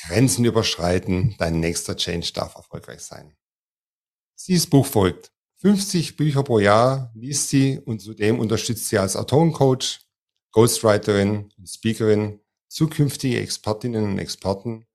Grenzen 0.00 0.44
überschreiten, 0.44 1.34
dein 1.38 1.60
nächster 1.60 1.96
Change 1.96 2.32
darf 2.34 2.54
erfolgreich 2.54 3.00
sein. 3.00 3.36
Dieses 4.46 4.66
Buch 4.66 4.86
folgt. 4.86 5.32
50 5.56 6.16
Bücher 6.16 6.42
pro 6.42 6.58
Jahr 6.58 7.12
liest 7.14 7.48
sie 7.48 7.78
und 7.78 8.00
zudem 8.00 8.40
unterstützt 8.40 8.88
sie 8.88 8.98
als 8.98 9.14
Autorencoach, 9.14 10.00
Ghostwriterin 10.50 11.52
und 11.56 11.68
Speakerin 11.68 12.40
zukünftige 12.68 13.40
Expertinnen 13.40 14.04
und 14.04 14.18
Experten 14.18 14.86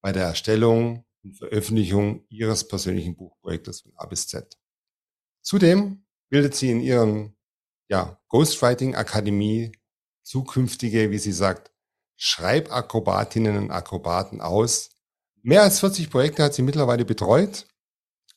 bei 0.00 0.12
der 0.12 0.24
Erstellung 0.24 1.04
und 1.24 1.36
Veröffentlichung 1.36 2.24
ihres 2.28 2.68
persönlichen 2.68 3.16
Buchprojektes 3.16 3.80
von 3.80 3.92
A 3.96 4.06
bis 4.06 4.28
Z. 4.28 4.56
Zudem 5.42 6.06
bildet 6.28 6.54
sie 6.54 6.70
in 6.70 6.80
ihren 6.80 7.36
ja, 7.88 8.20
Ghostwriting 8.28 8.94
Akademie 8.94 9.72
zukünftige, 10.22 11.10
wie 11.10 11.18
sie 11.18 11.32
sagt, 11.32 11.72
Schreibakrobatinnen 12.16 13.56
und 13.56 13.70
Akrobaten 13.70 14.40
aus. 14.40 14.90
Mehr 15.42 15.62
als 15.62 15.80
40 15.80 16.10
Projekte 16.10 16.42
hat 16.42 16.54
sie 16.54 16.62
mittlerweile 16.62 17.04
betreut 17.04 17.66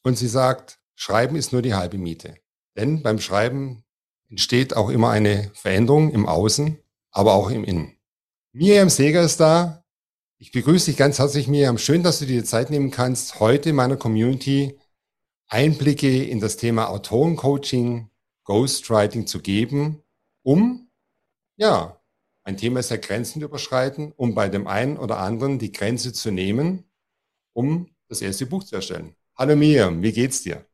und 0.03 0.17
sie 0.17 0.27
sagt, 0.27 0.79
Schreiben 0.95 1.35
ist 1.35 1.53
nur 1.53 1.61
die 1.61 1.73
halbe 1.73 1.97
Miete. 1.97 2.35
Denn 2.75 3.01
beim 3.01 3.19
Schreiben 3.19 3.83
entsteht 4.29 4.75
auch 4.75 4.89
immer 4.89 5.09
eine 5.09 5.51
Veränderung 5.53 6.11
im 6.11 6.27
Außen, 6.27 6.77
aber 7.11 7.33
auch 7.33 7.49
im 7.49 7.63
Innen. 7.63 7.97
Miriam 8.51 8.89
Seger 8.89 9.21
ist 9.21 9.39
da. 9.39 9.83
Ich 10.37 10.51
begrüße 10.51 10.87
dich 10.87 10.97
ganz 10.97 11.19
herzlich, 11.19 11.47
Miriam. 11.47 11.77
Schön, 11.77 12.03
dass 12.03 12.19
du 12.19 12.25
dir 12.25 12.41
die 12.41 12.47
Zeit 12.47 12.69
nehmen 12.69 12.91
kannst, 12.91 13.39
heute 13.39 13.73
meiner 13.73 13.97
Community 13.97 14.79
Einblicke 15.47 16.23
in 16.23 16.39
das 16.39 16.57
Thema 16.57 16.89
Autorencoaching, 16.89 18.09
Ghostwriting 18.43 19.25
zu 19.25 19.41
geben, 19.41 20.03
um, 20.43 20.89
ja, 21.57 21.98
ein 22.49 22.57
Thema 22.57 22.79
ist 22.79 22.89
ja 22.89 22.97
Grenzen 22.97 23.43
überschreiten, 23.43 24.11
um 24.17 24.33
bei 24.33 24.49
dem 24.49 24.65
einen 24.65 24.97
oder 24.97 25.19
anderen 25.19 25.59
die 25.59 25.71
Grenze 25.71 26.13
zu 26.13 26.31
nehmen, 26.31 26.89
um 27.53 27.91
das 28.07 28.23
erste 28.23 28.47
Buch 28.47 28.63
zu 28.63 28.75
erstellen. 28.75 29.15
Hallo 29.37 29.55
Miriam, 29.55 30.01
wie 30.01 30.11
geht's 30.11 30.41
dir? 30.41 30.65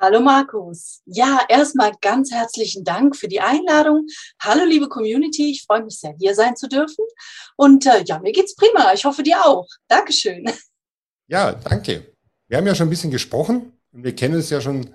Hallo 0.00 0.20
Markus. 0.20 1.00
Ja, 1.06 1.38
erstmal 1.48 1.92
ganz 2.00 2.32
herzlichen 2.32 2.82
Dank 2.82 3.14
für 3.14 3.28
die 3.28 3.40
Einladung. 3.40 4.08
Hallo 4.40 4.64
liebe 4.64 4.88
Community, 4.88 5.52
ich 5.52 5.62
freue 5.62 5.84
mich 5.84 6.00
sehr, 6.00 6.16
hier 6.18 6.34
sein 6.34 6.56
zu 6.56 6.68
dürfen. 6.68 7.04
Und 7.54 7.86
äh, 7.86 8.02
ja, 8.04 8.18
mir 8.18 8.32
geht's 8.32 8.56
prima. 8.56 8.92
Ich 8.92 9.04
hoffe 9.04 9.22
dir 9.22 9.46
auch. 9.46 9.68
Dankeschön. 9.86 10.50
Ja, 11.28 11.52
danke. 11.52 12.16
Wir 12.48 12.58
haben 12.58 12.66
ja 12.66 12.74
schon 12.74 12.88
ein 12.88 12.90
bisschen 12.90 13.12
gesprochen 13.12 13.72
und 13.92 14.02
wir 14.02 14.16
kennen 14.16 14.34
uns 14.34 14.50
ja 14.50 14.60
schon, 14.60 14.92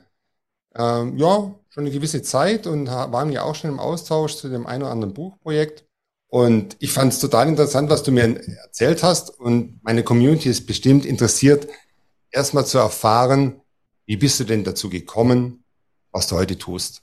ähm, 0.78 1.17
ja, 1.17 1.53
schon 1.70 1.83
eine 1.83 1.92
gewisse 1.92 2.22
Zeit 2.22 2.67
und 2.67 2.88
waren 2.88 3.31
ja 3.31 3.44
auch 3.44 3.56
schon 3.56 3.70
im 3.70 3.80
Austausch 3.80 4.36
zu 4.36 4.50
dem 4.50 4.66
einen 4.66 4.84
oder 4.84 4.92
anderen 4.92 5.14
Buchprojekt. 5.14 5.86
Und 6.30 6.75
ich 6.80 6.92
fand 6.92 7.14
es 7.14 7.19
total 7.19 7.47
interessant, 7.47 7.89
was 7.89 8.03
du 8.03 8.11
mir 8.11 8.39
erzählt 8.64 9.03
hast. 9.03 9.30
Und 9.39 9.80
meine 9.84 10.03
Community 10.03 10.50
ist 10.50 10.66
bestimmt 10.66 11.06
interessiert, 11.06 11.68
erstmal 12.31 12.66
zu 12.66 12.78
erfahren, 12.79 13.62
wie 14.06 14.18
bist 14.18 14.40
du 14.40 14.44
denn 14.44 14.63
dazu 14.63 14.90
gekommen, 14.90 15.63
was 16.12 16.28
du 16.28 16.35
heute 16.35 16.57
tust? 16.57 17.01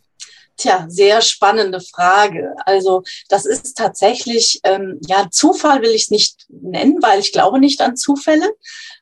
Tja, 0.56 0.87
sehr 0.88 1.21
spannende 1.21 1.81
Frage. 1.81 2.54
Also 2.65 3.03
das 3.28 3.44
ist 3.44 3.77
tatsächlich, 3.77 4.60
ähm, 4.62 5.00
ja, 5.06 5.28
Zufall 5.31 5.82
will 5.82 5.91
ich 5.91 6.04
es 6.04 6.10
nicht 6.10 6.47
nennen, 6.48 6.98
weil 7.03 7.19
ich 7.19 7.32
glaube 7.32 7.59
nicht 7.59 7.81
an 7.81 7.97
Zufälle 7.97 8.53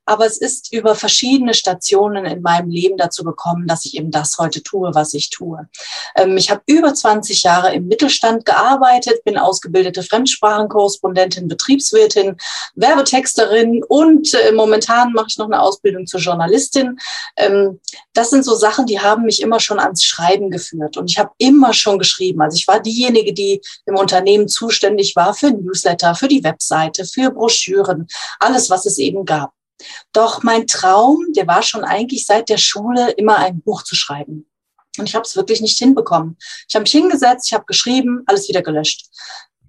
aber 0.05 0.27
es 0.27 0.39
ist 0.39 0.73
über 0.73 0.95
verschiedene 0.95 1.55
Stationen 1.55 2.25
in 2.25 2.43
meinem 2.43 2.71
Leben 2.71 2.97
dazu 2.97 3.23
gekommen, 3.23 3.67
dass 3.67 3.85
ich 3.85 3.97
eben 3.97 4.11
das 4.11 4.37
heute 4.39 4.63
tue, 4.63 4.95
was 4.95 5.15
ich 5.15 5.31
tue. 5.31 5.69
Ähm, 6.17 6.37
ich 6.37 6.51
habe 6.51 6.63
über 6.67 6.93
20 6.93 7.43
Jahre 7.43 7.73
im 7.73 7.87
Mittelstand 7.87 8.45
gearbeitet, 8.45 9.23
bin 9.25 9.39
ausgebildete 9.39 10.03
Fremdsprachenkorrespondentin, 10.03 11.49
Betriebswirtin, 11.49 12.37
Werbetexterin 12.75 13.83
und 13.89 14.35
äh, 14.35 14.53
momentan 14.53 15.13
mache 15.13 15.27
ich 15.29 15.39
noch 15.39 15.47
eine 15.47 15.61
Ausbildung 15.61 16.07
zur 16.07 16.21
Journalistin. 16.21 16.99
Ähm, 17.37 17.81
das 18.13 18.31
sind 18.31 18.45
so 18.45 18.55
Sachen, 18.57 18.87
die 18.87 19.01
haben 19.01 19.25
mich 19.25 19.41
immer 19.41 19.61
schon 19.61 19.79
ans 19.79 20.05
Schreiben 20.05 20.51
geführt 20.51 20.97
und 20.97 21.11
ich 21.11 21.19
habe 21.19 21.31
immer 21.39 21.73
schon 21.73 21.99
geschrieben. 21.99 22.43
Also 22.43 22.57
ich 22.57 22.67
war 22.67 22.81
diejenige, 22.81 23.33
die 23.33 23.61
im 23.87 23.97
Unternehmen 23.97 24.49
zuständig 24.49 25.15
war 25.15 25.33
für 25.35 25.51
Newsletter, 25.51 26.15
für 26.15 26.29
die 26.29 26.43
Webseite, 26.43 27.05
für 27.05 27.31
Broschüren, 27.31 28.07
alles, 28.41 28.69
was 28.69 28.87
es 28.87 28.99
eben 28.99 29.25
gab. 29.25 29.53
Doch 30.13 30.43
mein 30.43 30.67
Traum, 30.67 31.27
der 31.35 31.47
war 31.47 31.63
schon 31.63 31.85
eigentlich 31.85 32.27
seit 32.27 32.49
der 32.49 32.59
Schule 32.59 33.11
immer 33.13 33.37
ein 33.37 33.61
Buch 33.61 33.83
zu 33.83 33.95
schreiben. 33.95 34.47
Und 34.99 35.09
ich 35.09 35.15
habe 35.15 35.25
es 35.25 35.37
wirklich 35.37 35.61
nicht 35.61 35.79
hinbekommen. 35.79 36.37
Ich 36.69 36.75
habe 36.75 36.83
mich 36.83 36.93
hingesetzt, 36.93 37.47
ich 37.47 37.55
habe 37.55 37.65
geschrieben, 37.65 38.23
alles 38.27 38.49
wieder 38.49 38.63
gelöscht. 38.63 39.07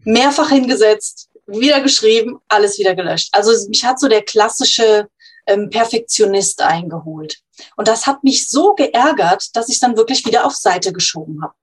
Mehrfach 0.04 0.50
hingesetzt, 0.50 1.30
wieder 1.48 1.82
geschrieben, 1.82 2.40
alles 2.50 2.78
wieder 2.78 2.96
gelöscht. 2.96 3.30
Also 3.32 3.52
mich 3.70 3.86
hat 3.86 4.00
so 4.00 4.08
der 4.08 4.24
klassische 4.24 5.08
ähm, 5.48 5.70
Perfektionist 5.70 6.62
eingeholt. 6.62 7.40
Und 7.78 7.88
das 7.88 8.06
hat 8.06 8.24
mich 8.24 8.50
so 8.50 8.74
geärgert, 8.74 9.56
dass 9.56 9.70
ich 9.70 9.80
dann 9.80 9.96
wirklich 9.96 10.26
wieder 10.26 10.46
auf 10.46 10.56
Seite 10.56 10.92
geschoben 10.92 11.42
habe 11.42 11.54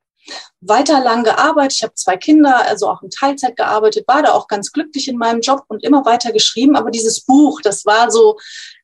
weiter 0.61 1.01
lang 1.03 1.25
gearbeitet. 1.25 1.75
Ich 1.77 1.83
habe 1.83 1.95
zwei 1.95 2.17
Kinder, 2.17 2.67
also 2.67 2.89
auch 2.89 3.03
in 3.03 3.11
Teilzeit 3.11 3.57
gearbeitet, 3.57 4.07
war 4.07 4.23
da 4.23 4.33
auch 4.33 4.49
ganz 4.49 4.73
glücklich 4.73 5.09
in 5.09 5.17
meinem 5.17 5.41
Job 5.41 5.65
und 5.69 5.83
immer 5.83 6.05
weiter 6.05 6.33
geschrieben. 6.33 6.77
Aber 6.77 6.91
dieses 6.91 7.21
Buch, 7.21 7.61
das 7.63 7.87
war 7.87 8.11
so 8.11 8.39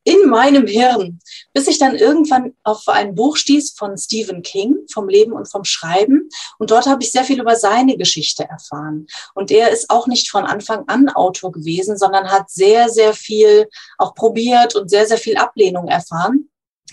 in 0.07 0.29
meinem 0.31 0.69
Hirn, 0.69 1.19
bis 1.53 1.67
ich 1.67 1.79
dann 1.79 1.97
irgendwann 1.97 2.55
auf 2.63 2.87
ein 2.87 3.17
Buch 3.17 3.37
stieß 3.37 3.75
von 3.77 3.99
Stephen 3.99 4.43
King, 4.43 4.77
vom 4.93 5.09
Leben 5.09 5.33
und 5.33 5.51
vom 5.51 5.65
Schreiben. 5.65 6.29
Und 6.59 6.71
dort 6.71 6.87
habe 6.87 7.03
ich 7.03 7.11
sehr 7.11 7.25
viel 7.25 7.41
über 7.41 7.57
seine 7.57 7.97
Geschichte 7.97 8.45
erfahren. 8.45 9.09
Und 9.35 9.51
er 9.51 9.71
ist 9.71 9.91
auch 9.91 10.07
nicht 10.07 10.31
von 10.31 10.45
Anfang 10.45 10.85
an 10.87 11.09
Autor 11.09 11.51
gewesen, 11.51 11.99
sondern 11.99 12.31
hat 12.31 12.51
sehr, 12.51 12.89
sehr 12.89 13.15
viel 13.15 13.69
auch 13.99 14.15
probiert 14.15 14.77
und 14.77 14.89
sehr, 14.89 15.07
sehr 15.07 15.19
viel 15.19 15.37
Ablehnung 15.37 15.89
erfahren. 15.89 16.49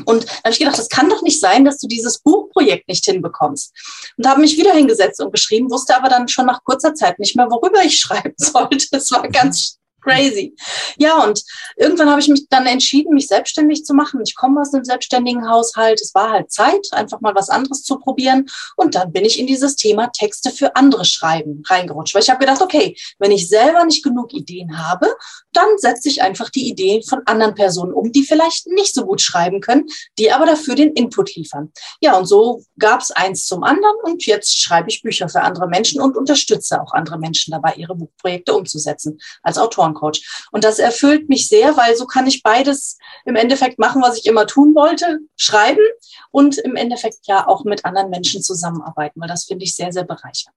Und 0.06 0.26
da 0.26 0.38
habe 0.46 0.52
ich 0.52 0.60
gedacht, 0.60 0.78
das 0.78 0.90
kann 0.90 1.10
doch 1.10 1.22
nicht 1.22 1.40
sein, 1.40 1.66
dass 1.66 1.78
du 1.78 1.88
dieses 1.88 2.20
Buchprojekt 2.20 2.88
nicht 2.88 3.06
hinbekommst. 3.06 3.74
Und 4.18 4.28
habe 4.28 4.42
mich 4.42 4.58
wieder 4.58 4.74
hingesetzt 4.74 5.22
und 5.22 5.32
geschrieben, 5.32 5.70
wusste 5.70 5.96
aber 5.96 6.10
dann 6.10 6.28
schon 6.28 6.46
nach 6.46 6.64
kurzer 6.64 6.96
Zeit 6.96 7.20
nicht 7.20 7.36
mehr, 7.36 7.50
worüber 7.50 7.84
ich 7.84 7.98
schreiben 8.00 8.34
sollte. 8.38 8.88
Das 8.92 9.12
war 9.12 9.28
ganz 9.30 9.78
crazy. 10.04 10.56
Ja, 10.98 11.24
und 11.24 11.44
irgendwann 11.78 12.10
habe 12.10 12.22
ich 12.22 12.28
mich 12.28 12.48
dann 12.50 12.66
entschieden, 12.66 13.14
mich 13.14 13.28
selbstständig 13.28 13.86
zu 13.86 13.94
machen. 13.94 14.22
Ich 14.26 14.36
komme 14.36 14.62
aus 14.62 14.74
einem 14.74 14.84
selbstständigen 14.84 15.50
Haushalt. 15.50 16.02
Es 16.02 16.14
war 16.14 16.32
halt 16.32 16.52
Zeit, 16.52 16.88
einfach 16.92 17.22
mal 17.22 17.36
was 17.36 17.50
anderes 17.50 17.84
zu 17.84 17.98
probieren. 17.98 18.48
Und 18.76 18.96
dann 18.96 19.12
bin 19.12 19.26
ich 19.26 19.40
in 19.40 19.48
dieses 19.48 19.76
Thema 19.76 20.08
Texte 20.08 20.52
für 20.52 20.76
andere 20.76 21.06
schreiben 21.06 21.64
reingerutscht. 21.68 22.14
Weil 22.14 22.24
ich 22.24 22.30
habe 22.30 22.40
gedacht, 22.40 22.62
okay, 22.62 22.96
wenn 23.20 23.32
ich 23.32 23.48
selber 23.48 23.86
nicht 23.86 24.04
genug 24.04 24.34
Ideen 24.34 24.78
habe, 24.78 25.08
dann 25.54 25.78
setze 25.78 26.10
ich 26.10 26.22
einfach 26.22 26.50
die 26.50 26.68
Ideen 26.68 27.04
von 27.04 27.22
anderen 27.26 27.56
Personen 27.56 27.94
um, 27.94 28.12
die 28.12 28.24
vielleicht 28.24 28.68
nicht 28.68 28.94
so 28.94 29.06
gut 29.06 29.22
schreiben 29.22 29.62
können, 29.62 29.86
die 30.18 30.32
aber 30.32 30.46
dafür 30.46 30.76
den 30.76 30.94
Input 30.94 31.36
liefern. 31.36 31.72
Ja, 32.02 32.18
und 32.18 32.26
so 32.26 32.64
gab 32.78 33.02
es 33.02 33.12
eins 33.12 33.46
zum 33.46 33.64
anderen. 33.64 33.96
Und 34.04 34.26
jetzt 34.26 34.60
schreibe 34.60 34.90
ich 34.90 35.02
Bücher 35.02 35.30
für 35.30 35.42
andere 35.42 35.68
Menschen 35.68 36.02
und 36.02 36.18
unterstütze 36.18 36.82
auch 36.82 36.94
andere 36.94 37.18
Menschen 37.18 37.52
dabei, 37.52 37.74
ihre 37.76 37.96
Buchprojekte 37.96 38.54
umzusetzen 38.54 39.20
als 39.42 39.58
Autoren. 39.58 39.93
Coach. 39.94 40.48
Und 40.52 40.64
das 40.64 40.80
erfüllt 40.80 41.30
mich 41.30 41.48
sehr, 41.48 41.76
weil 41.78 41.96
so 41.96 42.06
kann 42.06 42.28
ich 42.28 42.44
beides 42.44 42.98
im 43.26 43.36
Endeffekt 43.36 43.80
machen, 43.80 44.02
was 44.02 44.18
ich 44.18 44.26
immer 44.26 44.48
tun 44.48 44.76
wollte, 44.76 45.20
schreiben 45.36 45.84
und 46.32 46.58
im 46.58 46.76
Endeffekt 46.76 47.28
ja 47.28 47.48
auch 47.48 47.64
mit 47.64 47.86
anderen 47.86 48.10
Menschen 48.10 48.42
zusammenarbeiten, 48.42 49.20
weil 49.22 49.28
das 49.28 49.46
finde 49.46 49.66
ich 49.66 49.76
sehr, 49.76 49.92
sehr 49.92 50.04
bereichernd. 50.04 50.56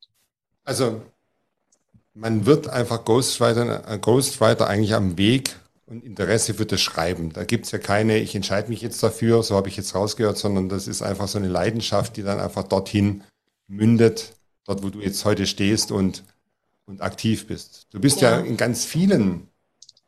Also 0.65 1.00
man 2.15 2.47
wird 2.47 2.69
einfach 2.69 3.05
Ghostwriter, 3.05 3.88
äh, 3.88 3.99
Ghostwriter 3.99 4.67
eigentlich 4.67 4.94
am 4.94 5.19
Weg 5.19 5.56
und 5.87 6.03
Interesse 6.03 6.55
für 6.55 6.67
das 6.67 6.81
Schreiben. 6.81 7.33
Da 7.33 7.44
gibt 7.44 7.67
es 7.67 7.73
ja 7.73 7.79
keine, 7.79 8.19
ich 8.19 8.35
entscheide 8.35 8.69
mich 8.69 8.81
jetzt 8.81 9.03
dafür, 9.03 9.43
so 9.43 9.55
habe 9.55 9.69
ich 9.69 9.77
jetzt 9.77 9.94
rausgehört, 9.94 10.38
sondern 10.38 10.69
das 10.69 10.88
ist 10.88 11.03
einfach 11.03 11.29
so 11.29 11.38
eine 11.38 11.49
Leidenschaft, 11.49 12.17
die 12.17 12.23
dann 12.23 12.41
einfach 12.41 12.65
dorthin 12.65 13.23
mündet, 13.69 14.33
dort 14.65 14.83
wo 14.83 14.88
du 14.88 15.00
jetzt 15.00 15.25
heute 15.25 15.47
stehst 15.47 15.93
und 15.93 16.25
und 16.87 17.03
aktiv 17.03 17.47
bist. 17.47 17.88
Du 17.91 18.00
bist 18.00 18.21
ja. 18.21 18.38
ja 18.38 18.44
in 18.44 18.56
ganz 18.56 18.85
vielen 18.85 19.49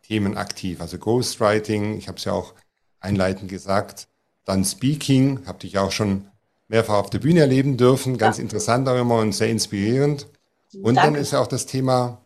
Themen 0.02 0.36
aktiv, 0.36 0.80
also 0.80 0.98
Ghostwriting, 0.98 1.98
ich 1.98 2.08
habe 2.08 2.18
es 2.18 2.24
ja 2.24 2.32
auch 2.32 2.54
einleitend 3.00 3.50
gesagt, 3.50 4.08
dann 4.44 4.64
Speaking, 4.64 5.44
habe 5.46 5.58
dich 5.58 5.76
auch 5.76 5.92
schon 5.92 6.26
mehrfach 6.68 6.94
auf 6.94 7.10
der 7.10 7.18
Bühne 7.18 7.40
erleben 7.40 7.76
dürfen, 7.76 8.16
ganz 8.16 8.38
ja. 8.38 8.42
interessant 8.42 8.88
auch 8.88 8.98
immer 8.98 9.16
und 9.16 9.32
sehr 9.32 9.50
inspirierend. 9.50 10.26
Und 10.74 10.94
Danke. 10.94 11.12
dann 11.12 11.14
ist 11.20 11.32
ja 11.32 11.40
auch 11.40 11.46
das 11.46 11.66
Thema, 11.66 12.24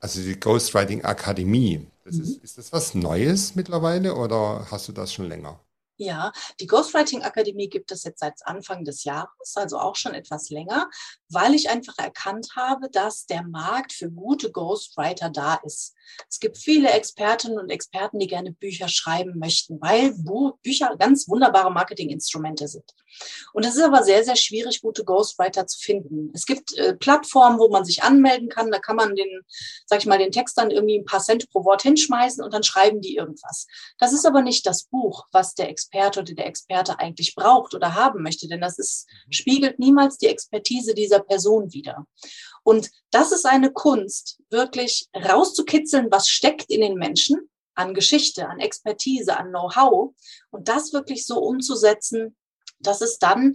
also 0.00 0.20
die 0.20 0.38
Ghostwriting 0.38 1.04
Akademie. 1.04 1.86
Das 2.04 2.16
ist, 2.16 2.42
ist 2.42 2.58
das 2.58 2.72
was 2.72 2.94
Neues 2.94 3.54
mittlerweile 3.54 4.14
oder 4.14 4.66
hast 4.70 4.88
du 4.88 4.92
das 4.92 5.12
schon 5.12 5.26
länger? 5.26 5.58
Ja, 5.96 6.32
die 6.58 6.66
Ghostwriting 6.66 7.22
Akademie 7.22 7.68
gibt 7.68 7.92
es 7.92 8.02
jetzt 8.02 8.18
seit 8.18 8.34
Anfang 8.46 8.84
des 8.84 9.04
Jahres, 9.04 9.54
also 9.54 9.78
auch 9.78 9.94
schon 9.94 10.12
etwas 10.12 10.50
länger, 10.50 10.90
weil 11.28 11.54
ich 11.54 11.70
einfach 11.70 11.96
erkannt 11.98 12.48
habe, 12.56 12.90
dass 12.90 13.26
der 13.26 13.44
Markt 13.44 13.92
für 13.92 14.10
gute 14.10 14.50
Ghostwriter 14.50 15.30
da 15.30 15.54
ist. 15.64 15.94
Es 16.28 16.40
gibt 16.40 16.58
viele 16.58 16.90
Expertinnen 16.90 17.58
und 17.58 17.70
Experten, 17.70 18.18
die 18.18 18.26
gerne 18.26 18.52
Bücher 18.52 18.88
schreiben 18.88 19.38
möchten, 19.38 19.80
weil 19.80 20.14
Bücher 20.62 20.96
ganz 20.98 21.28
wunderbare 21.28 21.70
Marketinginstrumente 21.70 22.66
sind. 22.66 22.90
Und 23.52 23.64
es 23.64 23.76
ist 23.76 23.82
aber 23.82 24.02
sehr, 24.02 24.24
sehr 24.24 24.36
schwierig, 24.36 24.80
gute 24.80 25.04
Ghostwriter 25.04 25.66
zu 25.66 25.78
finden. 25.78 26.30
Es 26.34 26.46
gibt 26.46 26.76
äh, 26.76 26.94
Plattformen, 26.94 27.58
wo 27.58 27.68
man 27.68 27.84
sich 27.84 28.02
anmelden 28.02 28.48
kann. 28.48 28.70
Da 28.70 28.78
kann 28.78 28.96
man 28.96 29.14
den, 29.14 29.42
sag 29.86 30.00
ich 30.00 30.06
mal, 30.06 30.18
den 30.18 30.32
Text 30.32 30.58
dann 30.58 30.70
irgendwie 30.70 30.98
ein 30.98 31.04
paar 31.04 31.20
Cent 31.20 31.48
pro 31.50 31.64
Wort 31.64 31.82
hinschmeißen 31.82 32.42
und 32.42 32.52
dann 32.52 32.62
schreiben 32.62 33.00
die 33.00 33.14
irgendwas. 33.14 33.66
Das 33.98 34.12
ist 34.12 34.26
aber 34.26 34.42
nicht 34.42 34.66
das 34.66 34.84
Buch, 34.84 35.26
was 35.30 35.54
der 35.54 35.70
oder 35.92 36.22
der 36.22 36.46
Experte 36.46 36.98
eigentlich 36.98 37.34
braucht 37.34 37.74
oder 37.74 37.94
haben 37.94 38.22
möchte, 38.22 38.48
denn 38.48 38.60
das 38.60 38.78
ist, 38.78 39.06
mhm. 39.26 39.32
spiegelt 39.32 39.78
niemals 39.78 40.18
die 40.18 40.26
Expertise 40.26 40.94
dieser 40.94 41.20
Person 41.20 41.72
wider. 41.72 42.06
Und 42.62 42.90
das 43.10 43.32
ist 43.32 43.46
eine 43.46 43.72
Kunst, 43.72 44.40
wirklich 44.50 45.08
rauszukitzeln, 45.14 46.10
was 46.10 46.28
steckt 46.28 46.70
in 46.70 46.80
den 46.80 46.94
Menschen 46.94 47.50
an 47.74 47.94
Geschichte, 47.94 48.48
an 48.48 48.60
Expertise, 48.60 49.36
an 49.36 49.48
Know-how 49.48 50.14
und 50.50 50.68
das 50.68 50.92
wirklich 50.92 51.26
so 51.26 51.38
umzusetzen, 51.38 52.36
dass 52.78 53.00
es 53.00 53.18
dann 53.18 53.54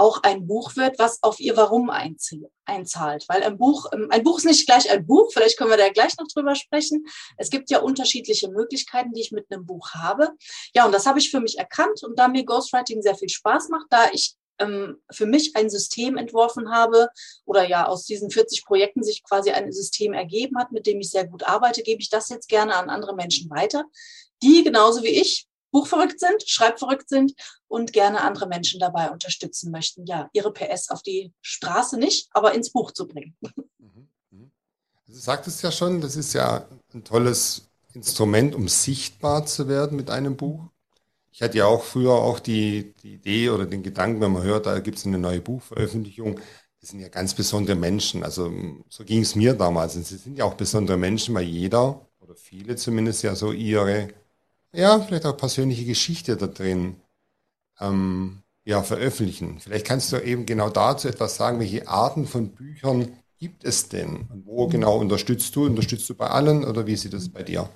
auch 0.00 0.22
ein 0.22 0.46
Buch 0.46 0.76
wird, 0.76 0.98
was 0.98 1.22
auf 1.22 1.38
ihr 1.40 1.56
Warum 1.56 1.90
einzahlt. 1.90 3.28
Weil 3.28 3.42
ein 3.42 3.58
Buch, 3.58 3.86
ein 3.92 4.24
Buch 4.24 4.38
ist 4.38 4.46
nicht 4.46 4.66
gleich 4.66 4.90
ein 4.90 5.06
Buch, 5.06 5.30
vielleicht 5.32 5.58
können 5.58 5.70
wir 5.70 5.76
da 5.76 5.90
gleich 5.90 6.16
noch 6.18 6.26
drüber 6.26 6.54
sprechen. 6.54 7.04
Es 7.36 7.50
gibt 7.50 7.70
ja 7.70 7.80
unterschiedliche 7.80 8.50
Möglichkeiten, 8.50 9.12
die 9.12 9.20
ich 9.20 9.30
mit 9.30 9.46
einem 9.50 9.66
Buch 9.66 9.90
habe. 9.90 10.30
Ja, 10.74 10.86
und 10.86 10.92
das 10.92 11.06
habe 11.06 11.18
ich 11.18 11.30
für 11.30 11.40
mich 11.40 11.58
erkannt 11.58 12.02
und 12.02 12.18
da 12.18 12.28
mir 12.28 12.44
Ghostwriting 12.44 13.02
sehr 13.02 13.14
viel 13.14 13.28
Spaß 13.28 13.68
macht, 13.68 13.86
da 13.90 14.08
ich 14.12 14.36
ähm, 14.58 14.96
für 15.10 15.26
mich 15.26 15.54
ein 15.54 15.68
System 15.68 16.16
entworfen 16.16 16.70
habe 16.70 17.08
oder 17.44 17.68
ja 17.68 17.86
aus 17.86 18.04
diesen 18.06 18.30
40 18.30 18.64
Projekten 18.64 19.02
sich 19.02 19.22
quasi 19.22 19.50
ein 19.50 19.70
System 19.70 20.14
ergeben 20.14 20.58
hat, 20.58 20.72
mit 20.72 20.86
dem 20.86 21.00
ich 21.00 21.10
sehr 21.10 21.26
gut 21.26 21.42
arbeite, 21.42 21.82
gebe 21.82 22.00
ich 22.00 22.08
das 22.08 22.30
jetzt 22.30 22.48
gerne 22.48 22.74
an 22.74 22.88
andere 22.88 23.14
Menschen 23.14 23.50
weiter, 23.50 23.84
die 24.42 24.64
genauso 24.64 25.02
wie 25.02 25.20
ich 25.20 25.46
buchverrückt 25.70 26.20
sind, 26.20 26.42
schreibverrückt 26.46 27.08
sind 27.08 27.34
und 27.68 27.92
gerne 27.92 28.22
andere 28.22 28.46
Menschen 28.46 28.80
dabei 28.80 29.10
unterstützen 29.10 29.70
möchten, 29.70 30.06
ja, 30.06 30.28
ihre 30.32 30.52
PS 30.52 30.90
auf 30.90 31.02
die 31.02 31.32
Straße 31.40 31.98
nicht, 31.98 32.28
aber 32.32 32.54
ins 32.54 32.70
Buch 32.70 32.92
zu 32.92 33.06
bringen. 33.06 33.36
Mhm, 33.78 34.08
mhm. 34.30 34.50
Du 35.06 35.14
sagtest 35.14 35.62
ja 35.62 35.72
schon, 35.72 36.00
das 36.00 36.16
ist 36.16 36.32
ja 36.32 36.66
ein 36.92 37.04
tolles 37.04 37.68
Instrument, 37.94 38.54
um 38.54 38.68
sichtbar 38.68 39.46
zu 39.46 39.68
werden 39.68 39.96
mit 39.96 40.10
einem 40.10 40.36
Buch. 40.36 40.70
Ich 41.32 41.42
hatte 41.42 41.58
ja 41.58 41.66
auch 41.66 41.84
früher 41.84 42.12
auch 42.12 42.40
die, 42.40 42.92
die 43.02 43.14
Idee 43.14 43.50
oder 43.50 43.66
den 43.66 43.82
Gedanken, 43.82 44.20
wenn 44.20 44.32
man 44.32 44.42
hört, 44.42 44.66
da 44.66 44.78
gibt 44.80 44.98
es 44.98 45.06
eine 45.06 45.18
neue 45.18 45.40
Buchveröffentlichung. 45.40 46.40
Das 46.80 46.90
sind 46.90 47.00
ja 47.00 47.08
ganz 47.08 47.34
besondere 47.34 47.76
Menschen. 47.76 48.24
Also 48.24 48.52
so 48.88 49.04
ging 49.04 49.22
es 49.22 49.34
mir 49.34 49.54
damals. 49.54 49.96
Und 49.96 50.06
sie 50.06 50.16
sind 50.16 50.38
ja 50.38 50.44
auch 50.44 50.54
besondere 50.54 50.96
Menschen, 50.96 51.34
weil 51.34 51.44
jeder 51.44 52.06
oder 52.20 52.34
viele 52.34 52.76
zumindest 52.76 53.22
ja 53.22 53.34
so 53.34 53.52
ihre 53.52 54.08
ja, 54.72 55.00
vielleicht 55.00 55.26
auch 55.26 55.36
persönliche 55.36 55.84
Geschichte 55.84 56.36
da 56.36 56.46
drin 56.46 56.96
ähm, 57.80 58.42
ja, 58.64 58.82
veröffentlichen. 58.82 59.58
Vielleicht 59.60 59.86
kannst 59.86 60.12
du 60.12 60.18
eben 60.18 60.46
genau 60.46 60.70
dazu 60.70 61.08
etwas 61.08 61.36
sagen, 61.36 61.58
welche 61.58 61.88
Arten 61.88 62.26
von 62.26 62.52
Büchern 62.52 63.16
gibt 63.38 63.64
es 63.64 63.88
denn? 63.88 64.28
Und 64.30 64.46
wo 64.46 64.68
genau 64.68 64.98
unterstützt 64.98 65.56
du? 65.56 65.64
Unterstützt 65.64 66.08
du 66.08 66.14
bei 66.14 66.28
allen 66.28 66.64
oder 66.64 66.86
wie 66.86 66.96
sieht 66.96 67.14
es 67.14 67.32
bei 67.32 67.42
dir 67.42 67.68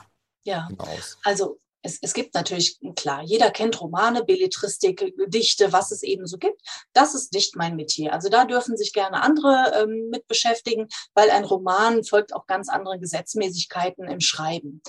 ja. 0.44 0.66
genau 0.68 0.84
aus? 0.84 1.18
Also 1.24 1.58
es, 1.82 1.98
es 2.00 2.14
gibt 2.14 2.34
natürlich, 2.34 2.78
klar, 2.96 3.22
jeder 3.22 3.50
kennt 3.50 3.80
Romane, 3.80 4.24
Belletristik, 4.24 5.14
Gedichte, 5.16 5.72
was 5.72 5.90
es 5.90 6.02
eben 6.02 6.26
so 6.26 6.38
gibt. 6.38 6.60
Das 6.92 7.14
ist 7.14 7.32
nicht 7.32 7.56
mein 7.56 7.76
Metier. 7.76 8.12
Also 8.12 8.28
da 8.28 8.44
dürfen 8.44 8.76
sich 8.76 8.92
gerne 8.92 9.22
andere 9.22 9.72
ähm, 9.82 10.08
mit 10.10 10.26
beschäftigen, 10.26 10.88
weil 11.14 11.30
ein 11.30 11.44
Roman 11.44 12.02
folgt 12.04 12.34
auch 12.34 12.46
ganz 12.46 12.68
anderen 12.68 13.00
Gesetzmäßigkeiten 13.00 14.08
im 14.08 14.20
Schreiben. 14.20 14.82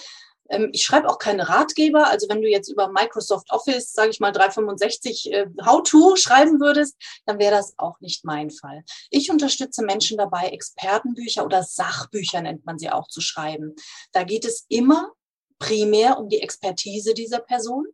Ähm, 0.50 0.70
ich 0.74 0.84
schreibe 0.84 1.10
auch 1.10 1.18
keine 1.18 1.50
Ratgeber. 1.50 2.08
Also 2.08 2.28
wenn 2.30 2.42
du 2.42 2.50
jetzt 2.50 2.70
über 2.70 2.90
Microsoft 2.90 3.52
Office, 3.52 3.94
sage 3.94 4.12
ich 4.12 4.20
mal 4.20 4.32
365 4.32 5.32
äh, 5.32 5.48
How-to 5.66 6.16
schreiben 6.16 6.60
würdest, 6.60 6.96
dann 7.26 7.40
wäre 7.40 7.56
das 7.56 7.74
auch 7.78 8.00
nicht 8.00 8.26
mein 8.26 8.50
Fall. 8.50 8.84
Ich 9.10 9.32
unterstütze 9.32 9.84
Menschen 9.84 10.18
dabei, 10.18 10.48
Expertenbücher 10.48 11.46
oder 11.46 11.64
Sachbücher 11.64 12.42
nennt 12.42 12.66
man 12.66 12.80
sie 12.80 12.90
auch 12.90 13.08
zu 13.08 13.22
schreiben. 13.22 13.76
Da 14.12 14.24
geht 14.24 14.46
es 14.46 14.66
immer 14.70 15.12
primär 15.60 16.20
um 16.20 16.30
die 16.30 16.42
Expertise 16.42 17.14
dieser 17.14 17.40
Person, 17.40 17.86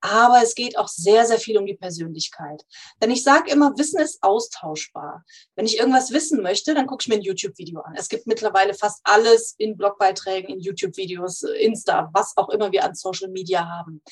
aber 0.00 0.42
es 0.42 0.54
geht 0.54 0.78
auch 0.78 0.88
sehr, 0.88 1.26
sehr 1.26 1.38
viel 1.38 1.58
um 1.58 1.66
die 1.66 1.74
Persönlichkeit. 1.74 2.64
Denn 3.02 3.10
ich 3.10 3.22
sage 3.22 3.50
immer, 3.50 3.76
Wissen 3.76 4.00
ist 4.00 4.22
austauschbar. 4.22 5.24
Wenn 5.56 5.66
ich 5.66 5.78
irgendwas 5.78 6.12
wissen 6.12 6.42
möchte, 6.42 6.74
dann 6.74 6.86
gucke 6.86 7.02
ich 7.02 7.08
mir 7.08 7.16
ein 7.16 7.22
YouTube-Video 7.22 7.80
an. 7.80 7.94
Es 7.96 8.08
gibt 8.08 8.26
mittlerweile 8.26 8.74
fast 8.74 9.00
alles 9.04 9.54
in 9.58 9.76
Blogbeiträgen, 9.76 10.54
in 10.54 10.60
YouTube-Videos, 10.60 11.42
Insta, 11.42 12.10
was 12.12 12.36
auch 12.36 12.48
immer 12.50 12.72
wir 12.72 12.84
an 12.84 12.94
Social 12.94 13.28
Media 13.28 13.66
haben. 13.66 14.02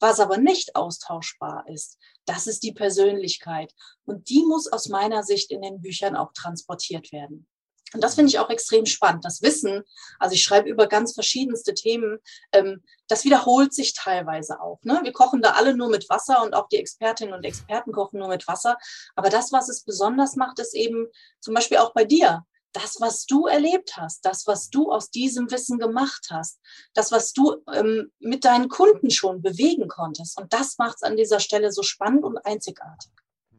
Was 0.00 0.20
aber 0.20 0.38
nicht 0.38 0.74
austauschbar 0.74 1.64
ist, 1.68 1.98
das 2.24 2.46
ist 2.46 2.62
die 2.62 2.72
Persönlichkeit. 2.72 3.72
Und 4.04 4.28
die 4.28 4.44
muss 4.44 4.66
aus 4.66 4.88
meiner 4.88 5.22
Sicht 5.22 5.50
in 5.50 5.62
den 5.62 5.80
Büchern 5.80 6.16
auch 6.16 6.32
transportiert 6.32 7.12
werden. 7.12 7.46
Und 7.94 8.02
das 8.02 8.16
finde 8.16 8.30
ich 8.30 8.38
auch 8.38 8.50
extrem 8.50 8.84
spannend. 8.84 9.24
Das 9.24 9.42
Wissen, 9.42 9.84
also 10.18 10.34
ich 10.34 10.42
schreibe 10.42 10.68
über 10.68 10.86
ganz 10.88 11.14
verschiedenste 11.14 11.72
Themen, 11.72 12.18
ähm, 12.52 12.82
das 13.08 13.24
wiederholt 13.24 13.72
sich 13.72 13.94
teilweise 13.94 14.60
auch. 14.60 14.80
Ne? 14.82 15.00
Wir 15.04 15.12
kochen 15.12 15.40
da 15.40 15.52
alle 15.52 15.76
nur 15.76 15.88
mit 15.88 16.08
Wasser 16.10 16.42
und 16.42 16.54
auch 16.54 16.68
die 16.68 16.78
Expertinnen 16.78 17.34
und 17.34 17.44
Experten 17.44 17.92
kochen 17.92 18.18
nur 18.18 18.28
mit 18.28 18.46
Wasser. 18.48 18.76
Aber 19.14 19.30
das, 19.30 19.52
was 19.52 19.68
es 19.68 19.84
besonders 19.84 20.34
macht, 20.34 20.58
ist 20.58 20.74
eben 20.74 21.06
zum 21.40 21.54
Beispiel 21.54 21.78
auch 21.78 21.94
bei 21.94 22.04
dir. 22.04 22.44
Das, 22.72 22.96
was 23.00 23.24
du 23.24 23.46
erlebt 23.46 23.96
hast, 23.96 24.26
das, 24.26 24.46
was 24.46 24.68
du 24.68 24.92
aus 24.92 25.10
diesem 25.10 25.50
Wissen 25.50 25.78
gemacht 25.78 26.26
hast, 26.30 26.58
das, 26.92 27.10
was 27.10 27.32
du 27.32 27.62
ähm, 27.72 28.12
mit 28.18 28.44
deinen 28.44 28.68
Kunden 28.68 29.10
schon 29.10 29.40
bewegen 29.40 29.88
konntest. 29.88 30.38
Und 30.38 30.52
das 30.52 30.76
macht 30.76 30.96
es 30.96 31.02
an 31.02 31.16
dieser 31.16 31.40
Stelle 31.40 31.72
so 31.72 31.82
spannend 31.82 32.24
und 32.24 32.36
einzigartig. 32.44 33.10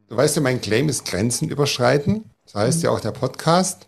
Du 0.06 0.16
weißt 0.16 0.36
ja, 0.36 0.42
mein 0.42 0.60
Claim 0.60 0.88
ist 0.88 1.04
Grenzen 1.04 1.48
überschreiten. 1.48 2.30
Das 2.44 2.54
heißt 2.54 2.78
mhm. 2.78 2.84
ja 2.84 2.90
auch 2.90 3.00
der 3.00 3.10
Podcast. 3.10 3.87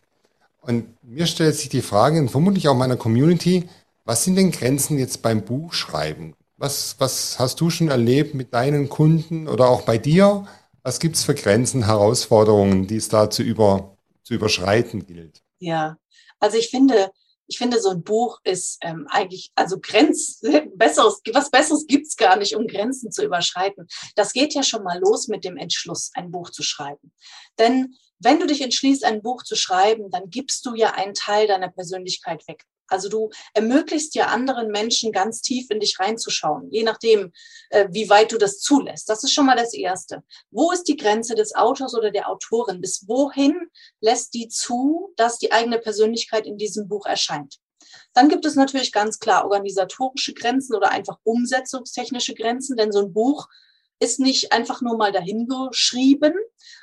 Und 0.60 1.02
mir 1.02 1.26
stellt 1.26 1.56
sich 1.56 1.68
die 1.68 1.82
Frage, 1.82 2.18
und 2.18 2.30
vermutlich 2.30 2.68
auch 2.68 2.74
meiner 2.74 2.96
Community, 2.96 3.68
was 4.04 4.24
sind 4.24 4.36
denn 4.36 4.50
Grenzen 4.50 4.98
jetzt 4.98 5.22
beim 5.22 5.44
Buchschreiben? 5.44 6.34
Was, 6.56 6.96
was 6.98 7.38
hast 7.38 7.60
du 7.60 7.70
schon 7.70 7.88
erlebt 7.88 8.34
mit 8.34 8.52
deinen 8.52 8.88
Kunden 8.88 9.48
oder 9.48 9.68
auch 9.68 9.82
bei 9.82 9.98
dir? 9.98 10.46
Was 10.82 11.00
gibt 11.00 11.16
es 11.16 11.24
für 11.24 11.34
Grenzen, 11.34 11.86
Herausforderungen, 11.86 12.86
die 12.86 12.96
es 12.96 13.08
da 13.08 13.30
zu, 13.30 13.42
über, 13.42 13.96
zu 14.22 14.34
überschreiten 14.34 15.06
gilt? 15.06 15.42
Ja, 15.58 15.96
also 16.38 16.56
ich 16.56 16.70
finde, 16.70 17.10
ich 17.46 17.58
finde, 17.58 17.80
so 17.80 17.90
ein 17.90 18.02
Buch 18.02 18.38
ist 18.44 18.78
ähm, 18.82 19.06
eigentlich, 19.10 19.50
also 19.54 19.78
Grenz, 19.80 20.40
besseres, 20.74 21.20
was 21.32 21.50
Besseres 21.50 21.86
gibt's 21.86 22.16
gar 22.16 22.36
nicht, 22.36 22.54
um 22.54 22.66
Grenzen 22.66 23.10
zu 23.10 23.24
überschreiten. 23.24 23.88
Das 24.14 24.32
geht 24.32 24.54
ja 24.54 24.62
schon 24.62 24.84
mal 24.84 24.98
los 25.00 25.28
mit 25.28 25.44
dem 25.44 25.56
Entschluss, 25.56 26.10
ein 26.14 26.30
Buch 26.30 26.50
zu 26.50 26.62
schreiben. 26.62 27.12
Denn 27.58 27.96
wenn 28.20 28.38
du 28.38 28.46
dich 28.46 28.60
entschließt, 28.60 29.04
ein 29.04 29.22
Buch 29.22 29.42
zu 29.42 29.56
schreiben, 29.56 30.10
dann 30.10 30.30
gibst 30.30 30.64
du 30.66 30.74
ja 30.74 30.92
einen 30.92 31.14
Teil 31.14 31.46
deiner 31.46 31.70
Persönlichkeit 31.70 32.46
weg. 32.46 32.64
Also 32.90 33.08
du 33.08 33.30
ermöglichst 33.54 34.14
ja 34.16 34.26
anderen 34.26 34.68
Menschen 34.68 35.12
ganz 35.12 35.40
tief 35.40 35.70
in 35.70 35.80
dich 35.80 35.98
reinzuschauen, 36.00 36.68
je 36.70 36.82
nachdem, 36.82 37.32
äh, 37.70 37.86
wie 37.90 38.10
weit 38.10 38.32
du 38.32 38.38
das 38.38 38.58
zulässt. 38.58 39.08
Das 39.08 39.22
ist 39.22 39.32
schon 39.32 39.46
mal 39.46 39.56
das 39.56 39.72
Erste. 39.72 40.24
Wo 40.50 40.72
ist 40.72 40.84
die 40.84 40.96
Grenze 40.96 41.36
des 41.36 41.54
Autors 41.54 41.94
oder 41.94 42.10
der 42.10 42.28
Autorin? 42.28 42.80
Bis 42.80 43.06
wohin 43.06 43.54
lässt 44.00 44.34
die 44.34 44.48
zu, 44.48 45.12
dass 45.16 45.38
die 45.38 45.52
eigene 45.52 45.78
Persönlichkeit 45.78 46.46
in 46.46 46.58
diesem 46.58 46.88
Buch 46.88 47.06
erscheint? 47.06 47.58
Dann 48.12 48.28
gibt 48.28 48.44
es 48.44 48.56
natürlich 48.56 48.92
ganz 48.92 49.18
klar 49.18 49.44
organisatorische 49.44 50.34
Grenzen 50.34 50.74
oder 50.74 50.90
einfach 50.90 51.18
umsetzungstechnische 51.22 52.34
Grenzen, 52.34 52.76
denn 52.76 52.92
so 52.92 53.00
ein 53.00 53.12
Buch 53.12 53.48
ist 54.00 54.18
nicht 54.18 54.52
einfach 54.52 54.80
nur 54.80 54.96
mal 54.96 55.12
dahingeschrieben. 55.12 56.34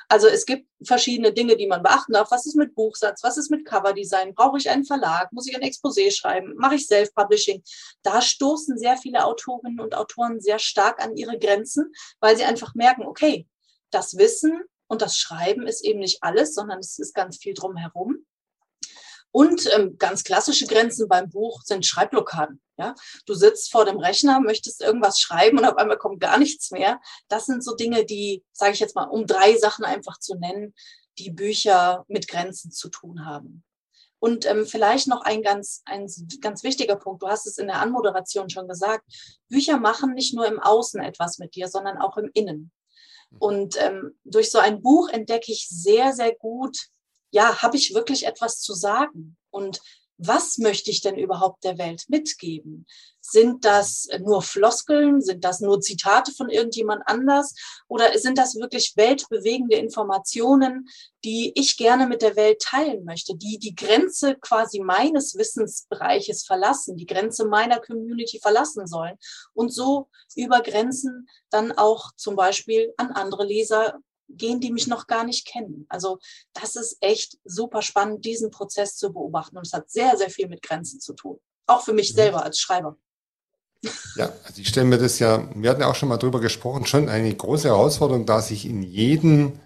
Also 0.08 0.28
es 0.28 0.46
gibt 0.46 0.66
verschiedene 0.82 1.32
Dinge, 1.32 1.56
die 1.56 1.66
man 1.66 1.82
beachten 1.82 2.12
darf. 2.12 2.30
Was 2.30 2.46
ist 2.46 2.54
mit 2.54 2.74
Buchsatz? 2.74 3.22
Was 3.22 3.36
ist 3.36 3.50
mit 3.50 3.66
Coverdesign? 3.66 4.34
Brauche 4.34 4.56
ich 4.56 4.70
einen 4.70 4.84
Verlag? 4.84 5.30
Muss 5.32 5.48
ich 5.48 5.56
ein 5.56 5.62
Exposé 5.62 6.10
schreiben? 6.10 6.54
Mache 6.56 6.76
ich 6.76 6.86
Self-Publishing? 6.86 7.62
Da 8.02 8.22
stoßen 8.22 8.78
sehr 8.78 8.96
viele 8.96 9.24
Autorinnen 9.24 9.80
und 9.80 9.94
Autoren 9.94 10.40
sehr 10.40 10.58
stark 10.58 11.02
an 11.02 11.16
ihre 11.16 11.38
Grenzen, 11.38 11.92
weil 12.20 12.36
sie 12.36 12.44
einfach 12.44 12.74
merken, 12.74 13.04
okay, 13.04 13.46
das 13.90 14.16
Wissen 14.16 14.62
und 14.86 15.02
das 15.02 15.18
Schreiben 15.18 15.66
ist 15.66 15.84
eben 15.84 15.98
nicht 15.98 16.22
alles, 16.22 16.54
sondern 16.54 16.78
es 16.78 16.98
ist 16.98 17.14
ganz 17.14 17.36
viel 17.36 17.54
drumherum. 17.54 18.24
Und 19.30 19.68
ähm, 19.74 19.98
ganz 19.98 20.24
klassische 20.24 20.66
Grenzen 20.66 21.06
beim 21.08 21.28
Buch 21.28 21.62
sind 21.62 21.84
Schreibblockaden. 21.84 22.60
Ja, 22.78 22.94
du 23.26 23.34
sitzt 23.34 23.72
vor 23.72 23.84
dem 23.84 23.98
Rechner, 23.98 24.40
möchtest 24.40 24.80
irgendwas 24.80 25.18
schreiben 25.18 25.58
und 25.58 25.64
auf 25.64 25.76
einmal 25.76 25.98
kommt 25.98 26.20
gar 26.20 26.38
nichts 26.38 26.70
mehr. 26.70 27.00
Das 27.28 27.46
sind 27.46 27.64
so 27.64 27.74
Dinge, 27.74 28.04
die, 28.04 28.44
sage 28.52 28.72
ich 28.72 28.80
jetzt 28.80 28.94
mal, 28.94 29.08
um 29.08 29.26
drei 29.26 29.56
Sachen 29.56 29.84
einfach 29.84 30.18
zu 30.18 30.36
nennen, 30.36 30.74
die 31.18 31.30
Bücher 31.30 32.04
mit 32.08 32.28
Grenzen 32.28 32.70
zu 32.70 32.88
tun 32.88 33.26
haben. 33.26 33.64
Und 34.20 34.46
ähm, 34.46 34.66
vielleicht 34.66 35.06
noch 35.06 35.22
ein 35.22 35.42
ganz, 35.42 35.82
ein 35.84 36.08
ganz 36.40 36.64
wichtiger 36.64 36.96
Punkt. 36.96 37.22
Du 37.22 37.28
hast 37.28 37.46
es 37.46 37.58
in 37.58 37.68
der 37.68 37.80
Anmoderation 37.80 38.50
schon 38.50 38.68
gesagt. 38.68 39.04
Bücher 39.48 39.78
machen 39.78 40.14
nicht 40.14 40.34
nur 40.34 40.46
im 40.46 40.58
Außen 40.58 41.00
etwas 41.00 41.38
mit 41.38 41.54
dir, 41.54 41.68
sondern 41.68 41.98
auch 41.98 42.16
im 42.16 42.30
Innen. 42.34 42.72
Mhm. 43.30 43.38
Und 43.38 43.76
ähm, 43.80 44.18
durch 44.24 44.50
so 44.50 44.58
ein 44.58 44.82
Buch 44.82 45.08
entdecke 45.08 45.52
ich 45.52 45.68
sehr, 45.68 46.12
sehr 46.12 46.34
gut, 46.34 46.78
ja, 47.30 47.62
habe 47.62 47.76
ich 47.76 47.94
wirklich 47.94 48.26
etwas 48.26 48.60
zu 48.60 48.74
sagen? 48.74 49.36
Und 49.50 49.80
was 50.18 50.58
möchte 50.58 50.90
ich 50.90 51.00
denn 51.00 51.16
überhaupt 51.16 51.62
der 51.62 51.78
Welt 51.78 52.04
mitgeben? 52.08 52.86
Sind 53.20 53.64
das 53.64 54.08
nur 54.20 54.42
Floskeln? 54.42 55.20
Sind 55.20 55.44
das 55.44 55.60
nur 55.60 55.80
Zitate 55.80 56.32
von 56.32 56.50
irgendjemand 56.50 57.02
anders? 57.06 57.54
Oder 57.86 58.18
sind 58.18 58.36
das 58.36 58.56
wirklich 58.56 58.96
weltbewegende 58.96 59.76
Informationen, 59.76 60.88
die 61.24 61.52
ich 61.54 61.76
gerne 61.76 62.08
mit 62.08 62.22
der 62.22 62.34
Welt 62.34 62.60
teilen 62.60 63.04
möchte, 63.04 63.36
die 63.36 63.58
die 63.58 63.76
Grenze 63.76 64.34
quasi 64.34 64.80
meines 64.80 65.36
Wissensbereiches 65.36 66.44
verlassen, 66.44 66.96
die 66.96 67.06
Grenze 67.06 67.46
meiner 67.46 67.78
Community 67.78 68.40
verlassen 68.40 68.88
sollen 68.88 69.16
und 69.54 69.72
so 69.72 70.08
über 70.34 70.60
Grenzen 70.62 71.28
dann 71.50 71.70
auch 71.72 72.10
zum 72.16 72.34
Beispiel 72.34 72.92
an 72.96 73.12
andere 73.12 73.44
Leser 73.44 74.00
gehen, 74.28 74.60
die 74.60 74.72
mich 74.72 74.86
noch 74.86 75.06
gar 75.06 75.24
nicht 75.24 75.46
kennen. 75.46 75.86
Also 75.88 76.18
das 76.52 76.76
ist 76.76 76.98
echt 77.00 77.38
super 77.44 77.82
spannend, 77.82 78.24
diesen 78.24 78.50
Prozess 78.50 78.96
zu 78.96 79.12
beobachten. 79.12 79.56
Und 79.56 79.66
es 79.66 79.72
hat 79.72 79.90
sehr, 79.90 80.16
sehr 80.16 80.30
viel 80.30 80.48
mit 80.48 80.62
Grenzen 80.62 81.00
zu 81.00 81.14
tun. 81.14 81.38
Auch 81.66 81.82
für 81.82 81.92
mich 81.92 82.12
mhm. 82.12 82.16
selber 82.16 82.44
als 82.44 82.58
Schreiber. 82.58 82.96
Ja, 84.16 84.32
also 84.44 84.60
ich 84.60 84.68
stelle 84.68 84.86
mir 84.86 84.98
das 84.98 85.18
ja, 85.18 85.48
wir 85.54 85.70
hatten 85.70 85.80
ja 85.80 85.88
auch 85.88 85.94
schon 85.94 86.08
mal 86.08 86.16
drüber 86.16 86.40
gesprochen, 86.40 86.84
schon 86.84 87.08
eine 87.08 87.32
große 87.32 87.68
Herausforderung, 87.68 88.26
da 88.26 88.40
sich 88.40 88.66
in 88.66 88.82
jeden, 88.82 89.60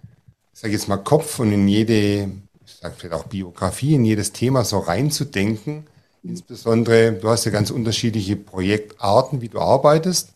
ich 0.53 0.61
sage 0.61 0.75
jetzt 0.75 0.89
mal 0.89 0.99
Kopf 0.99 1.39
und 1.39 1.51
in 1.51 1.67
jede, 1.67 2.31
ich 2.67 2.75
sage 2.81 2.95
vielleicht 2.99 3.15
auch 3.15 3.27
Biografie, 3.27 3.95
in 3.95 4.05
jedes 4.05 4.33
Thema 4.33 4.65
so 4.65 4.81
reinzudenken. 4.81 5.87
Insbesondere, 6.23 7.15
du 7.15 7.29
hast 7.29 7.47
ja 7.47 7.51
ganz 7.51 7.71
unterschiedliche 7.71 8.37
Projektarten, 8.37 9.41
wie 9.41 9.49
du 9.49 9.61
arbeitest. 9.61 10.35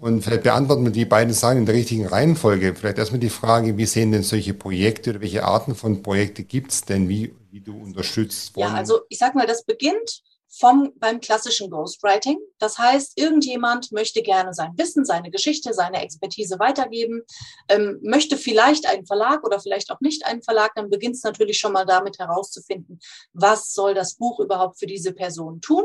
Und 0.00 0.22
vielleicht 0.22 0.44
beantworten 0.44 0.84
wir 0.84 0.92
die 0.92 1.04
beiden 1.04 1.34
Sachen 1.34 1.58
in 1.58 1.66
der 1.66 1.74
richtigen 1.74 2.06
Reihenfolge. 2.06 2.76
Vielleicht 2.76 2.98
erstmal 2.98 3.18
die 3.18 3.30
Frage, 3.30 3.76
wie 3.76 3.86
sehen 3.86 4.12
denn 4.12 4.22
solche 4.22 4.54
Projekte 4.54 5.10
oder 5.10 5.20
welche 5.20 5.42
Arten 5.42 5.74
von 5.74 6.02
Projekte 6.04 6.44
gibt 6.44 6.70
es 6.70 6.82
denn, 6.82 7.08
wie, 7.08 7.34
wie 7.50 7.60
du 7.60 7.76
unterstützt? 7.76 8.52
Ja, 8.56 8.68
also 8.74 9.00
ich 9.08 9.18
sag 9.18 9.34
mal, 9.34 9.46
das 9.46 9.64
beginnt 9.64 10.22
vom, 10.48 10.92
beim 11.00 11.20
klassischen 11.20 11.68
Ghostwriting. 11.68 12.38
Das 12.60 12.78
heißt, 12.78 13.18
irgendjemand 13.18 13.90
möchte 13.90 14.22
gerne 14.22 14.54
sein 14.54 14.72
Wissen, 14.76 15.04
seine 15.04 15.32
Geschichte, 15.32 15.74
seine 15.74 16.00
Expertise 16.00 16.60
weitergeben, 16.60 17.22
ähm, 17.68 17.98
möchte 18.02 18.36
vielleicht 18.36 18.86
einen 18.86 19.04
Verlag 19.04 19.44
oder 19.44 19.58
vielleicht 19.58 19.90
auch 19.90 20.00
nicht 20.00 20.24
einen 20.26 20.42
Verlag. 20.42 20.72
Dann 20.76 20.90
beginnt 20.90 21.16
es 21.16 21.24
natürlich 21.24 21.58
schon 21.58 21.72
mal 21.72 21.84
damit 21.84 22.20
herauszufinden, 22.20 23.00
was 23.32 23.74
soll 23.74 23.94
das 23.94 24.14
Buch 24.14 24.38
überhaupt 24.38 24.78
für 24.78 24.86
diese 24.86 25.12
Person 25.12 25.60
tun. 25.60 25.84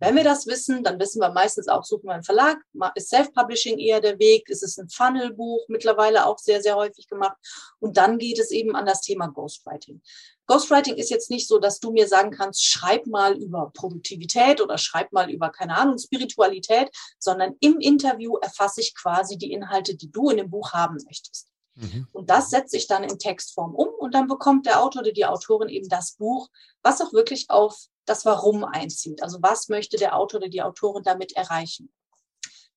Wenn 0.00 0.14
wir 0.14 0.24
das 0.24 0.46
wissen, 0.46 0.84
dann 0.84 1.00
wissen 1.00 1.20
wir 1.20 1.30
meistens 1.32 1.66
auch, 1.68 1.84
suchen 1.84 2.06
wir 2.06 2.14
einen 2.14 2.22
Verlag, 2.22 2.58
ist 2.94 3.10
Self-Publishing 3.10 3.78
eher 3.78 4.00
der 4.00 4.18
Weg, 4.18 4.48
ist 4.48 4.62
es 4.62 4.78
ein 4.78 4.88
Funnelbuch, 4.88 5.64
mittlerweile 5.68 6.26
auch 6.26 6.38
sehr, 6.38 6.62
sehr 6.62 6.76
häufig 6.76 7.08
gemacht. 7.08 7.36
Und 7.80 7.96
dann 7.96 8.18
geht 8.18 8.38
es 8.38 8.50
eben 8.52 8.76
an 8.76 8.86
das 8.86 9.00
Thema 9.00 9.26
Ghostwriting. 9.26 10.00
Ghostwriting 10.46 10.94
ist 10.94 11.10
jetzt 11.10 11.30
nicht 11.30 11.46
so, 11.46 11.58
dass 11.58 11.80
du 11.80 11.92
mir 11.92 12.08
sagen 12.08 12.30
kannst, 12.30 12.64
schreib 12.64 13.06
mal 13.06 13.36
über 13.36 13.70
Produktivität 13.74 14.60
oder 14.60 14.78
schreib 14.78 15.12
mal 15.12 15.30
über, 15.30 15.50
keine 15.50 15.76
Ahnung, 15.76 15.98
Spiritualität, 15.98 16.90
sondern 17.18 17.56
im 17.60 17.80
Interview 17.80 18.36
erfasse 18.36 18.80
ich 18.80 18.94
quasi 18.94 19.36
die 19.36 19.52
Inhalte, 19.52 19.96
die 19.96 20.10
du 20.10 20.30
in 20.30 20.38
dem 20.38 20.50
Buch 20.50 20.72
haben 20.72 20.96
möchtest. 21.04 21.48
Mhm. 21.74 22.08
Und 22.12 22.30
das 22.30 22.50
setze 22.50 22.76
ich 22.76 22.86
dann 22.86 23.04
in 23.04 23.18
Textform 23.18 23.74
um 23.74 23.88
und 23.88 24.14
dann 24.14 24.26
bekommt 24.26 24.66
der 24.66 24.82
Autor 24.82 25.02
oder 25.02 25.12
die 25.12 25.26
Autorin 25.26 25.68
eben 25.68 25.88
das 25.88 26.12
Buch, 26.12 26.48
was 26.82 27.00
auch 27.00 27.12
wirklich 27.12 27.50
auf 27.50 27.88
das 28.08 28.24
Warum 28.24 28.64
einzieht. 28.64 29.22
Also 29.22 29.38
was 29.40 29.68
möchte 29.68 29.96
der 29.96 30.16
Autor 30.16 30.40
oder 30.40 30.48
die 30.48 30.62
Autorin 30.62 31.02
damit 31.02 31.32
erreichen? 31.36 31.92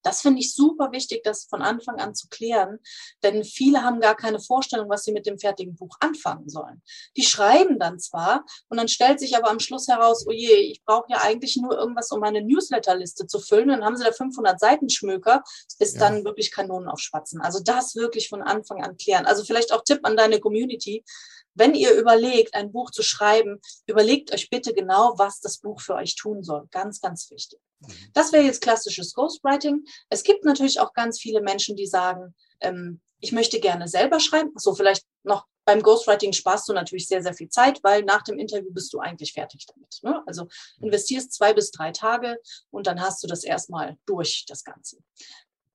Das 0.02 0.20
finde 0.20 0.40
ich 0.40 0.54
super 0.54 0.92
wichtig, 0.92 1.22
das 1.22 1.44
von 1.44 1.62
Anfang 1.62 2.00
an 2.00 2.14
zu 2.14 2.28
klären, 2.28 2.80
denn 3.22 3.44
viele 3.44 3.82
haben 3.82 4.00
gar 4.00 4.16
keine 4.16 4.40
Vorstellung, 4.40 4.88
was 4.90 5.04
sie 5.04 5.12
mit 5.12 5.26
dem 5.26 5.38
fertigen 5.38 5.76
Buch 5.76 5.96
anfangen 6.00 6.48
sollen. 6.48 6.82
Die 7.16 7.22
schreiben 7.22 7.78
dann 7.78 7.98
zwar 7.98 8.44
und 8.68 8.78
dann 8.78 8.88
stellt 8.88 9.20
sich 9.20 9.36
aber 9.36 9.50
am 9.50 9.60
Schluss 9.60 9.88
heraus, 9.88 10.26
oh 10.26 10.32
je, 10.32 10.54
ich 10.54 10.82
brauche 10.84 11.06
ja 11.10 11.20
eigentlich 11.22 11.56
nur 11.56 11.78
irgendwas, 11.78 12.10
um 12.10 12.20
meine 12.20 12.42
Newsletterliste 12.42 13.26
zu 13.26 13.38
füllen. 13.38 13.68
Dann 13.68 13.84
haben 13.84 13.96
sie 13.96 14.04
da 14.04 14.12
500 14.12 14.58
Seiten 14.58 14.90
Schmöker, 14.90 15.42
ist 15.78 15.94
ja. 15.94 16.00
dann 16.00 16.24
wirklich 16.24 16.50
Kanonen 16.50 16.88
auf 16.88 16.98
Spatzen. 16.98 17.40
Also 17.40 17.60
das 17.62 17.94
wirklich 17.94 18.28
von 18.28 18.42
Anfang 18.42 18.82
an 18.82 18.96
klären. 18.96 19.26
Also 19.26 19.44
vielleicht 19.44 19.72
auch 19.72 19.84
Tipp 19.84 20.00
an 20.02 20.16
deine 20.16 20.40
Community 20.40 21.04
wenn 21.54 21.74
ihr 21.74 21.94
überlegt, 21.94 22.54
ein 22.54 22.72
Buch 22.72 22.90
zu 22.90 23.02
schreiben, 23.02 23.60
überlegt 23.86 24.32
euch 24.32 24.50
bitte 24.50 24.72
genau, 24.72 25.14
was 25.16 25.40
das 25.40 25.58
Buch 25.58 25.80
für 25.80 25.94
euch 25.94 26.16
tun 26.16 26.42
soll. 26.42 26.66
Ganz, 26.70 27.00
ganz 27.00 27.30
wichtig. 27.30 27.60
Mhm. 27.80 27.92
Das 28.14 28.32
wäre 28.32 28.44
jetzt 28.44 28.62
klassisches 28.62 29.12
Ghostwriting. 29.14 29.84
Es 30.08 30.22
gibt 30.22 30.44
natürlich 30.44 30.80
auch 30.80 30.92
ganz 30.92 31.20
viele 31.20 31.40
Menschen, 31.40 31.76
die 31.76 31.86
sagen, 31.86 32.34
ähm, 32.60 33.00
ich 33.20 33.32
möchte 33.32 33.60
gerne 33.60 33.88
selber 33.88 34.20
schreiben. 34.20 34.50
So 34.56 34.74
vielleicht 34.74 35.04
noch 35.22 35.46
beim 35.64 35.82
Ghostwriting 35.82 36.32
sparst 36.32 36.68
du 36.68 36.72
natürlich 36.72 37.06
sehr, 37.06 37.22
sehr 37.22 37.34
viel 37.34 37.48
Zeit, 37.48 37.82
weil 37.84 38.02
nach 38.02 38.22
dem 38.22 38.38
Interview 38.38 38.72
bist 38.72 38.92
du 38.92 38.98
eigentlich 38.98 39.32
fertig 39.32 39.66
damit. 39.66 40.00
Ne? 40.02 40.22
Also 40.26 40.48
investierst 40.80 41.32
zwei 41.32 41.54
bis 41.54 41.70
drei 41.70 41.92
Tage 41.92 42.36
und 42.70 42.86
dann 42.86 43.00
hast 43.00 43.22
du 43.22 43.28
das 43.28 43.44
erstmal 43.44 43.96
durch, 44.06 44.44
das 44.48 44.64
Ganze. 44.64 44.98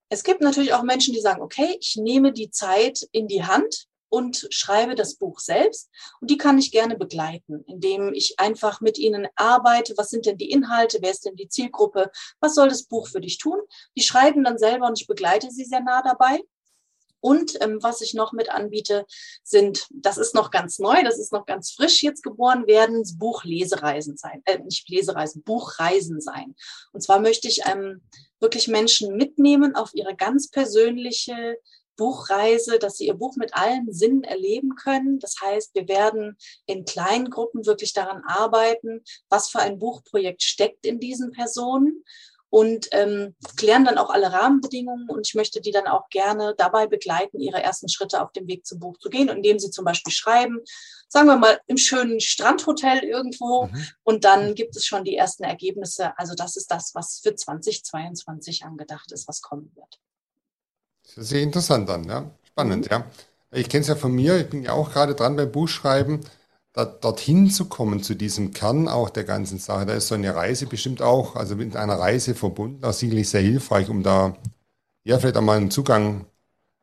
Es 0.09 0.23
gibt 0.23 0.41
natürlich 0.41 0.73
auch 0.73 0.83
Menschen, 0.83 1.13
die 1.13 1.21
sagen, 1.21 1.41
okay, 1.41 1.77
ich 1.79 1.95
nehme 1.95 2.33
die 2.33 2.49
Zeit 2.51 3.07
in 3.11 3.27
die 3.27 3.43
Hand 3.43 3.87
und 4.09 4.47
schreibe 4.49 4.95
das 4.95 5.15
Buch 5.15 5.39
selbst. 5.39 5.89
Und 6.21 6.29
die 6.29 6.37
kann 6.37 6.57
ich 6.57 6.71
gerne 6.71 6.95
begleiten, 6.97 7.63
indem 7.67 8.13
ich 8.13 8.39
einfach 8.39 8.81
mit 8.81 8.97
ihnen 8.97 9.27
arbeite. 9.35 9.93
Was 9.97 10.09
sind 10.09 10.25
denn 10.25 10.37
die 10.37 10.51
Inhalte? 10.51 10.99
Wer 11.01 11.11
ist 11.11 11.25
denn 11.25 11.35
die 11.35 11.49
Zielgruppe? 11.49 12.11
Was 12.39 12.55
soll 12.55 12.69
das 12.69 12.83
Buch 12.83 13.07
für 13.07 13.21
dich 13.21 13.37
tun? 13.37 13.59
Die 13.97 14.03
schreiben 14.03 14.43
dann 14.43 14.57
selber 14.57 14.87
und 14.87 14.99
ich 14.99 15.07
begleite 15.07 15.51
sie 15.51 15.65
sehr 15.65 15.81
nah 15.81 16.01
dabei. 16.01 16.41
Und 17.19 17.59
ähm, 17.61 17.79
was 17.81 18.01
ich 18.01 18.13
noch 18.13 18.31
mit 18.31 18.49
anbiete, 18.49 19.05
sind, 19.43 19.87
das 19.89 20.17
ist 20.17 20.35
noch 20.35 20.51
ganz 20.51 20.79
neu, 20.79 21.03
das 21.03 21.17
ist 21.17 21.33
noch 21.33 21.45
ganz 21.45 21.71
frisch 21.71 22.03
jetzt 22.03 22.23
geboren 22.23 22.67
werden, 22.67 23.03
Buchlesereisen 23.17 24.17
sein, 24.17 24.41
äh, 24.45 24.59
nicht 24.59 24.87
Lesereisen, 24.87 25.43
Buchreisen 25.43 26.21
sein. 26.21 26.55
Und 26.93 27.01
zwar 27.01 27.19
möchte 27.19 27.47
ich 27.47 27.65
ähm, 27.65 28.03
wirklich 28.39 28.67
Menschen 28.67 29.17
mitnehmen 29.17 29.75
auf 29.75 29.91
ihre 29.93 30.15
ganz 30.15 30.49
persönliche 30.49 31.57
Buchreise, 31.97 32.79
dass 32.79 32.97
sie 32.97 33.07
ihr 33.07 33.15
Buch 33.15 33.35
mit 33.35 33.53
allen 33.53 33.91
Sinnen 33.91 34.23
erleben 34.23 34.75
können. 34.75 35.19
Das 35.19 35.35
heißt, 35.41 35.75
wir 35.75 35.87
werden 35.87 36.37
in 36.65 36.85
kleinen 36.85 37.29
Gruppen 37.29 37.65
wirklich 37.65 37.93
daran 37.93 38.23
arbeiten, 38.25 39.03
was 39.29 39.49
für 39.49 39.59
ein 39.59 39.79
Buchprojekt 39.79 40.43
steckt 40.43 40.85
in 40.85 40.99
diesen 40.99 41.31
Personen 41.31 42.03
und 42.49 42.87
ähm, 42.91 43.35
klären 43.57 43.85
dann 43.85 43.97
auch 43.97 44.09
alle 44.09 44.31
Rahmenbedingungen 44.31 45.09
und 45.09 45.27
ich 45.27 45.35
möchte 45.35 45.59
die 45.59 45.71
dann 45.71 45.87
auch 45.87 46.09
gerne 46.09 46.55
dabei 46.57 46.87
begleiten, 46.87 47.39
ihre 47.39 47.61
ersten 47.61 47.89
Schritte 47.89 48.21
auf 48.21 48.31
dem 48.31 48.47
Weg 48.47 48.65
zum 48.65 48.79
Buch 48.79 48.97
zu 48.99 49.09
gehen, 49.09 49.27
indem 49.27 49.59
sie 49.59 49.69
zum 49.69 49.83
Beispiel 49.83 50.13
schreiben, 50.13 50.61
sagen 51.09 51.27
wir 51.27 51.37
mal 51.37 51.59
im 51.67 51.77
schönen 51.77 52.19
Strandhotel 52.19 52.99
irgendwo 53.03 53.65
mhm. 53.65 53.87
und 54.03 54.23
dann 54.23 54.55
gibt 54.55 54.75
es 54.75 54.85
schon 54.85 55.03
die 55.03 55.17
ersten 55.17 55.43
Ergebnisse. 55.43 56.17
Also 56.17 56.35
das 56.35 56.55
ist 56.55 56.71
das, 56.71 56.95
was 56.95 57.19
für 57.21 57.35
2022 57.35 58.63
angedacht 58.63 59.11
ist, 59.11 59.27
was 59.27 59.41
kommen 59.41 59.71
wird. 59.75 59.99
Das 61.07 61.17
ist 61.17 61.29
sehr 61.29 61.41
interessant 61.41 61.89
dann, 61.89 62.03
ja. 62.05 62.29
Spannend, 62.43 62.85
mhm. 62.85 62.91
ja. 62.91 63.05
Ich 63.51 63.69
kenne 63.69 63.81
es 63.81 63.87
ja 63.87 63.95
von 63.95 64.11
mir, 64.11 64.37
ich 64.37 64.49
bin 64.49 64.63
ja 64.63 64.73
auch 64.73 64.91
gerade 64.91 65.15
dran 65.15 65.35
beim 65.35 65.51
Buchschreiben, 65.51 66.19
da, 66.73 66.85
dorthin 66.85 67.49
zu 67.49 67.65
kommen, 67.65 68.03
zu 68.03 68.13
diesem 68.13 68.51
Kern 68.53 68.87
auch 68.87 69.09
der 69.09 69.23
ganzen 69.23 69.57
Sache. 69.57 69.85
Da 69.85 69.93
ist 69.93 70.09
so 70.09 70.15
eine 70.15 70.35
Reise 70.35 70.67
bestimmt 70.67 71.01
auch, 71.01 71.35
also 71.35 71.55
mit 71.55 71.75
einer 71.75 71.97
Reise 71.97 72.35
verbunden, 72.35 72.83
auch 72.83 72.93
sicherlich 72.93 73.29
sehr 73.29 73.41
hilfreich, 73.41 73.89
um 73.89 74.03
da 74.03 74.37
ja 75.03 75.17
vielleicht 75.17 75.37
einmal 75.37 75.57
einen 75.57 75.71
Zugang 75.71 76.25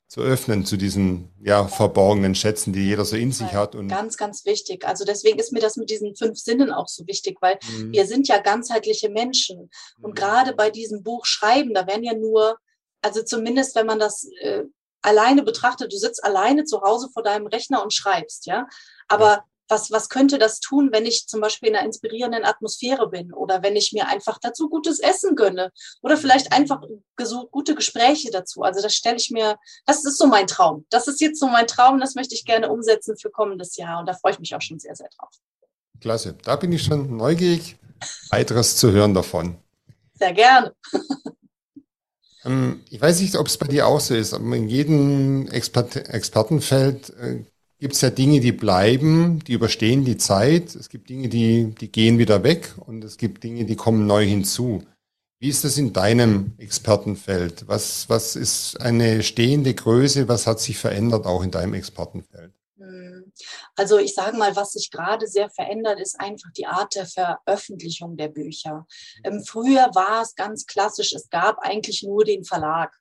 zu 0.08 0.20
öffnen 0.20 0.64
zu 0.64 0.76
diesen 0.76 1.30
ja 1.40 1.66
verborgenen 1.66 2.34
Schätzen, 2.34 2.72
die 2.72 2.86
jeder 2.86 3.04
so 3.04 3.16
in 3.16 3.32
sich 3.32 3.52
hat. 3.52 3.74
Und 3.74 3.88
ganz, 3.88 4.16
ganz 4.16 4.44
wichtig. 4.44 4.86
Also 4.86 5.04
deswegen 5.04 5.38
ist 5.38 5.52
mir 5.52 5.60
das 5.60 5.76
mit 5.76 5.90
diesen 5.90 6.14
fünf 6.14 6.38
Sinnen 6.38 6.70
auch 6.70 6.88
so 6.88 7.06
wichtig, 7.06 7.38
weil 7.40 7.58
mhm. 7.68 7.92
wir 7.92 8.06
sind 8.06 8.28
ja 8.28 8.38
ganzheitliche 8.38 9.08
Menschen. 9.08 9.70
Und 10.00 10.10
mhm. 10.10 10.14
gerade 10.14 10.54
bei 10.54 10.70
diesem 10.70 11.02
Buch 11.02 11.26
Schreiben, 11.26 11.74
da 11.74 11.86
werden 11.86 12.04
ja 12.04 12.14
nur 12.14 12.58
also 13.04 13.22
zumindest, 13.22 13.76
wenn 13.76 13.86
man 13.86 13.98
das 13.98 14.26
äh, 14.40 14.64
alleine 15.02 15.42
betrachtet, 15.42 15.92
du 15.92 15.98
sitzt 15.98 16.24
alleine 16.24 16.64
zu 16.64 16.80
Hause 16.80 17.10
vor 17.12 17.22
deinem 17.22 17.46
Rechner 17.46 17.82
und 17.82 17.92
schreibst, 17.92 18.46
ja. 18.46 18.66
Aber 19.08 19.44
was, 19.68 19.90
was 19.90 20.08
könnte 20.08 20.38
das 20.38 20.60
tun, 20.60 20.90
wenn 20.90 21.04
ich 21.04 21.26
zum 21.26 21.40
Beispiel 21.40 21.68
in 21.68 21.76
einer 21.76 21.84
inspirierenden 21.84 22.44
Atmosphäre 22.44 23.08
bin 23.08 23.32
oder 23.32 23.62
wenn 23.62 23.76
ich 23.76 23.92
mir 23.92 24.08
einfach 24.08 24.38
dazu 24.40 24.68
gutes 24.68 25.00
Essen 25.00 25.36
gönne 25.36 25.70
oder 26.02 26.16
vielleicht 26.16 26.52
einfach 26.52 26.82
gute 27.50 27.74
Gespräche 27.74 28.30
dazu. 28.30 28.62
Also 28.62 28.82
das 28.82 28.94
stelle 28.94 29.16
ich 29.16 29.30
mir, 29.30 29.56
das 29.86 30.04
ist 30.04 30.18
so 30.18 30.26
mein 30.26 30.46
Traum. 30.46 30.86
Das 30.90 31.08
ist 31.08 31.20
jetzt 31.20 31.40
so 31.40 31.46
mein 31.46 31.66
Traum, 31.66 32.00
das 32.00 32.14
möchte 32.14 32.34
ich 32.34 32.44
gerne 32.44 32.70
umsetzen 32.70 33.16
für 33.18 33.30
kommendes 33.30 33.76
Jahr 33.76 34.00
und 34.00 34.06
da 34.06 34.14
freue 34.14 34.32
ich 34.32 34.38
mich 34.38 34.54
auch 34.54 34.62
schon 34.62 34.78
sehr, 34.78 34.96
sehr 34.96 35.08
drauf. 35.18 35.30
Klasse, 36.00 36.36
da 36.42 36.56
bin 36.56 36.72
ich 36.72 36.84
schon 36.84 37.16
neugierig, 37.16 37.76
weiteres 38.30 38.76
zu 38.76 38.92
hören 38.92 39.14
davon. 39.14 39.58
Sehr 40.14 40.32
gerne. 40.32 40.74
Ähm, 42.44 42.80
ich 42.90 43.00
weiß 43.00 43.20
nicht, 43.20 43.36
ob 43.36 43.46
es 43.46 43.58
bei 43.58 43.66
dir 43.66 43.86
auch 43.86 44.00
so 44.00 44.14
ist, 44.14 44.34
aber 44.34 44.56
in 44.56 44.68
jedem 44.68 45.48
Expert 45.48 45.96
Expertenfeld 46.08 47.10
äh, 47.20 47.44
gibt 47.78 47.94
es 47.94 48.00
ja 48.00 48.10
Dinge, 48.10 48.40
die 48.40 48.52
bleiben, 48.52 49.40
die 49.40 49.52
überstehen 49.52 50.04
die 50.04 50.16
Zeit. 50.16 50.74
Es 50.74 50.88
gibt 50.88 51.08
Dinge, 51.08 51.28
die, 51.28 51.74
die 51.78 51.90
gehen 51.90 52.18
wieder 52.18 52.42
weg 52.42 52.74
und 52.78 53.04
es 53.04 53.16
gibt 53.16 53.44
Dinge, 53.44 53.64
die 53.64 53.76
kommen 53.76 54.06
neu 54.06 54.24
hinzu. 54.24 54.82
Wie 55.40 55.48
ist 55.48 55.64
das 55.64 55.76
in 55.76 55.92
deinem 55.92 56.54
Expertenfeld? 56.56 57.68
Was, 57.68 58.08
was 58.08 58.36
ist 58.36 58.80
eine 58.80 59.22
stehende 59.22 59.74
Größe? 59.74 60.28
Was 60.28 60.46
hat 60.46 60.60
sich 60.60 60.78
verändert 60.78 61.26
auch 61.26 61.42
in 61.42 61.50
deinem 61.50 61.74
Expertenfeld? 61.74 62.52
Also 63.76 63.98
ich 63.98 64.14
sage 64.14 64.36
mal, 64.36 64.54
was 64.56 64.72
sich 64.72 64.90
gerade 64.90 65.26
sehr 65.26 65.50
verändert, 65.50 66.00
ist 66.00 66.20
einfach 66.20 66.50
die 66.56 66.66
Art 66.66 66.94
der 66.94 67.06
Veröffentlichung 67.06 68.16
der 68.16 68.28
Bücher. 68.28 68.86
Ähm, 69.24 69.42
früher 69.44 69.90
war 69.94 70.22
es 70.22 70.34
ganz 70.34 70.66
klassisch, 70.66 71.12
es 71.12 71.28
gab 71.28 71.58
eigentlich 71.58 72.02
nur 72.02 72.24
den 72.24 72.44
Verlag. 72.44 72.96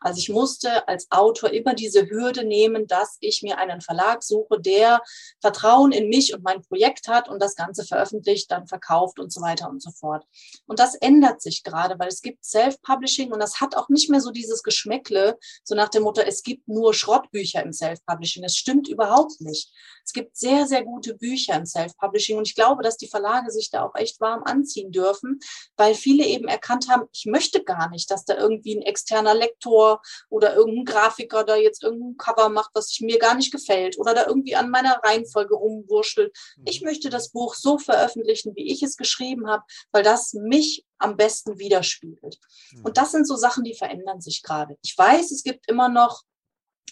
Also 0.00 0.18
ich 0.18 0.28
musste 0.28 0.86
als 0.88 1.10
Autor 1.10 1.50
immer 1.50 1.74
diese 1.74 2.08
Hürde 2.08 2.44
nehmen, 2.44 2.86
dass 2.86 3.16
ich 3.20 3.42
mir 3.42 3.58
einen 3.58 3.80
Verlag 3.80 4.22
suche, 4.22 4.60
der 4.60 5.02
Vertrauen 5.40 5.92
in 5.92 6.08
mich 6.08 6.34
und 6.34 6.42
mein 6.42 6.62
Projekt 6.62 7.08
hat 7.08 7.28
und 7.28 7.40
das 7.40 7.54
Ganze 7.54 7.84
veröffentlicht, 7.84 8.50
dann 8.50 8.66
verkauft 8.66 9.18
und 9.18 9.32
so 9.32 9.40
weiter 9.40 9.68
und 9.68 9.82
so 9.82 9.90
fort. 9.90 10.24
Und 10.66 10.78
das 10.78 10.94
ändert 10.94 11.42
sich 11.42 11.62
gerade, 11.62 11.98
weil 11.98 12.08
es 12.08 12.22
gibt 12.22 12.44
Self-Publishing 12.44 13.32
und 13.32 13.40
das 13.40 13.60
hat 13.60 13.76
auch 13.76 13.88
nicht 13.88 14.10
mehr 14.10 14.20
so 14.20 14.30
dieses 14.30 14.62
Geschmäckle, 14.62 15.38
so 15.64 15.74
nach 15.74 15.88
dem 15.88 16.04
Motto, 16.04 16.22
es 16.22 16.42
gibt 16.42 16.68
nur 16.68 16.94
Schrottbücher 16.94 17.62
im 17.62 17.72
Self-Publishing. 17.72 18.42
Das 18.42 18.56
stimmt 18.56 18.88
überhaupt 18.88 19.40
nicht. 19.40 19.70
Es 20.04 20.12
gibt 20.12 20.36
sehr, 20.36 20.66
sehr 20.66 20.84
gute 20.84 21.14
Bücher 21.14 21.54
im 21.54 21.66
Self-Publishing 21.66 22.38
und 22.38 22.48
ich 22.48 22.54
glaube, 22.54 22.82
dass 22.82 22.96
die 22.96 23.08
Verlage 23.08 23.50
sich 23.50 23.70
da 23.70 23.84
auch 23.84 23.94
echt 23.94 24.20
warm 24.20 24.42
anziehen 24.44 24.90
dürfen, 24.90 25.40
weil 25.76 25.94
viele 25.94 26.24
eben 26.24 26.48
erkannt 26.48 26.88
haben, 26.88 27.04
ich 27.12 27.26
möchte 27.26 27.62
gar 27.62 27.88
nicht, 27.90 28.10
dass 28.10 28.24
da 28.24 28.36
irgendwie 28.36 28.76
ein 28.76 28.82
externer 28.82 29.34
Lektor 29.42 30.00
oder 30.28 30.54
irgendein 30.54 30.84
Grafiker 30.84 31.44
da 31.44 31.56
jetzt 31.56 31.82
irgendein 31.82 32.16
Cover 32.16 32.48
macht, 32.48 32.70
was 32.74 32.98
mir 33.00 33.18
gar 33.18 33.34
nicht 33.34 33.52
gefällt 33.52 33.98
oder 33.98 34.14
da 34.14 34.26
irgendwie 34.26 34.56
an 34.56 34.70
meiner 34.70 35.00
Reihenfolge 35.02 35.54
rumwurschtelt. 35.54 36.36
Mhm. 36.56 36.64
Ich 36.66 36.82
möchte 36.82 37.10
das 37.10 37.30
Buch 37.30 37.54
so 37.54 37.78
veröffentlichen, 37.78 38.54
wie 38.56 38.72
ich 38.72 38.82
es 38.82 38.96
geschrieben 38.96 39.48
habe, 39.48 39.64
weil 39.90 40.02
das 40.02 40.32
mich 40.34 40.84
am 40.98 41.16
besten 41.16 41.58
widerspiegelt. 41.58 42.38
Mhm. 42.72 42.84
Und 42.84 42.96
das 42.96 43.12
sind 43.12 43.26
so 43.26 43.36
Sachen, 43.36 43.64
die 43.64 43.74
verändern 43.74 44.20
sich 44.20 44.42
gerade. 44.42 44.76
Ich 44.82 44.96
weiß, 44.96 45.30
es 45.30 45.42
gibt 45.42 45.68
immer 45.68 45.88
noch 45.88 46.22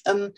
ähm, 0.07 0.33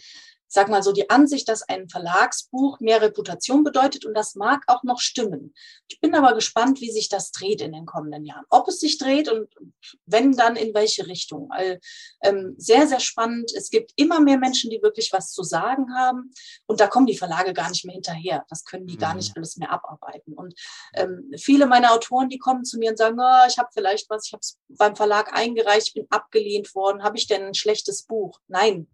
sag 0.53 0.69
mal 0.69 0.83
so, 0.83 0.93
die 0.93 1.09
Ansicht, 1.09 1.49
dass 1.49 1.63
ein 1.63 1.89
Verlagsbuch 1.89 2.79
mehr 2.81 3.01
Reputation 3.01 3.65
bedeutet 3.65 4.05
und 4.05 4.13
das 4.13 4.35
mag 4.35 4.63
auch 4.67 4.83
noch 4.83 5.01
stimmen. 5.01 5.55
Ich 5.89 5.99
bin 5.99 6.15
aber 6.15 6.35
gespannt, 6.35 6.83
wie 6.83 6.91
sich 6.91 7.09
das 7.09 7.33
dreht 7.33 7.63
in 7.63 7.73
den 7.73 7.87
kommenden 7.87 8.27
Jahren. 8.27 8.45
Ob 8.51 8.69
es 8.69 8.79
sich 8.79 8.99
dreht 8.99 9.31
und 9.31 9.49
wenn, 10.05 10.33
dann 10.33 10.57
in 10.57 10.75
welche 10.75 11.07
Richtung. 11.07 11.49
Weil, 11.49 11.81
ähm, 12.23 12.55
sehr, 12.59 12.87
sehr 12.87 13.01
spannend. 13.01 13.51
Es 13.57 13.71
gibt 13.71 13.93
immer 13.97 14.21
mehr 14.21 14.37
Menschen, 14.37 14.69
die 14.69 14.83
wirklich 14.83 15.11
was 15.15 15.33
zu 15.33 15.43
sagen 15.43 15.95
haben 15.97 16.31
und 16.67 16.81
da 16.81 16.87
kommen 16.87 17.07
die 17.07 17.17
Verlage 17.17 17.55
gar 17.55 17.71
nicht 17.71 17.87
mehr 17.87 17.95
hinterher. 17.95 18.45
Das 18.51 18.67
können 18.67 18.87
die 18.87 18.97
mhm. 18.97 19.01
gar 19.01 19.15
nicht 19.15 19.35
alles 19.35 19.57
mehr 19.57 19.73
abarbeiten. 19.73 20.35
Und 20.35 20.53
ähm, 20.93 21.31
viele 21.39 21.65
meiner 21.65 21.93
Autoren, 21.93 22.29
die 22.29 22.39
kommen 22.39 22.67
zu 22.67 22.79
mir 22.79 22.91
und 22.91 22.99
sagen, 22.99 23.19
oh, 23.19 23.47
ich 23.49 23.57
habe 23.57 23.71
vielleicht 23.73 24.11
was, 24.11 24.27
ich 24.27 24.35
habe 24.35 24.41
es 24.43 24.59
beim 24.69 24.97
Verlag 24.97 25.33
eingereicht, 25.33 25.89
ich 25.89 25.95
bin 25.95 26.07
abgelehnt 26.11 26.75
worden, 26.75 27.03
habe 27.03 27.17
ich 27.17 27.27
denn 27.27 27.43
ein 27.43 27.55
schlechtes 27.55 28.03
Buch? 28.03 28.39
Nein, 28.49 28.87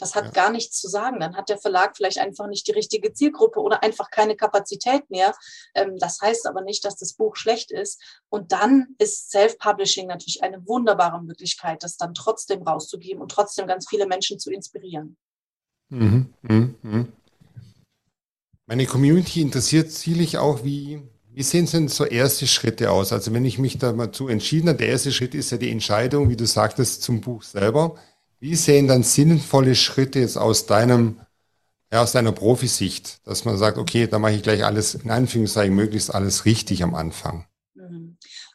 das 0.00 0.16
hat 0.16 0.24
ja. 0.24 0.30
gar 0.32 0.50
nichts 0.50 0.80
zu 0.80 0.88
sagen 0.88 1.03
sagen. 1.04 1.20
Dann 1.20 1.36
hat 1.36 1.48
der 1.48 1.58
Verlag 1.58 1.96
vielleicht 1.96 2.18
einfach 2.18 2.46
nicht 2.46 2.66
die 2.66 2.72
richtige 2.72 3.12
Zielgruppe 3.12 3.60
oder 3.60 3.82
einfach 3.82 4.10
keine 4.10 4.36
Kapazität 4.36 5.08
mehr. 5.10 5.34
Ähm, 5.74 5.96
das 5.98 6.20
heißt 6.20 6.46
aber 6.46 6.62
nicht, 6.62 6.84
dass 6.84 6.96
das 6.96 7.14
Buch 7.14 7.36
schlecht 7.36 7.70
ist. 7.70 8.00
Und 8.28 8.52
dann 8.52 8.94
ist 8.98 9.30
Self-Publishing 9.30 10.06
natürlich 10.06 10.42
eine 10.42 10.66
wunderbare 10.66 11.22
Möglichkeit, 11.22 11.82
das 11.82 11.96
dann 11.96 12.14
trotzdem 12.14 12.62
rauszugeben 12.62 13.22
und 13.22 13.30
trotzdem 13.30 13.66
ganz 13.66 13.88
viele 13.88 14.06
Menschen 14.06 14.38
zu 14.38 14.50
inspirieren. 14.50 15.16
Mhm, 15.90 16.32
mh, 16.42 16.68
mh. 16.82 17.06
Meine 18.66 18.86
Community 18.86 19.42
interessiert 19.42 19.90
sicherlich 19.90 20.38
auch, 20.38 20.64
wie, 20.64 21.02
wie 21.30 21.42
sehen 21.42 21.66
denn 21.66 21.88
so 21.88 22.06
erste 22.06 22.46
Schritte 22.46 22.90
aus? 22.90 23.12
Also 23.12 23.34
wenn 23.34 23.44
ich 23.44 23.58
mich 23.58 23.76
da 23.76 23.92
mal 23.92 24.10
zu 24.10 24.28
entschieden 24.28 24.70
habe, 24.70 24.78
der 24.78 24.88
erste 24.88 25.12
Schritt 25.12 25.34
ist 25.34 25.50
ja 25.50 25.58
die 25.58 25.70
Entscheidung, 25.70 26.30
wie 26.30 26.36
du 26.36 26.46
sagtest, 26.46 27.02
zum 27.02 27.20
Buch 27.20 27.42
selber. 27.42 27.96
Wie 28.40 28.54
sehen 28.54 28.88
dann 28.88 29.02
sinnvolle 29.02 29.74
Schritte 29.74 30.20
jetzt 30.20 30.36
aus 30.36 30.66
deinem, 30.66 31.20
ja, 31.92 32.02
aus 32.02 32.12
deiner 32.12 32.32
Profisicht, 32.32 33.20
dass 33.26 33.44
man 33.44 33.56
sagt, 33.56 33.78
okay, 33.78 34.06
da 34.06 34.18
mache 34.18 34.32
ich 34.32 34.42
gleich 34.42 34.64
alles, 34.64 34.94
in 34.94 35.10
Anführungszeichen, 35.10 35.74
möglichst 35.74 36.14
alles 36.14 36.44
richtig 36.44 36.82
am 36.82 36.94
Anfang? 36.94 37.46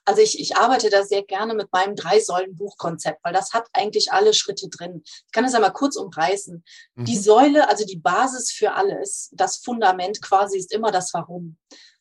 Also 0.10 0.24
ich, 0.24 0.40
ich 0.40 0.58
arbeite 0.58 0.90
da 0.90 1.04
sehr 1.04 1.22
gerne 1.22 1.54
mit 1.54 1.72
meinem 1.72 1.96
Drei-Säulen-Buchkonzept, 1.96 3.20
weil 3.24 3.32
das 3.32 3.54
hat 3.54 3.68
eigentlich 3.74 4.12
alle 4.12 4.34
Schritte 4.34 4.68
drin. 4.68 5.04
Ich 5.06 5.32
kann 5.32 5.46
es 5.46 5.54
einmal 5.54 5.72
kurz 5.72 5.98
umreißen. 5.98 6.64
Mhm. 6.96 7.06
Die 7.06 7.16
Säule, 7.16 7.70
also 7.70 7.86
die 7.86 8.00
Basis 8.00 8.52
für 8.52 8.74
alles, 8.74 9.30
das 9.34 9.58
Fundament 9.58 10.20
quasi 10.24 10.58
ist 10.58 10.74
immer 10.74 10.92
das 10.92 11.14
Warum. 11.14 11.58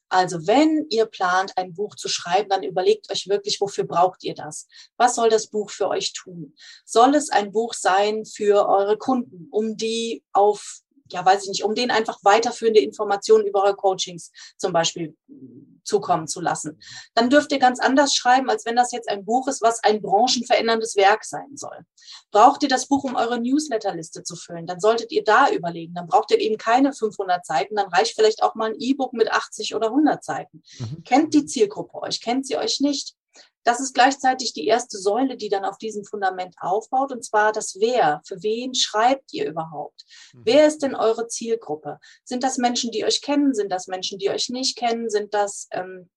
Also 0.08 0.46
wenn 0.46 0.86
ihr 0.90 1.06
plant, 1.06 1.52
ein 1.56 1.74
Buch 1.74 1.94
zu 1.94 2.08
schreiben, 2.08 2.48
dann 2.48 2.62
überlegt 2.62 3.10
euch 3.10 3.28
wirklich, 3.28 3.60
wofür 3.60 3.84
braucht 3.84 4.24
ihr 4.24 4.34
das? 4.34 4.66
Was 4.96 5.14
soll 5.14 5.28
das 5.28 5.48
Buch 5.48 5.70
für 5.70 5.88
euch 5.88 6.12
tun? 6.12 6.54
Soll 6.84 7.14
es 7.14 7.30
ein 7.30 7.52
Buch 7.52 7.74
sein 7.74 8.24
für 8.24 8.68
eure 8.68 8.96
Kunden, 8.96 9.48
um 9.50 9.76
die 9.76 10.22
auf 10.32 10.80
ja, 11.10 11.24
weiß 11.24 11.44
ich 11.44 11.48
nicht, 11.48 11.64
um 11.64 11.74
denen 11.74 11.90
einfach 11.90 12.18
weiterführende 12.22 12.80
Informationen 12.80 13.46
über 13.46 13.64
eure 13.64 13.76
Coachings 13.76 14.32
zum 14.56 14.72
Beispiel 14.72 15.16
zukommen 15.88 16.28
zu 16.28 16.40
lassen. 16.40 16.78
Dann 17.14 17.30
dürft 17.30 17.50
ihr 17.50 17.58
ganz 17.58 17.80
anders 17.80 18.14
schreiben, 18.14 18.50
als 18.50 18.66
wenn 18.66 18.76
das 18.76 18.92
jetzt 18.92 19.08
ein 19.08 19.24
Buch 19.24 19.48
ist, 19.48 19.62
was 19.62 19.82
ein 19.82 20.02
branchenveränderndes 20.02 20.96
Werk 20.96 21.24
sein 21.24 21.56
soll. 21.56 21.78
Braucht 22.30 22.62
ihr 22.62 22.68
das 22.68 22.86
Buch, 22.86 23.04
um 23.04 23.16
eure 23.16 23.40
Newsletterliste 23.40 24.22
zu 24.22 24.36
füllen? 24.36 24.66
Dann 24.66 24.80
solltet 24.80 25.10
ihr 25.10 25.24
da 25.24 25.50
überlegen. 25.50 25.94
Dann 25.94 26.06
braucht 26.06 26.30
ihr 26.30 26.38
eben 26.38 26.58
keine 26.58 26.92
500 26.92 27.44
Seiten. 27.44 27.74
Dann 27.74 27.88
reicht 27.88 28.14
vielleicht 28.14 28.42
auch 28.42 28.54
mal 28.54 28.70
ein 28.70 28.76
E-Book 28.78 29.14
mit 29.14 29.32
80 29.32 29.74
oder 29.74 29.88
100 29.88 30.22
Seiten. 30.22 30.62
Mhm. 30.78 31.02
Kennt 31.04 31.34
die 31.34 31.46
Zielgruppe 31.46 32.02
euch? 32.02 32.20
Kennt 32.20 32.46
sie 32.46 32.58
euch 32.58 32.80
nicht? 32.80 33.14
Das 33.68 33.80
ist 33.80 33.92
gleichzeitig 33.92 34.54
die 34.54 34.66
erste 34.66 34.96
Säule, 34.96 35.36
die 35.36 35.50
dann 35.50 35.66
auf 35.66 35.76
diesem 35.76 36.02
Fundament 36.02 36.56
aufbaut, 36.58 37.12
und 37.12 37.22
zwar 37.22 37.52
das 37.52 37.76
Wer. 37.78 38.22
Für 38.26 38.42
wen 38.42 38.74
schreibt 38.74 39.34
ihr 39.34 39.46
überhaupt? 39.46 40.06
Mhm. 40.32 40.40
Wer 40.44 40.66
ist 40.66 40.78
denn 40.78 40.94
eure 40.94 41.28
Zielgruppe? 41.28 41.98
Sind 42.24 42.44
das 42.44 42.56
Menschen, 42.56 42.92
die 42.92 43.04
euch 43.04 43.20
kennen? 43.20 43.52
Sind 43.52 43.70
das 43.70 43.86
Menschen, 43.86 44.18
die 44.18 44.30
euch 44.30 44.48
nicht 44.48 44.78
kennen? 44.78 45.10
Sind 45.10 45.34
das 45.34 45.68
ähm, 45.72 46.08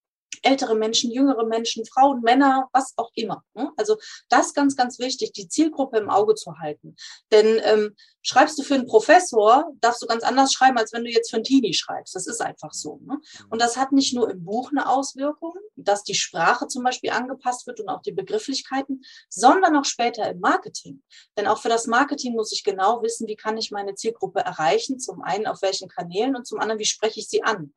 ältere 0.41 0.75
Menschen, 0.75 1.11
jüngere 1.11 1.45
Menschen, 1.45 1.85
Frauen, 1.85 2.21
Männer, 2.21 2.69
was 2.73 2.93
auch 2.97 3.11
immer. 3.15 3.43
Ne? 3.53 3.71
Also 3.77 3.97
das 4.29 4.53
ganz, 4.53 4.75
ganz 4.75 4.99
wichtig, 4.99 5.33
die 5.33 5.47
Zielgruppe 5.47 5.97
im 5.97 6.09
Auge 6.09 6.35
zu 6.35 6.59
halten. 6.59 6.95
Denn 7.31 7.59
ähm, 7.63 7.95
schreibst 8.23 8.57
du 8.57 8.63
für 8.63 8.75
einen 8.75 8.87
Professor, 8.87 9.71
darfst 9.81 10.01
du 10.01 10.07
ganz 10.07 10.23
anders 10.23 10.53
schreiben, 10.53 10.77
als 10.77 10.93
wenn 10.93 11.03
du 11.03 11.09
jetzt 11.09 11.29
für 11.29 11.37
einen 11.37 11.43
Teenie 11.43 11.73
schreibst. 11.73 12.15
Das 12.15 12.27
ist 12.27 12.41
einfach 12.41 12.73
so. 12.73 12.99
Ne? 13.03 13.19
Und 13.49 13.61
das 13.61 13.77
hat 13.77 13.91
nicht 13.91 14.13
nur 14.13 14.29
im 14.29 14.43
Buch 14.43 14.71
eine 14.71 14.89
Auswirkung, 14.89 15.53
dass 15.75 16.03
die 16.03 16.15
Sprache 16.15 16.67
zum 16.67 16.83
Beispiel 16.83 17.11
angepasst 17.11 17.67
wird 17.67 17.79
und 17.79 17.89
auch 17.89 18.01
die 18.01 18.11
Begrifflichkeiten, 18.11 19.03
sondern 19.29 19.75
auch 19.75 19.85
später 19.85 20.29
im 20.29 20.39
Marketing. 20.39 21.03
Denn 21.37 21.47
auch 21.47 21.61
für 21.61 21.69
das 21.69 21.87
Marketing 21.87 22.33
muss 22.33 22.51
ich 22.51 22.63
genau 22.63 23.01
wissen, 23.01 23.27
wie 23.27 23.35
kann 23.35 23.57
ich 23.57 23.71
meine 23.71 23.95
Zielgruppe 23.95 24.41
erreichen. 24.41 24.99
Zum 24.99 25.21
einen 25.21 25.47
auf 25.47 25.61
welchen 25.61 25.89
Kanälen 25.89 26.35
und 26.35 26.45
zum 26.45 26.59
anderen, 26.59 26.79
wie 26.79 26.85
spreche 26.85 27.19
ich 27.19 27.27
sie 27.27 27.43
an. 27.43 27.73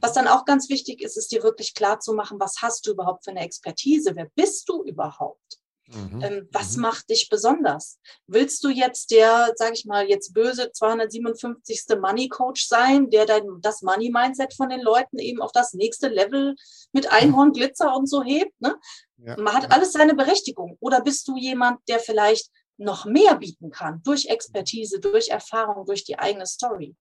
Was 0.00 0.12
dann 0.12 0.28
auch 0.28 0.44
ganz 0.44 0.68
wichtig 0.68 1.02
ist, 1.02 1.16
ist 1.16 1.32
dir 1.32 1.42
wirklich 1.42 1.74
klar 1.74 2.00
zu 2.00 2.12
machen, 2.12 2.40
was 2.40 2.56
hast 2.62 2.86
du 2.86 2.92
überhaupt 2.92 3.24
für 3.24 3.30
eine 3.30 3.40
Expertise? 3.40 4.14
Wer 4.14 4.28
bist 4.34 4.68
du 4.68 4.82
überhaupt? 4.84 5.58
Mhm. 5.88 6.20
Ähm, 6.22 6.48
was 6.52 6.76
mhm. 6.76 6.82
macht 6.82 7.08
dich 7.10 7.28
besonders? 7.28 7.98
Willst 8.26 8.64
du 8.64 8.70
jetzt 8.70 9.10
der, 9.10 9.52
sage 9.54 9.74
ich 9.74 9.84
mal, 9.84 10.08
jetzt 10.08 10.34
böse 10.34 10.72
257. 10.72 11.84
Money 12.00 12.28
Coach 12.28 12.66
sein, 12.66 13.10
der 13.10 13.26
dein, 13.26 13.44
das 13.60 13.82
Money 13.82 14.10
Mindset 14.10 14.54
von 14.54 14.68
den 14.68 14.80
Leuten 14.80 15.18
eben 15.18 15.40
auf 15.40 15.52
das 15.52 15.74
nächste 15.74 16.08
Level 16.08 16.56
mit 16.92 17.12
Einhorn, 17.12 17.52
Glitzer 17.52 17.94
und 17.94 18.08
so 18.08 18.22
hebt? 18.22 18.60
Ne? 18.60 18.76
Ja. 19.18 19.36
Man 19.36 19.54
hat 19.54 19.72
alles 19.72 19.92
seine 19.92 20.14
Berechtigung. 20.14 20.76
Oder 20.80 21.00
bist 21.00 21.28
du 21.28 21.36
jemand, 21.36 21.80
der 21.88 22.00
vielleicht 22.00 22.50
noch 22.78 23.04
mehr 23.04 23.36
bieten 23.36 23.70
kann 23.70 24.02
durch 24.02 24.26
Expertise, 24.26 25.00
durch 25.00 25.28
Erfahrung, 25.28 25.86
durch 25.86 26.04
die 26.04 26.18
eigene 26.18 26.46
Story? 26.46 26.96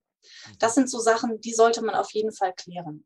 Das 0.59 0.75
sind 0.75 0.89
so 0.89 0.99
Sachen, 0.99 1.41
die 1.41 1.53
sollte 1.53 1.81
man 1.83 1.95
auf 1.95 2.11
jeden 2.11 2.31
Fall 2.31 2.53
klären. 2.53 3.05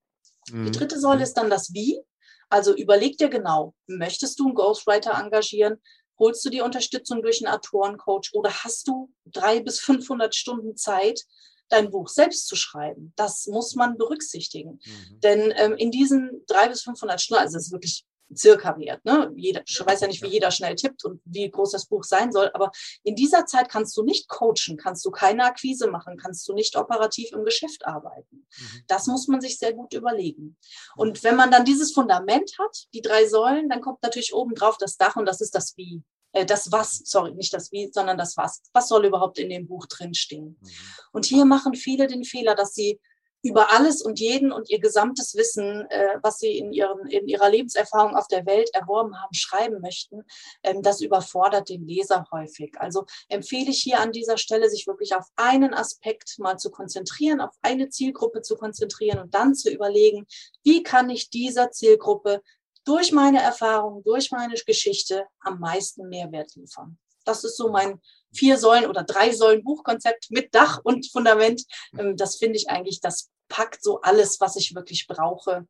Mhm. 0.50 0.66
Die 0.66 0.72
dritte 0.72 1.00
Säule 1.00 1.24
ist 1.24 1.36
dann 1.36 1.50
das 1.50 1.74
Wie. 1.74 2.02
Also 2.50 2.76
überleg 2.76 3.18
dir 3.18 3.30
genau, 3.30 3.76
möchtest 3.88 4.40
du 4.40 4.48
einen 4.48 4.56
Ghostwriter 4.56 5.14
engagieren? 5.14 5.82
Holst 6.18 6.44
du 6.44 6.50
die 6.50 6.62
Unterstützung 6.62 7.22
durch 7.22 7.46
einen 7.46 7.54
Autorencoach 7.54 8.32
oder 8.34 8.52
hast 8.52 8.88
du 8.88 9.14
drei 9.26 9.62
bis 9.62 9.80
500 9.80 10.36
Stunden 10.36 10.76
Zeit, 10.76 11.24
dein 11.70 11.92
Buch 11.92 12.10
selbst 12.10 12.48
zu 12.48 12.56
schreiben? 12.56 13.14
Das 13.16 13.46
muss 13.48 13.76
man 13.76 13.98
berücksichtigen. 13.98 14.80
Mhm. 14.84 15.20
Denn 15.22 15.54
ähm, 15.56 15.76
in 15.78 15.92
diesen 15.92 16.44
drei 16.48 16.68
bis 16.68 16.82
500 16.82 17.22
Stunden, 17.22 17.44
also 17.44 17.56
das 17.56 17.68
ist 17.68 17.72
wirklich 17.72 18.06
circa 18.36 18.78
wert. 18.78 19.04
Ne? 19.06 19.32
Jeder, 19.36 19.64
ich 19.66 19.84
weiß 19.86 20.02
ja 20.02 20.08
nicht, 20.08 20.22
wie 20.22 20.28
jeder 20.28 20.52
schnell 20.52 20.76
tippt 20.76 21.06
und 21.06 21.22
wie 21.26 21.50
groß 21.50 21.72
das 21.72 21.86
Buch 21.88 22.04
sein 22.04 22.32
soll, 22.32 22.50
aber 22.54 22.72
in 23.04 23.16
dieser 23.16 23.46
Zeit 23.46 23.70
kannst 23.70 23.96
du 23.98 24.04
nicht 24.04 24.28
coachen, 24.28 24.78
kannst 24.78 25.04
du 25.06 25.12
keine 25.12 25.44
Akquise 25.44 25.90
machen, 25.90 26.18
kannst 26.18 26.48
du 26.48 26.54
nicht 26.54 26.76
operativ 26.76 27.32
im 27.32 27.44
Geschäft 27.44 27.86
arbeiten. 27.86 28.48
Mhm. 28.58 28.84
Das 28.88 29.08
muss 29.08 29.28
man 29.28 29.42
sich 29.42 29.58
sehr 29.58 29.74
gut 29.74 29.94
überlegen. 29.94 30.58
Und 30.96 31.24
wenn 31.24 31.36
man 31.36 31.52
dann 31.52 31.66
dieses 31.66 31.92
Fundament 31.94 32.52
hat, 32.60 32.88
die 32.94 33.02
drei 33.02 33.28
Säulen, 33.28 33.70
dann 33.70 33.82
kommt 33.82 34.04
natürlich 34.04 34.34
oben 34.34 34.56
drauf 34.56 34.78
das 34.78 34.98
Dach 34.98 35.16
und 35.16 35.26
das 35.26 35.42
ist 35.42 35.56
das 35.56 35.76
Wie. 35.78 36.04
äh, 36.32 36.46
das 36.46 36.72
Was, 36.72 37.02
sorry, 37.06 37.34
nicht 37.34 37.54
das 37.54 37.72
Wie, 37.72 37.90
sondern 37.92 38.18
das 38.18 38.38
Was. 38.38 38.62
Was 38.74 38.88
soll 38.88 39.06
überhaupt 39.06 39.40
in 39.40 39.50
dem 39.50 39.68
Buch 39.68 39.86
drinstehen? 39.88 40.58
Mhm. 40.60 40.70
Und 41.12 41.26
hier 41.26 41.46
machen 41.46 41.74
viele 41.76 42.08
den 42.08 42.24
Fehler, 42.24 42.56
dass 42.56 42.74
sie 42.74 43.00
über 43.42 43.72
alles 43.72 44.02
und 44.02 44.20
jeden 44.20 44.52
und 44.52 44.70
ihr 44.70 44.80
gesamtes 44.80 45.36
Wissen, 45.36 45.86
äh, 45.90 46.18
was 46.22 46.40
sie 46.40 46.58
in, 46.58 46.74
ihren, 46.74 47.08
in 47.08 47.28
ihrer 47.28 47.50
Lebenserfahrung 47.50 48.16
auf 48.16 48.28
der 48.28 48.46
Welt 48.46 48.70
erworben 48.74 49.20
haben, 49.22 49.34
schreiben 49.34 49.80
möchten, 49.82 50.24
ähm, 50.64 50.82
das 50.82 51.02
überfordert 51.02 51.70
den 51.70 51.88
Leser 51.88 52.26
häufig. 52.32 52.74
Also 52.80 53.06
empfehle 53.30 53.70
ich 53.70 53.82
hier 53.82 54.00
an 54.00 54.12
dieser 54.12 54.38
Stelle, 54.38 54.70
sich 54.70 54.88
wirklich 54.88 55.16
auf 55.16 55.26
einen 55.36 55.74
Aspekt 55.74 56.38
mal 56.40 56.58
zu 56.58 56.70
konzentrieren, 56.70 57.40
auf 57.40 57.56
eine 57.62 57.90
Zielgruppe 57.90 58.42
zu 58.42 58.58
konzentrieren 58.58 59.20
und 59.20 59.34
dann 59.34 59.56
zu 59.56 59.72
überlegen, 59.72 60.26
wie 60.64 60.84
kann 60.84 61.10
ich 61.10 61.30
dieser 61.30 61.72
Zielgruppe 61.72 62.42
durch 62.84 63.12
meine 63.12 63.42
Erfahrung, 63.42 64.04
durch 64.04 64.32
meine 64.32 64.56
Geschichte 64.56 65.26
am 65.40 65.60
meisten 65.60 66.10
Mehrwert 66.10 66.56
liefern. 66.56 66.98
Das 67.24 67.44
ist 67.44 67.58
so 67.58 67.70
mein 67.70 68.02
vier 68.34 68.58
Säulen 68.58 68.86
oder 68.86 69.04
drei 69.04 69.32
Säulen 69.32 69.64
Buchkonzept 69.64 70.32
mit 70.32 70.54
Dach 70.54 70.80
und 70.84 71.10
Fundament. 71.12 71.64
Ähm, 71.98 72.16
das 72.16 72.38
finde 72.38 72.58
ich 72.58 72.70
eigentlich, 72.70 73.02
das 73.02 73.30
packt 73.48 73.84
so 73.84 74.02
alles, 74.02 74.40
was 74.40 74.56
ich 74.56 74.76
wirklich 74.76 75.08
brauche, 75.08 75.66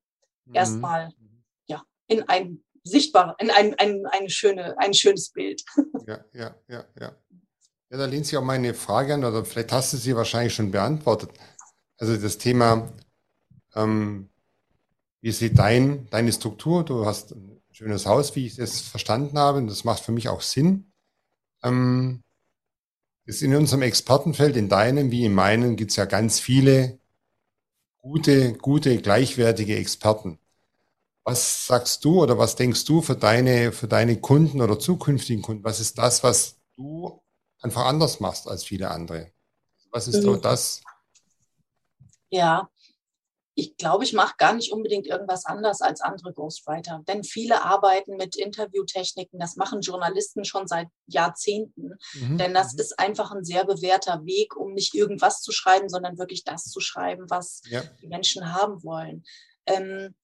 mhm. 0.45 0.55
erstmal 0.55 1.13
ja, 1.67 1.83
in 2.07 2.27
ein 2.27 2.63
sichtbar, 2.83 3.35
in 3.39 3.49
ein, 3.51 3.73
ein, 3.75 4.05
eine 4.07 4.29
schöne, 4.29 4.77
ein 4.77 4.93
schönes 4.93 5.29
Bild. 5.29 5.63
Ja, 6.07 6.25
ja, 6.33 6.55
ja, 6.67 6.85
ja. 6.99 7.15
Ja, 7.91 7.97
da 7.97 8.05
lehnt 8.05 8.25
sich 8.25 8.37
auch 8.37 8.43
meine 8.43 8.73
Frage 8.73 9.13
an, 9.13 9.23
oder 9.23 9.45
vielleicht 9.45 9.71
hast 9.71 9.93
du 9.93 9.97
sie 9.97 10.15
wahrscheinlich 10.15 10.53
schon 10.53 10.71
beantwortet. 10.71 11.31
Also 11.97 12.17
das 12.17 12.37
Thema, 12.37 12.91
ähm, 13.75 14.29
wie 15.21 15.31
sieht 15.31 15.57
dein, 15.57 16.07
deine 16.09 16.31
Struktur? 16.31 16.83
Du 16.83 17.05
hast 17.05 17.31
ein 17.31 17.61
schönes 17.71 18.05
Haus, 18.05 18.35
wie 18.35 18.45
ich 18.45 18.57
es 18.57 18.81
verstanden 18.81 19.37
habe, 19.37 19.59
und 19.59 19.67
das 19.67 19.83
macht 19.83 20.03
für 20.03 20.11
mich 20.11 20.29
auch 20.29 20.41
Sinn. 20.41 20.91
Ähm, 21.63 22.23
ist 23.29 23.43
in 23.43 23.55
unserem 23.55 23.83
Expertenfeld, 23.83 24.57
in 24.57 24.69
deinem 24.69 25.11
wie 25.11 25.23
in 25.23 25.35
meinem, 25.35 25.75
gibt 25.75 25.91
es 25.91 25.97
ja 25.97 26.05
ganz 26.05 26.39
viele 26.39 26.99
gute, 27.99 28.53
gute, 28.53 28.97
gleichwertige 28.97 29.77
Experten. 29.77 30.39
Was 31.23 31.67
sagst 31.67 32.03
du 32.03 32.23
oder 32.23 32.39
was 32.39 32.55
denkst 32.55 32.85
du 32.85 33.01
für 33.03 33.15
deine, 33.15 33.71
für 33.71 33.87
deine 33.87 34.19
Kunden 34.19 34.61
oder 34.61 34.79
zukünftigen 34.79 35.43
Kunden? 35.43 35.63
Was 35.63 35.79
ist 35.79 35.99
das, 35.99 36.23
was 36.23 36.59
du 36.75 37.21
einfach 37.61 37.85
anders 37.85 38.19
machst 38.19 38.47
als 38.47 38.63
viele 38.63 38.89
andere? 38.89 39.31
Was 39.91 40.07
ist 40.07 40.23
mhm. 40.23 40.41
das? 40.41 40.81
Ja, 42.31 42.67
ich 43.59 43.75
glaube, 43.77 44.03
ich 44.03 44.13
mache 44.13 44.35
gar 44.37 44.53
nicht 44.53 44.71
unbedingt 44.71 45.05
irgendwas 45.05 45.45
anders 45.45 45.81
als 45.81 46.01
andere 46.01 46.33
Ghostwriter. 46.33 47.03
Denn 47.07 47.23
viele 47.23 47.63
arbeiten 47.63 48.15
mit 48.15 48.37
Interviewtechniken. 48.37 49.39
Das 49.39 49.57
machen 49.57 49.81
Journalisten 49.81 50.45
schon 50.45 50.67
seit 50.67 50.87
Jahrzehnten. 51.07 51.95
Mhm. 52.13 52.37
Denn 52.37 52.53
das 52.53 52.73
mhm. 52.73 52.79
ist 52.79 52.99
einfach 52.99 53.31
ein 53.31 53.43
sehr 53.43 53.65
bewährter 53.65 54.25
Weg, 54.25 54.55
um 54.55 54.73
nicht 54.73 54.95
irgendwas 54.95 55.41
zu 55.41 55.51
schreiben, 55.51 55.89
sondern 55.89 56.17
wirklich 56.17 56.43
das 56.43 56.65
zu 56.65 56.79
schreiben, 56.79 57.25
was 57.29 57.61
ja. 57.65 57.83
die 58.01 58.07
Menschen 58.07 58.53
haben 58.53 58.83
wollen. 58.83 59.23
Ähm, 59.65 60.15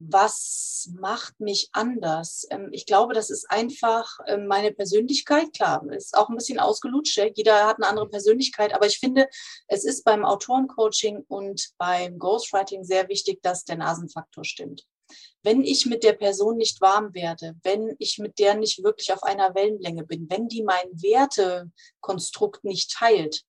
was 0.00 0.88
macht 0.98 1.40
mich 1.40 1.68
anders? 1.72 2.46
Ähm, 2.50 2.70
ich 2.72 2.86
glaube, 2.86 3.12
das 3.12 3.28
ist 3.28 3.50
einfach 3.50 4.18
ähm, 4.26 4.46
meine 4.46 4.72
Persönlichkeit. 4.72 5.52
Klar, 5.52 5.84
ist 5.92 6.16
auch 6.16 6.30
ein 6.30 6.36
bisschen 6.36 6.58
ausgelutscht. 6.58 7.20
Jeder 7.34 7.66
hat 7.66 7.76
eine 7.76 7.86
andere 7.86 8.08
Persönlichkeit. 8.08 8.74
Aber 8.74 8.86
ich 8.86 8.98
finde, 8.98 9.28
es 9.68 9.84
ist 9.84 10.04
beim 10.04 10.24
Autorencoaching 10.24 11.24
und 11.28 11.70
beim 11.76 12.18
Ghostwriting 12.18 12.82
sehr 12.82 13.08
wichtig, 13.08 13.42
dass 13.42 13.64
der 13.64 13.76
Nasenfaktor 13.76 14.44
stimmt. 14.44 14.86
Wenn 15.42 15.64
ich 15.64 15.86
mit 15.86 16.02
der 16.02 16.14
Person 16.14 16.56
nicht 16.56 16.80
warm 16.80 17.12
werde, 17.14 17.56
wenn 17.62 17.94
ich 17.98 18.18
mit 18.18 18.38
der 18.38 18.54
nicht 18.54 18.82
wirklich 18.82 19.12
auf 19.12 19.22
einer 19.22 19.54
Wellenlänge 19.54 20.04
bin, 20.04 20.30
wenn 20.30 20.48
die 20.48 20.62
mein 20.62 20.86
Wertekonstrukt 20.92 22.64
nicht 22.64 22.92
teilt, 22.92 23.42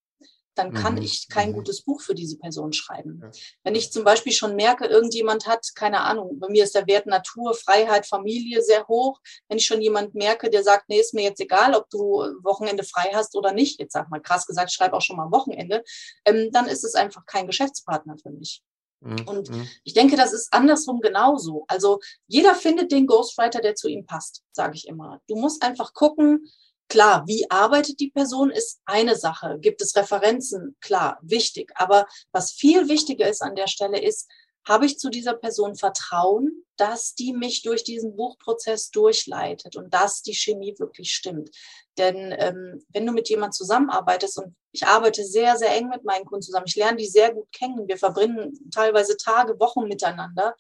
dann 0.55 0.73
kann 0.73 0.95
mhm. 0.95 1.01
ich 1.03 1.29
kein 1.29 1.51
mhm. 1.51 1.55
gutes 1.55 1.81
Buch 1.83 2.01
für 2.01 2.15
diese 2.15 2.37
Person 2.37 2.73
schreiben. 2.73 3.21
Ja. 3.21 3.31
Wenn 3.63 3.75
ich 3.75 3.91
zum 3.91 4.03
Beispiel 4.03 4.33
schon 4.33 4.55
merke, 4.55 4.85
irgendjemand 4.85 5.47
hat, 5.47 5.65
keine 5.75 6.01
Ahnung, 6.01 6.39
bei 6.39 6.49
mir 6.49 6.63
ist 6.63 6.75
der 6.75 6.87
Wert 6.87 7.05
Natur, 7.05 7.53
Freiheit, 7.53 8.05
Familie 8.05 8.61
sehr 8.61 8.87
hoch. 8.87 9.19
Wenn 9.47 9.57
ich 9.57 9.65
schon 9.65 9.81
jemand 9.81 10.13
merke, 10.13 10.49
der 10.49 10.63
sagt, 10.63 10.89
nee, 10.89 10.99
ist 10.99 11.13
mir 11.13 11.23
jetzt 11.23 11.39
egal, 11.39 11.73
ob 11.73 11.89
du 11.89 11.99
Wochenende 12.43 12.83
frei 12.83 13.11
hast 13.13 13.35
oder 13.35 13.53
nicht, 13.53 13.79
jetzt 13.79 13.93
sag 13.93 14.09
mal 14.09 14.21
krass 14.21 14.45
gesagt, 14.45 14.71
schreib 14.71 14.93
auch 14.93 15.01
schon 15.01 15.17
mal 15.17 15.31
Wochenende, 15.31 15.83
ähm, 16.25 16.49
dann 16.51 16.67
ist 16.67 16.83
es 16.83 16.95
einfach 16.95 17.25
kein 17.25 17.47
Geschäftspartner 17.47 18.17
für 18.21 18.31
mich. 18.31 18.61
Mhm. 19.01 19.27
Und 19.27 19.49
mhm. 19.49 19.67
ich 19.83 19.93
denke, 19.93 20.15
das 20.15 20.33
ist 20.33 20.53
andersrum 20.53 21.01
genauso. 21.01 21.65
Also 21.67 21.99
jeder 22.27 22.55
findet 22.55 22.91
den 22.91 23.07
Ghostwriter, 23.07 23.61
der 23.61 23.75
zu 23.75 23.87
ihm 23.87 24.05
passt, 24.05 24.43
sage 24.51 24.75
ich 24.75 24.87
immer. 24.87 25.21
Du 25.27 25.35
musst 25.35 25.63
einfach 25.63 25.93
gucken, 25.93 26.47
Klar, 26.91 27.23
wie 27.25 27.49
arbeitet 27.49 28.01
die 28.01 28.12
Person 28.12 28.51
ist 28.51 28.82
eine 28.84 29.15
Sache. 29.15 29.60
Gibt 29.62 29.82
es 29.82 29.95
Referenzen? 29.95 30.75
Klar, 30.82 31.19
wichtig. 31.21 31.71
Aber 31.75 32.06
was 32.34 32.51
viel 32.51 32.89
wichtiger 32.89 33.30
ist 33.30 33.41
an 33.41 33.56
der 33.56 33.67
Stelle 33.67 34.01
ist, 34.01 34.30
habe 34.67 34.88
ich 34.88 34.99
zu 34.99 35.10
dieser 35.10 35.36
Person 35.36 35.77
Vertrauen, 35.77 36.65
dass 36.75 37.15
die 37.15 37.32
mich 37.32 37.62
durch 37.62 37.86
diesen 37.86 38.17
Buchprozess 38.17 38.91
durchleitet 38.91 39.77
und 39.77 39.93
dass 39.93 40.21
die 40.21 40.34
Chemie 40.34 40.75
wirklich 40.80 41.13
stimmt. 41.13 41.56
Denn 41.97 42.36
ähm, 42.38 42.84
wenn 42.89 43.06
du 43.06 43.13
mit 43.13 43.30
jemandem 43.30 43.54
zusammenarbeitest 43.54 44.39
und 44.39 44.54
ich 44.73 44.86
arbeite 44.86 45.23
sehr, 45.23 45.56
sehr 45.56 45.73
eng 45.73 45.88
mit 45.88 46.04
meinen 46.04 46.25
Kunden 46.25 46.41
zusammen, 46.41 46.65
ich 46.67 46.75
lerne 46.75 46.97
die 46.97 47.08
sehr 47.08 47.34
gut 47.34 47.49
kennen, 47.54 47.88
wir 47.88 47.97
verbringen 47.97 48.69
teilweise 48.69 49.15
Tage, 49.15 49.58
Wochen 49.62 49.88
miteinander, 49.88 50.58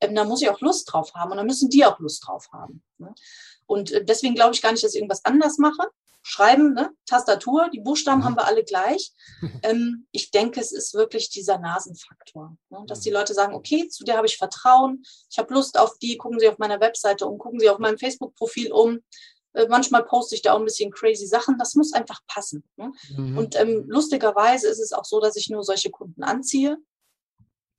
ähm, 0.00 0.14
da 0.14 0.24
muss 0.24 0.42
ich 0.42 0.50
auch 0.50 0.60
Lust 0.60 0.92
drauf 0.92 1.14
haben 1.14 1.30
und 1.30 1.36
da 1.36 1.44
müssen 1.44 1.70
die 1.70 1.84
auch 1.84 1.98
Lust 2.00 2.26
drauf 2.26 2.48
haben. 2.52 2.82
Ne? 2.98 3.14
Und 3.70 3.92
äh, 3.92 4.04
deswegen 4.04 4.34
glaube 4.34 4.52
ich 4.52 4.62
gar 4.62 4.72
nicht, 4.72 4.82
dass 4.82 4.94
ich 4.94 5.00
irgendwas 5.00 5.24
anders 5.24 5.58
mache. 5.58 5.88
Schreiben, 6.22 6.74
ne? 6.74 6.90
Tastatur, 7.06 7.70
die 7.72 7.80
Buchstaben 7.80 8.20
mhm. 8.20 8.24
haben 8.24 8.36
wir 8.36 8.46
alle 8.46 8.64
gleich. 8.64 9.12
Ähm, 9.62 10.06
ich 10.12 10.30
denke, 10.30 10.60
es 10.60 10.72
ist 10.72 10.94
wirklich 10.94 11.30
dieser 11.30 11.58
Nasenfaktor, 11.58 12.56
ne? 12.70 12.84
dass 12.86 13.00
die 13.00 13.10
mhm. 13.10 13.16
Leute 13.16 13.34
sagen, 13.34 13.54
okay, 13.54 13.88
zu 13.88 14.04
der 14.04 14.16
habe 14.16 14.26
ich 14.26 14.38
Vertrauen, 14.38 15.02
ich 15.30 15.38
habe 15.38 15.52
Lust 15.52 15.78
auf 15.78 15.98
die, 15.98 16.16
gucken 16.16 16.38
Sie 16.40 16.48
auf 16.48 16.58
meiner 16.58 16.80
Webseite 16.80 17.26
um, 17.26 17.38
gucken 17.38 17.60
Sie 17.60 17.68
auf 17.68 17.78
meinem 17.78 17.98
Facebook-Profil 17.98 18.72
um. 18.72 19.00
Äh, 19.52 19.66
manchmal 19.68 20.04
poste 20.04 20.34
ich 20.34 20.42
da 20.42 20.54
auch 20.54 20.58
ein 20.58 20.64
bisschen 20.64 20.90
crazy 20.90 21.26
Sachen. 21.26 21.58
Das 21.58 21.74
muss 21.74 21.92
einfach 21.92 22.20
passen. 22.26 22.64
Ne? 22.76 22.92
Mhm. 23.16 23.38
Und 23.38 23.60
ähm, 23.60 23.84
lustigerweise 23.86 24.68
ist 24.68 24.80
es 24.80 24.92
auch 24.92 25.04
so, 25.04 25.20
dass 25.20 25.36
ich 25.36 25.48
nur 25.48 25.62
solche 25.62 25.90
Kunden 25.90 26.22
anziehe. 26.22 26.78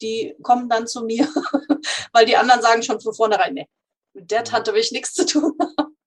Die 0.01 0.36
kommen 0.41 0.69
dann 0.69 0.88
zu 0.88 1.04
mir, 1.04 1.27
weil 2.13 2.25
die 2.25 2.38
anderen 2.38 2.62
sagen 2.62 2.84
schon 2.84 3.01
von 3.01 3.13
vornherein, 3.13 3.54
nee, 3.54 3.67
mit 4.13 4.32
der 4.32 4.43
Tante 4.43 4.74
will 4.74 4.82
ich 4.82 4.91
nichts 4.91 5.13
zu 5.13 5.26
tun 5.26 5.54
haben. 5.78 5.97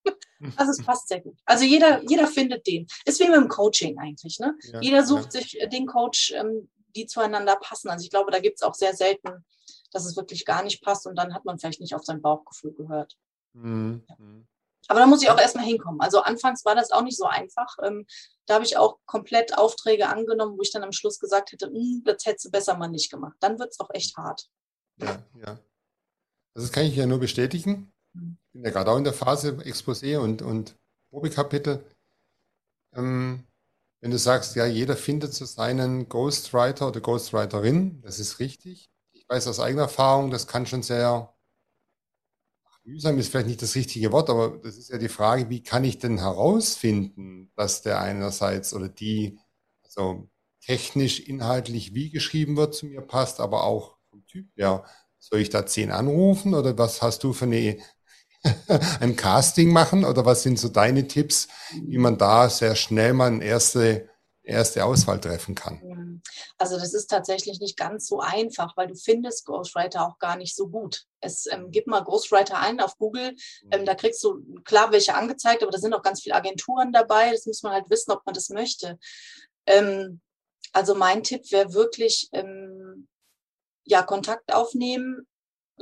Also 0.56 0.72
es 0.72 0.82
passt 0.86 1.08
sehr 1.08 1.20
gut. 1.20 1.38
Also 1.44 1.64
jeder, 1.64 2.02
jeder 2.02 2.26
findet 2.26 2.66
den. 2.66 2.86
Ist 3.04 3.20
wie 3.20 3.28
mit 3.28 3.36
dem 3.36 3.48
Coaching 3.48 3.98
eigentlich. 3.98 4.38
Ne? 4.38 4.56
Ja, 4.72 4.80
jeder 4.80 5.04
sucht 5.04 5.34
ja. 5.34 5.40
sich 5.40 5.58
den 5.72 5.86
Coach, 5.86 6.32
ähm, 6.32 6.70
die 6.94 7.06
zueinander 7.06 7.56
passen. 7.56 7.88
Also 7.88 8.04
ich 8.04 8.10
glaube, 8.10 8.30
da 8.30 8.38
gibt 8.38 8.56
es 8.56 8.62
auch 8.62 8.74
sehr 8.74 8.94
selten, 8.94 9.44
dass 9.92 10.04
es 10.04 10.16
wirklich 10.16 10.44
gar 10.44 10.62
nicht 10.62 10.82
passt 10.82 11.06
und 11.06 11.16
dann 11.16 11.34
hat 11.34 11.44
man 11.44 11.58
vielleicht 11.58 11.80
nicht 11.80 11.94
auf 11.94 12.04
sein 12.04 12.20
Bauchgefühl 12.20 12.72
gehört. 12.72 13.16
Mhm. 13.54 14.04
Ja. 14.08 14.16
Mhm. 14.18 14.46
Aber 14.88 15.00
da 15.00 15.06
muss 15.06 15.22
ich 15.22 15.30
auch 15.30 15.40
erstmal 15.40 15.64
hinkommen. 15.64 16.00
Also 16.00 16.20
anfangs 16.20 16.64
war 16.66 16.74
das 16.74 16.90
auch 16.90 17.02
nicht 17.02 17.16
so 17.16 17.24
einfach. 17.24 17.76
Ähm, 17.82 18.06
da 18.46 18.54
habe 18.54 18.64
ich 18.64 18.76
auch 18.76 18.98
komplett 19.06 19.56
Aufträge 19.56 20.08
angenommen, 20.08 20.58
wo 20.58 20.62
ich 20.62 20.72
dann 20.72 20.82
am 20.82 20.92
Schluss 20.92 21.18
gesagt 21.18 21.52
hätte, 21.52 21.68
hm, 21.68 22.02
das 22.04 22.26
hättest 22.26 22.46
du 22.46 22.50
besser 22.50 22.76
mal 22.76 22.88
nicht 22.88 23.10
gemacht. 23.10 23.36
Dann 23.40 23.58
wird 23.58 23.70
es 23.70 23.80
auch 23.80 23.88
echt 23.94 24.14
hart. 24.18 24.50
Ja, 24.98 25.22
ja. 25.38 25.58
Also 26.54 26.66
das 26.66 26.72
kann 26.72 26.84
ich 26.84 26.94
ja 26.94 27.06
nur 27.06 27.18
bestätigen. 27.18 27.93
Ich 28.14 28.52
bin 28.52 28.64
ja 28.64 28.70
gerade 28.70 28.90
auch 28.90 28.98
in 28.98 29.04
der 29.04 29.12
Phase 29.12 29.50
Exposé 29.64 30.18
und, 30.18 30.42
und 30.42 30.76
Probekapitel. 31.10 31.84
Ähm, 32.94 33.44
wenn 34.00 34.10
du 34.10 34.18
sagst, 34.18 34.56
ja, 34.56 34.66
jeder 34.66 34.96
findet 34.96 35.34
so 35.34 35.44
seinen 35.44 36.08
Ghostwriter 36.08 36.88
oder 36.88 37.00
Ghostwriterin, 37.00 38.02
das 38.02 38.18
ist 38.18 38.38
richtig. 38.38 38.90
Ich 39.12 39.28
weiß 39.28 39.46
aus 39.48 39.60
eigener 39.60 39.82
Erfahrung, 39.82 40.30
das 40.30 40.46
kann 40.46 40.66
schon 40.66 40.82
sehr 40.82 41.34
mühsam 42.84 43.18
ist 43.18 43.28
vielleicht 43.30 43.46
nicht 43.48 43.62
das 43.62 43.74
richtige 43.74 44.12
Wort, 44.12 44.30
aber 44.30 44.58
das 44.62 44.76
ist 44.76 44.90
ja 44.90 44.98
die 44.98 45.08
Frage, 45.08 45.48
wie 45.50 45.62
kann 45.62 45.84
ich 45.84 45.98
denn 45.98 46.18
herausfinden, 46.18 47.50
dass 47.56 47.82
der 47.82 48.00
einerseits 48.00 48.74
oder 48.74 48.88
die, 48.88 49.38
also 49.82 50.28
technisch, 50.60 51.20
inhaltlich 51.20 51.94
wie 51.94 52.10
geschrieben 52.10 52.56
wird, 52.56 52.74
zu 52.74 52.86
mir 52.86 53.00
passt, 53.00 53.40
aber 53.40 53.64
auch 53.64 53.96
vom 54.10 54.24
Typ 54.26 54.48
her. 54.56 54.84
Soll 55.18 55.40
ich 55.40 55.48
da 55.48 55.64
zehn 55.64 55.90
anrufen 55.90 56.54
oder 56.54 56.76
was 56.76 57.00
hast 57.00 57.24
du 57.24 57.32
für 57.32 57.46
eine 57.46 57.78
ein 59.00 59.16
Casting 59.16 59.72
machen 59.72 60.04
oder 60.04 60.24
was 60.24 60.42
sind 60.42 60.58
so 60.58 60.68
deine 60.68 61.08
Tipps, 61.08 61.48
wie 61.86 61.98
man 61.98 62.18
da 62.18 62.48
sehr 62.48 62.76
schnell 62.76 63.12
mal 63.12 63.32
eine 63.32 63.44
erste, 63.44 64.08
erste 64.42 64.84
Auswahl 64.84 65.20
treffen 65.20 65.54
kann? 65.54 66.22
Also 66.58 66.78
das 66.78 66.94
ist 66.94 67.06
tatsächlich 67.06 67.60
nicht 67.60 67.76
ganz 67.76 68.06
so 68.06 68.20
einfach, 68.20 68.76
weil 68.76 68.88
du 68.88 68.94
findest 68.94 69.46
Ghostwriter 69.46 70.06
auch 70.06 70.18
gar 70.18 70.36
nicht 70.36 70.54
so 70.54 70.68
gut. 70.68 71.04
Es 71.20 71.46
ähm, 71.46 71.70
gib 71.70 71.86
mal 71.86 72.00
Ghostwriter 72.00 72.58
ein 72.58 72.80
auf 72.80 72.96
Google, 72.98 73.34
ähm, 73.70 73.84
da 73.84 73.94
kriegst 73.94 74.22
du 74.22 74.42
klar 74.64 74.92
welche 74.92 75.14
angezeigt, 75.14 75.62
aber 75.62 75.72
da 75.72 75.78
sind 75.78 75.94
auch 75.94 76.02
ganz 76.02 76.22
viele 76.22 76.34
Agenturen 76.34 76.92
dabei. 76.92 77.30
Das 77.30 77.46
muss 77.46 77.62
man 77.62 77.72
halt 77.72 77.90
wissen, 77.90 78.12
ob 78.12 78.24
man 78.24 78.34
das 78.34 78.50
möchte. 78.50 78.98
Ähm, 79.66 80.20
also 80.72 80.94
mein 80.94 81.22
Tipp 81.22 81.50
wäre 81.50 81.72
wirklich, 81.72 82.28
ähm, 82.32 83.08
ja, 83.84 84.02
Kontakt 84.02 84.52
aufnehmen, 84.52 85.26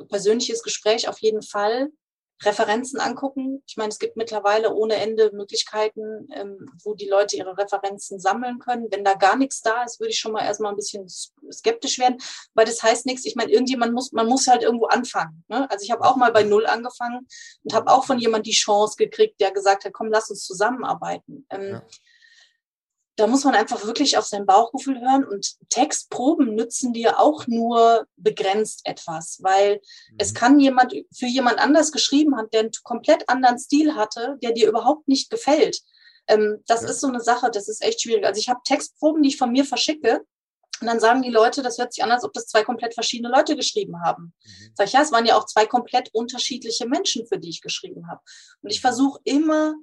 persönliches 0.09 0.63
Gespräch 0.63 1.09
auf 1.09 1.21
jeden 1.21 1.43
Fall 1.43 1.89
Referenzen 2.45 3.01
angucken. 3.01 3.63
Ich 3.67 3.77
meine, 3.77 3.91
es 3.91 3.99
gibt 3.99 4.17
mittlerweile 4.17 4.75
ohne 4.75 4.97
Ende 4.97 5.31
Möglichkeiten, 5.33 6.29
ähm, 6.35 6.67
wo 6.83 6.95
die 6.95 7.09
Leute 7.09 7.37
ihre 7.37 7.57
Referenzen 7.57 8.19
sammeln 8.19 8.59
können. 8.59 8.89
Wenn 8.91 9.05
da 9.05 9.15
gar 9.15 9.37
nichts 9.37 9.63
da 9.63 9.85
ist, 9.85 10.01
würde 10.01 10.11
ich 10.11 10.19
schon 10.19 10.33
mal 10.33 10.45
erstmal 10.45 10.73
ein 10.73 10.77
bisschen 10.77 11.07
skeptisch 11.09 11.99
werden, 11.99 12.19
weil 12.55 12.67
das 12.67 12.83
heißt 12.83 13.07
nichts. 13.07 13.25
Ich 13.25 13.37
meine, 13.37 13.53
irgendjemand 13.53 13.93
muss, 13.93 14.13
man 14.13 14.27
muss 14.27 14.47
halt 14.47 14.63
irgendwo 14.63 14.87
anfangen. 14.87 15.45
Ne? 15.49 15.71
Also 15.71 15.85
ich 15.85 15.91
habe 15.91 16.05
auch 16.05 16.17
mal 16.17 16.33
bei 16.33 16.43
Null 16.43 16.67
angefangen 16.67 17.27
und 17.65 17.75
habe 17.75 17.91
auch 17.91 18.05
von 18.05 18.19
jemand 18.19 18.47
die 18.47 18.53
Chance 18.53 18.97
gekriegt, 18.97 19.41
der 19.41 19.53
gesagt 19.53 19.85
hat, 19.85 19.93
komm, 19.93 20.09
lass 20.09 20.31
uns 20.31 20.45
zusammenarbeiten. 20.45 21.47
Ähm, 21.51 21.71
ja 21.71 21.83
da 23.17 23.27
muss 23.27 23.45
man 23.45 23.55
einfach 23.55 23.85
wirklich 23.85 24.17
auf 24.17 24.25
sein 24.25 24.47
Bauchgefühl 24.47 25.01
hören 25.01 25.25
und 25.25 25.55
Textproben 25.69 26.55
nützen 26.55 26.93
dir 26.93 27.21
auch 27.21 27.47
nur 27.47 28.07
begrenzt 28.17 28.83
etwas, 28.85 29.39
weil 29.43 29.77
mhm. 30.11 30.17
es 30.19 30.35
kann 30.35 30.59
jemand 30.59 30.95
für 31.13 31.27
jemand 31.27 31.59
anders 31.59 31.93
geschrieben 31.93 32.37
hat, 32.37 32.53
der 32.53 32.61
einen 32.61 32.71
komplett 32.83 33.29
anderen 33.29 33.59
Stil 33.59 33.95
hatte, 33.95 34.39
der 34.43 34.53
dir 34.53 34.69
überhaupt 34.69 35.09
nicht 35.09 35.31
gefällt. 35.31 35.81
Ähm, 36.27 36.63
das 36.67 36.83
ja. 36.83 36.89
ist 36.89 37.01
so 37.01 37.09
eine 37.09 37.21
Sache, 37.21 37.51
das 37.51 37.69
ist 37.69 37.83
echt 37.83 38.03
schwierig. 38.03 38.25
Also 38.25 38.39
ich 38.39 38.49
habe 38.49 38.61
Textproben, 38.65 39.23
die 39.23 39.31
ich 39.31 39.37
von 39.37 39.53
mir 39.53 39.65
verschicke. 39.65 40.25
Und 40.81 40.89
dann 40.89 40.99
sagen 40.99 41.23
die 41.23 41.31
Leute, 41.31 41.63
das 41.63 41.79
hört 41.79 41.93
sich 41.93 42.03
an, 42.03 42.11
als 42.11 42.25
ob 42.25 42.33
das 42.33 42.47
zwei 42.47 42.65
komplett 42.65 42.95
verschiedene 42.95 43.29
Leute 43.29 43.55
geschrieben 43.55 44.03
haben. 44.03 44.35
Mhm. 44.43 44.73
Sag 44.75 44.87
ich, 44.87 44.93
ja, 44.95 45.03
es 45.03 45.13
waren 45.13 45.27
ja 45.27 45.37
auch 45.37 45.47
zwei 45.47 45.67
komplett 45.67 46.09
unterschiedliche 46.13 46.89
Menschen, 46.89 47.27
für 47.27 47.39
die 47.39 47.51
ich 47.51 47.61
geschrieben 47.61 48.09
habe. 48.09 48.21
Und 48.63 48.71
ich 48.71 48.79
mhm. 48.79 48.89
versuche 48.89 49.21
immer 49.25 49.75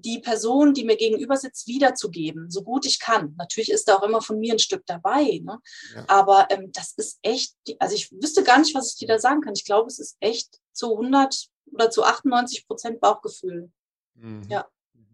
die 0.00 0.18
Person, 0.18 0.74
die 0.74 0.84
mir 0.84 0.96
gegenüber 0.96 1.36
sitzt, 1.36 1.66
wiederzugeben, 1.66 2.50
so 2.50 2.62
gut 2.62 2.86
ich 2.86 2.98
kann. 2.98 3.34
Natürlich 3.38 3.70
ist 3.70 3.88
da 3.88 3.96
auch 3.96 4.02
immer 4.02 4.22
von 4.22 4.38
mir 4.38 4.54
ein 4.54 4.58
Stück 4.58 4.84
dabei. 4.86 5.40
Ne? 5.42 5.58
Ja. 5.94 6.04
Aber 6.08 6.46
ähm, 6.50 6.70
das 6.72 6.92
ist 6.96 7.18
echt, 7.22 7.54
also 7.78 7.94
ich 7.94 8.10
wüsste 8.12 8.42
gar 8.42 8.58
nicht, 8.58 8.74
was 8.74 8.92
ich 8.92 8.98
dir 8.98 9.08
da 9.08 9.18
sagen 9.18 9.40
kann. 9.40 9.54
Ich 9.54 9.64
glaube, 9.64 9.88
es 9.88 9.98
ist 9.98 10.16
echt 10.20 10.60
zu 10.72 10.92
100 10.92 11.48
oder 11.72 11.90
zu 11.90 12.04
98 12.04 12.66
Prozent 12.66 13.00
Bauchgefühl. 13.00 13.70
Mhm. 14.14 14.42
Ja. 14.48 14.66
Mhm. 14.94 15.06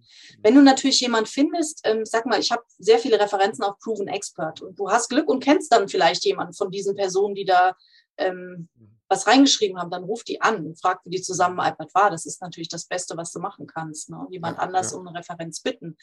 Wenn 0.43 0.55
du 0.55 0.63
natürlich 0.63 1.01
jemand 1.01 1.29
findest, 1.29 1.81
ähm, 1.85 2.05
sag 2.05 2.27
mal, 2.27 2.41
ich 2.41 2.51
habe 2.51 2.65
sehr 2.79 2.99
viele 2.99 3.21
Referenzen 3.21 3.65
auf 3.65 3.79
Proven 3.79 4.09
Expert 4.09 4.63
und 4.63 4.79
du 4.79 4.91
hast 4.91 5.09
Glück 5.09 5.29
und 5.29 5.43
kennst 5.43 5.73
dann 5.73 5.89
vielleicht 5.89 6.25
jemanden 6.25 6.55
von 6.55 6.71
diesen 6.71 6.95
Personen, 6.95 7.35
die 7.35 7.45
da 7.45 7.77
ähm, 8.17 8.69
mhm 8.75 8.96
was 9.09 9.27
reingeschrieben 9.27 9.79
haben, 9.79 9.91
dann 9.91 10.05
ruf 10.05 10.25
die 10.25 10.41
an 10.41 10.67
und 10.67 10.81
frag, 10.81 11.01
wie 11.05 11.11
die 11.11 11.23
Zusammenarbeit 11.23 11.95
war. 11.95 12.11
Das 12.11 12.27
ist 12.27 12.43
natürlich 12.43 12.69
das 12.69 12.87
Beste, 12.87 13.17
was 13.17 13.33
du 13.33 13.39
machen 13.39 13.67
kannst. 13.67 14.11
Ne? 14.11 14.27
Jemand 14.31 14.59
ja, 14.59 14.63
anders 14.65 14.93
ja. 14.93 14.99
um 14.99 15.07
eine 15.07 15.19
Referenz 15.19 15.61
bitten. 15.61 15.97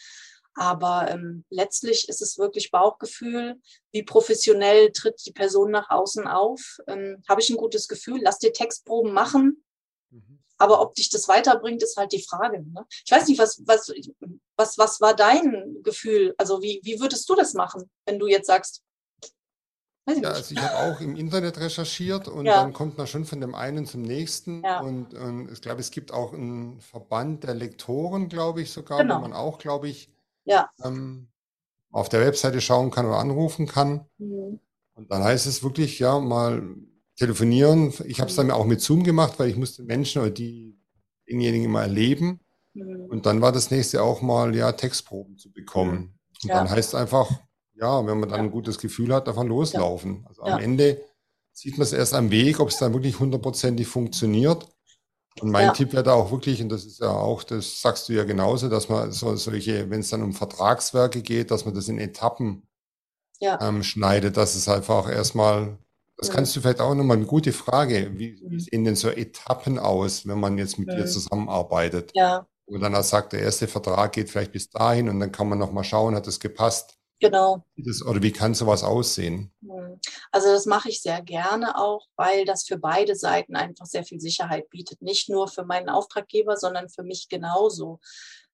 Aber 0.56 1.10
ähm, 1.10 1.46
letztlich 1.50 2.08
ist 2.10 2.22
es 2.22 2.38
wirklich 2.38 2.70
Bauchgefühl. 2.72 3.60
Wie 3.92 4.04
professionell 4.04 4.92
tritt 4.92 5.26
die 5.26 5.32
Person 5.32 5.72
nach 5.72 5.90
außen 5.90 6.28
auf? 6.28 6.78
Ähm, 6.88 7.24
Habe 7.28 7.42
ich 7.42 7.50
ein 7.50 7.58
gutes 7.58 7.88
Gefühl? 7.88 8.20
Lass 8.22 8.38
dir 8.38 8.54
Textproben 8.54 9.14
machen. 9.14 9.64
Mhm. 10.12 10.44
Aber 10.58 10.82
ob 10.82 10.94
dich 10.94 11.10
das 11.10 11.28
weiterbringt, 11.28 11.82
ist 11.82 11.98
halt 11.98 12.12
die 12.12 12.24
Frage. 12.24 12.64
Ne? 12.72 12.86
Ich 13.04 13.12
weiß 13.12 13.28
nicht, 13.28 13.40
was, 13.40 13.64
was, 13.66 13.92
was, 14.56 14.78
was 14.78 15.02
war 15.02 15.16
dein 15.16 15.82
Gefühl? 15.82 16.36
Also 16.38 16.62
wie, 16.62 16.80
wie 16.84 17.00
würdest 17.00 17.28
du 17.28 17.36
das 17.36 17.54
machen, 17.56 17.90
wenn 18.06 18.20
du 18.20 18.28
jetzt 18.28 18.48
sagst, 18.48 18.83
ja, 20.08 20.30
also 20.30 20.54
ich 20.54 20.62
habe 20.62 20.76
auch 20.94 21.00
im 21.00 21.16
Internet 21.16 21.60
recherchiert 21.60 22.28
und 22.28 22.46
ja. 22.46 22.62
dann 22.62 22.74
kommt 22.74 22.98
man 22.98 23.08
schon 23.08 23.26
von 23.26 23.40
dem 23.40 23.56
einen 23.56 23.86
zum 23.86 24.02
nächsten. 24.02 24.64
Ja. 24.64 24.82
Und, 24.82 25.14
und, 25.14 25.52
ich 25.52 25.62
glaube, 25.62 25.80
es 25.80 25.92
gibt 25.92 26.12
auch 26.12 26.34
einen 26.34 26.82
Verband 26.82 27.44
der 27.44 27.54
Lektoren, 27.54 28.28
glaube 28.30 28.62
ich 28.62 28.72
sogar, 28.72 29.00
genau. 29.00 29.18
wo 29.18 29.22
man 29.22 29.34
auch, 29.34 29.60
glaube 29.60 29.88
ich, 29.88 30.10
ja. 30.46 30.70
ähm, 30.84 31.30
auf 31.92 32.10
der 32.10 32.22
Webseite 32.22 32.60
schauen 32.60 32.92
kann 32.92 33.06
oder 33.06 33.20
anrufen 33.20 33.68
kann. 33.68 34.06
Mhm. 34.18 34.60
Und 34.96 35.12
dann 35.12 35.24
heißt 35.24 35.48
es 35.48 35.64
wirklich, 35.64 36.00
ja, 36.00 36.20
mal 36.20 36.76
telefonieren. 37.16 37.94
Ich 38.06 38.20
habe 38.20 38.30
es 38.30 38.36
dann 38.36 38.52
auch 38.52 38.66
mit 38.66 38.82
Zoom 38.82 39.04
gemacht, 39.04 39.40
weil 39.40 39.50
ich 39.50 39.56
musste 39.56 39.84
Menschen 39.84 40.22
oder 40.22 40.32
die 40.32 40.78
denjenigen 41.30 41.66
immer 41.66 41.82
erleben. 41.82 42.42
Mhm. 42.74 43.06
Und 43.06 43.26
dann 43.26 43.42
war 43.42 43.52
das 43.52 43.72
nächste 43.72 44.04
auch 44.04 44.22
mal, 44.22 44.56
ja, 44.56 44.72
Textproben 44.74 45.38
zu 45.38 45.52
bekommen. 45.52 46.20
Und 46.44 46.50
dann 46.50 46.70
heißt 46.70 46.90
es 46.90 46.96
einfach, 46.96 47.30
ja, 47.76 48.06
wenn 48.06 48.20
man 48.20 48.30
dann 48.30 48.40
ja. 48.40 48.46
ein 48.46 48.52
gutes 48.52 48.78
Gefühl 48.78 49.14
hat, 49.14 49.28
davon 49.28 49.48
loslaufen. 49.48 50.22
Ja. 50.22 50.28
Also 50.28 50.42
am 50.44 50.60
Ende 50.60 51.02
sieht 51.52 51.78
man 51.78 51.84
es 51.84 51.94
erst 51.94 52.14
am 52.14 52.32
Weg, 52.32 52.60
ob 52.60 52.70
es 52.70 52.78
dann 52.78 52.94
wirklich 52.94 53.20
hundertprozentig 53.20 53.88
funktioniert. 53.88 54.68
Und 55.40 55.50
mein 55.50 55.68
ja. 55.68 55.74
Tipp 55.74 55.94
wäre 55.94 56.04
da 56.04 56.14
auch 56.14 56.32
wirklich, 56.32 56.62
und 56.62 56.70
das 56.70 56.86
ist 56.86 57.00
ja 57.00 57.10
auch, 57.10 57.44
das 57.44 57.82
sagst 57.82 58.08
du 58.08 58.14
ja 58.14 58.24
genauso, 58.24 58.70
dass 58.70 58.90
man 58.90 59.12
so 59.12 59.36
solche, 59.36 59.90
wenn 59.90 60.02
es 60.02 60.10
dann 60.10 60.22
um 60.22 60.34
Vertragswerke 60.34 61.22
geht, 61.22 61.50
dass 61.50 61.66
man 61.66 61.74
das 61.74 61.88
in 61.88 61.98
Etappen 61.98 62.68
ja. 63.40 63.60
ähm, 63.62 63.82
schneidet, 63.84 64.38
dass 64.38 64.56
es 64.56 64.68
einfach 64.68 65.10
erstmal, 65.10 65.78
das 66.18 66.28
ja. 66.28 66.36
kannst 66.36 66.56
du 66.56 66.62
vielleicht 66.62 66.82
auch 66.82 66.94
nochmal 66.94 67.18
eine 67.18 67.26
gute 67.26 67.52
Frage, 67.52 68.12
wie, 68.14 68.40
mhm. 68.44 68.60
sehen 68.60 68.84
denn 68.84 68.96
so 68.96 69.10
Etappen 69.10 69.80
aus, 69.80 70.28
wenn 70.28 70.40
man 70.40 70.58
jetzt 70.60 70.78
mit 70.78 70.90
mhm. 70.90 70.98
dir 70.98 71.06
zusammenarbeitet? 71.08 72.12
Ja. 72.14 72.46
Und 72.66 72.82
dann 72.82 73.02
sagt, 73.04 73.34
der 73.34 73.42
erste 73.42 73.68
Vertrag 73.68 74.14
geht 74.14 74.30
vielleicht 74.30 74.52
bis 74.52 74.70
dahin 74.70 75.10
und 75.10 75.20
dann 75.20 75.32
kann 75.32 75.50
man 75.50 75.60
nochmal 75.60 75.84
schauen, 75.84 76.16
hat 76.16 76.28
das 76.28 76.40
gepasst? 76.40 76.98
Genau. 77.24 77.64
Das, 77.78 78.06
oder 78.06 78.22
wie 78.22 78.34
kann 78.34 78.54
sowas 78.54 78.84
aussehen? 78.84 79.54
Hm. 79.62 80.00
Also 80.32 80.50
das 80.50 80.66
mache 80.66 80.90
ich 80.90 81.02
sehr 81.02 81.22
gerne 81.22 81.78
auch, 81.78 82.06
weil 82.18 82.44
das 82.44 82.66
für 82.66 82.78
beide 82.78 83.16
Seiten 83.16 83.56
einfach 83.56 83.86
sehr 83.86 84.04
viel 84.04 84.20
Sicherheit 84.20 84.70
bietet. 84.70 85.02
Nicht 85.02 85.30
nur 85.30 85.48
für 85.48 85.64
meinen 85.64 85.90
Auftraggeber, 85.90 86.58
sondern 86.58 86.90
für 86.90 87.04
mich 87.04 87.30
genauso. 87.30 88.02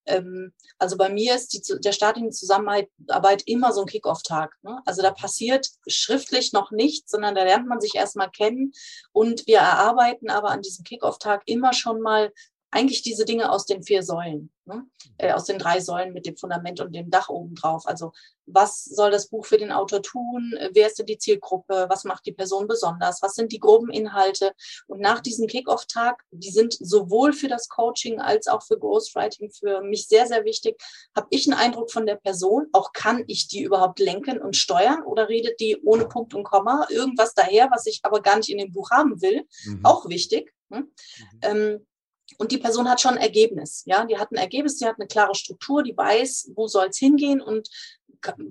Ähm, 0.05 0.53
also 0.77 0.97
bei 0.97 1.10
mir 1.10 1.36
ist 1.36 1.53
die, 1.53 1.79
der 1.82 1.93
Start 1.93 2.17
in 2.17 2.25
die 2.25 2.29
Zusammenarbeit 2.29 3.41
immer 3.47 3.73
so 3.73 3.82
ein 3.82 3.88
Kickoff-Tag. 3.88 4.55
Ne? 4.62 4.82
Also 4.86 5.01
da 5.01 5.12
passiert 5.12 5.67
schriftlich 5.88 6.53
noch 6.53 6.69
nichts, 6.69 7.10
sondern 7.10 7.34
da 7.34 7.43
lernt 7.43 7.67
man 7.67 7.82
sich 7.82 7.95
erstmal 7.95 8.29
kennen 8.29 8.71
und 9.12 9.47
wir 9.47 9.60
erarbeiten 9.60 10.29
aber 10.29 10.51
an 10.51 10.62
diesem 10.62 10.84
Kickoff-Tag 10.84 11.41
immer 11.45 11.73
schon 11.73 12.01
mal 12.01 12.32
eigentlich 12.71 13.01
diese 13.01 13.25
Dinge 13.25 13.51
aus 13.51 13.65
den 13.65 13.84
vier 13.84 14.03
Säulen, 14.03 14.51
ne? 14.65 14.86
äh, 15.17 15.32
aus 15.32 15.45
den 15.45 15.58
drei 15.58 15.79
Säulen 15.79 16.13
mit 16.13 16.25
dem 16.25 16.38
Fundament 16.38 16.79
und 16.79 16.93
dem 16.93 17.10
Dach 17.10 17.29
oben 17.29 17.55
drauf. 17.55 17.88
Also 17.88 18.12
was 18.45 18.86
soll 18.86 19.12
das 19.12 19.27
Buch 19.27 19.45
für 19.45 19.58
den 19.58 19.71
Autor 19.71 20.01
tun? 20.01 20.58
Wer 20.71 20.88
ist 20.88 20.99
denn 20.99 21.05
die 21.05 21.17
Zielgruppe? 21.17 21.88
Was 21.89 22.03
macht 22.03 22.25
die 22.25 22.32
Person 22.32 22.67
besonders? 22.67 23.21
Was 23.21 23.36
sind 23.36 23.51
die 23.51 23.60
groben 23.60 23.89
Inhalte? 23.89 24.53
Und 24.88 25.01
nach 25.01 25.19
diesem 25.19 25.47
Kickoff-Tag, 25.47 26.23
die 26.32 26.51
sind 26.51 26.73
sowohl 26.79 27.34
für 27.34 27.47
das 27.47 27.69
Coaching 27.69 28.19
als 28.19 28.47
auch 28.47 28.63
für 28.63 28.77
Ghostwriting 28.77 29.51
für 29.51 29.82
mich 29.82 30.08
sehr, 30.08 30.27
sehr 30.27 30.45
wichtig, 30.45 30.82
habe 31.15 31.27
ich 31.32 31.47
einen 31.47 31.60
Eindruck 31.60 31.91
von 31.91 32.05
der 32.05 32.15
Person. 32.15 32.67
Auch 32.73 32.91
kann 32.93 33.23
ich 33.27 33.47
die 33.47 33.63
überhaupt 33.63 33.99
lenken 33.99 34.39
und 34.39 34.55
steuern 34.55 35.03
oder 35.03 35.29
redet 35.29 35.60
die 35.60 35.77
ohne 35.84 36.08
Punkt 36.08 36.34
und 36.34 36.43
Komma 36.43 36.88
irgendwas 36.89 37.34
daher, 37.34 37.69
was 37.71 37.86
ich 37.86 37.99
aber 38.03 38.21
gar 38.21 38.38
nicht 38.38 38.49
in 38.49 38.58
dem 38.58 38.71
Buch 38.71 38.91
haben 38.91 39.21
will? 39.21 39.45
Mhm. 39.65 39.86
Auch 39.86 40.08
wichtig. 40.10 40.53
Ne? 40.69 40.82
Mhm. 40.82 41.39
Ähm, 41.41 41.88
und 42.37 42.51
die 42.51 42.57
Person 42.57 42.89
hat 42.89 43.01
schon 43.01 43.15
ein 43.15 43.21
Ergebnis. 43.21 43.83
Ja, 43.85 44.05
die 44.05 44.17
hat 44.17 44.31
ein 44.31 44.35
Ergebnis, 44.35 44.77
die 44.77 44.85
hat 44.85 44.95
eine 44.97 45.07
klare 45.07 45.35
Struktur, 45.35 45.83
die 45.83 45.95
weiß, 45.95 46.51
wo 46.55 46.67
soll 46.67 46.87
es 46.89 46.97
hingehen 46.97 47.41
und 47.41 47.69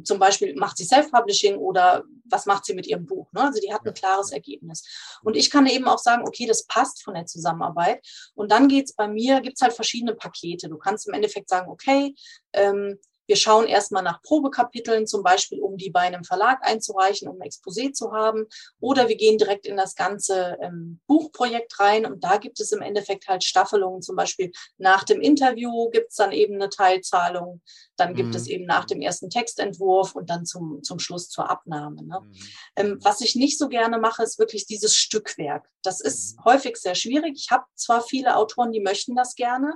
zum 0.02 0.18
Beispiel 0.18 0.54
macht 0.54 0.78
sie 0.78 0.84
Self-Publishing 0.84 1.56
oder 1.56 2.04
was 2.24 2.46
macht 2.46 2.64
sie 2.64 2.74
mit 2.74 2.86
ihrem 2.86 3.06
Buch. 3.06 3.30
Ne? 3.32 3.42
Also 3.42 3.60
die 3.60 3.72
hat 3.72 3.86
ein 3.86 3.94
klares 3.94 4.32
Ergebnis. 4.32 4.82
Und 5.22 5.36
ich 5.36 5.50
kann 5.50 5.66
eben 5.66 5.86
auch 5.86 5.98
sagen, 5.98 6.26
okay, 6.26 6.46
das 6.46 6.66
passt 6.66 7.02
von 7.02 7.14
der 7.14 7.26
Zusammenarbeit. 7.26 8.06
Und 8.34 8.50
dann 8.50 8.68
geht's 8.68 8.94
bei 8.94 9.08
mir, 9.08 9.40
gibt's 9.40 9.60
halt 9.60 9.74
verschiedene 9.74 10.14
Pakete. 10.14 10.68
Du 10.68 10.78
kannst 10.78 11.06
im 11.06 11.14
Endeffekt 11.14 11.48
sagen, 11.48 11.70
okay, 11.70 12.14
ähm, 12.52 12.98
wir 13.28 13.36
schauen 13.36 13.66
erstmal 13.66 14.02
nach 14.02 14.22
Probekapiteln, 14.22 15.06
zum 15.06 15.22
Beispiel, 15.22 15.60
um 15.60 15.76
die 15.76 15.90
bei 15.90 16.00
einem 16.00 16.24
Verlag 16.24 16.58
einzureichen, 16.62 17.28
um 17.28 17.40
ein 17.40 17.48
Exposé 17.48 17.92
zu 17.92 18.12
haben. 18.12 18.46
Oder 18.80 19.08
wir 19.08 19.16
gehen 19.16 19.36
direkt 19.36 19.66
in 19.66 19.76
das 19.76 19.94
ganze 19.94 20.56
ähm, 20.62 21.00
Buchprojekt 21.06 21.78
rein 21.78 22.06
und 22.06 22.24
da 22.24 22.38
gibt 22.38 22.58
es 22.58 22.72
im 22.72 22.80
Endeffekt 22.80 23.28
halt 23.28 23.44
Staffelungen. 23.44 24.00
Zum 24.00 24.16
Beispiel 24.16 24.50
nach 24.78 25.04
dem 25.04 25.20
Interview 25.20 25.90
gibt 25.90 26.10
es 26.10 26.16
dann 26.16 26.32
eben 26.32 26.54
eine 26.54 26.70
Teilzahlung. 26.70 27.60
Dann 27.96 28.14
gibt 28.14 28.30
mhm. 28.30 28.36
es 28.36 28.46
eben 28.46 28.64
nach 28.64 28.86
dem 28.86 29.00
ersten 29.02 29.28
Textentwurf 29.28 30.14
und 30.14 30.30
dann 30.30 30.46
zum, 30.46 30.82
zum 30.82 30.98
Schluss 30.98 31.28
zur 31.28 31.50
Abnahme. 31.50 32.02
Ne? 32.04 32.20
Mhm. 32.20 32.32
Ähm, 32.76 32.98
was 33.02 33.20
ich 33.20 33.36
nicht 33.36 33.58
so 33.58 33.68
gerne 33.68 33.98
mache, 33.98 34.22
ist 34.22 34.38
wirklich 34.38 34.66
dieses 34.66 34.94
Stückwerk. 34.94 35.68
Das 35.82 36.00
ist 36.00 36.38
mhm. 36.38 36.44
häufig 36.44 36.76
sehr 36.76 36.94
schwierig. 36.94 37.34
Ich 37.36 37.50
habe 37.50 37.64
zwar 37.74 38.02
viele 38.02 38.36
Autoren, 38.36 38.72
die 38.72 38.80
möchten 38.80 39.14
das 39.14 39.34
gerne, 39.34 39.74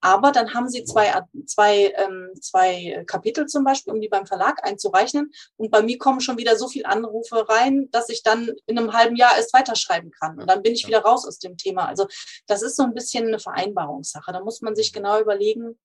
aber 0.00 0.32
dann 0.32 0.54
haben 0.54 0.68
sie 0.68 0.84
zwei, 0.84 1.12
zwei, 1.46 1.92
ähm, 1.96 2.30
zwei 2.40 3.04
Kapitel 3.06 3.46
zum 3.46 3.64
Beispiel, 3.64 3.92
um 3.92 4.00
die 4.00 4.08
beim 4.08 4.26
Verlag 4.26 4.66
einzureichen. 4.66 5.30
Und 5.56 5.70
bei 5.70 5.82
mir 5.82 5.98
kommen 5.98 6.20
schon 6.20 6.38
wieder 6.38 6.56
so 6.56 6.68
viele 6.68 6.86
Anrufe 6.86 7.48
rein, 7.48 7.88
dass 7.90 8.08
ich 8.08 8.22
dann 8.22 8.50
in 8.66 8.78
einem 8.78 8.92
halben 8.92 9.16
Jahr 9.16 9.36
erst 9.36 9.52
weiterschreiben 9.52 10.10
kann. 10.10 10.40
Und 10.40 10.48
dann 10.48 10.62
bin 10.62 10.72
ich 10.72 10.86
wieder 10.86 11.00
raus 11.02 11.26
aus 11.26 11.38
dem 11.38 11.56
Thema. 11.56 11.86
Also 11.86 12.06
das 12.46 12.62
ist 12.62 12.76
so 12.76 12.82
ein 12.82 12.94
bisschen 12.94 13.26
eine 13.26 13.38
Vereinbarungssache. 13.38 14.32
Da 14.32 14.40
muss 14.42 14.62
man 14.62 14.74
sich 14.74 14.92
genau 14.92 15.20
überlegen, 15.20 15.78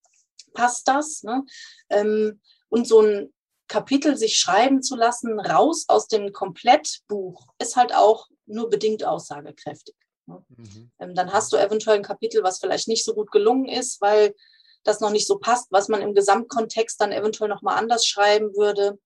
passt 0.53 0.87
das? 0.87 1.23
Ne? 1.23 1.43
Ähm, 1.89 2.41
und 2.69 2.87
so 2.87 3.01
ein 3.01 3.33
Kapitel 3.67 4.15
sich 4.15 4.37
schreiben 4.37 4.81
zu 4.81 4.95
lassen, 4.95 5.39
raus 5.39 5.85
aus 5.87 6.07
dem 6.07 6.31
Komplettbuch, 6.31 7.47
ist 7.59 7.75
halt 7.75 7.93
auch 7.93 8.27
nur 8.45 8.69
bedingt 8.69 9.03
aussagekräftig. 9.03 9.95
Ne? 10.27 10.43
Mhm. 10.49 10.91
Ähm, 10.99 11.15
dann 11.15 11.33
hast 11.33 11.51
du 11.53 11.57
eventuell 11.57 11.97
ein 11.97 12.03
Kapitel, 12.03 12.43
was 12.43 12.59
vielleicht 12.59 12.87
nicht 12.87 13.03
so 13.05 13.13
gut 13.13 13.31
gelungen 13.31 13.67
ist, 13.67 14.01
weil 14.01 14.35
das 14.83 14.99
noch 14.99 15.11
nicht 15.11 15.27
so 15.27 15.39
passt, 15.39 15.71
was 15.71 15.87
man 15.87 16.01
im 16.01 16.13
Gesamtkontext 16.13 16.99
dann 17.01 17.11
eventuell 17.11 17.49
nochmal 17.49 17.77
anders 17.77 18.05
schreiben 18.05 18.55
würde. 18.55 18.99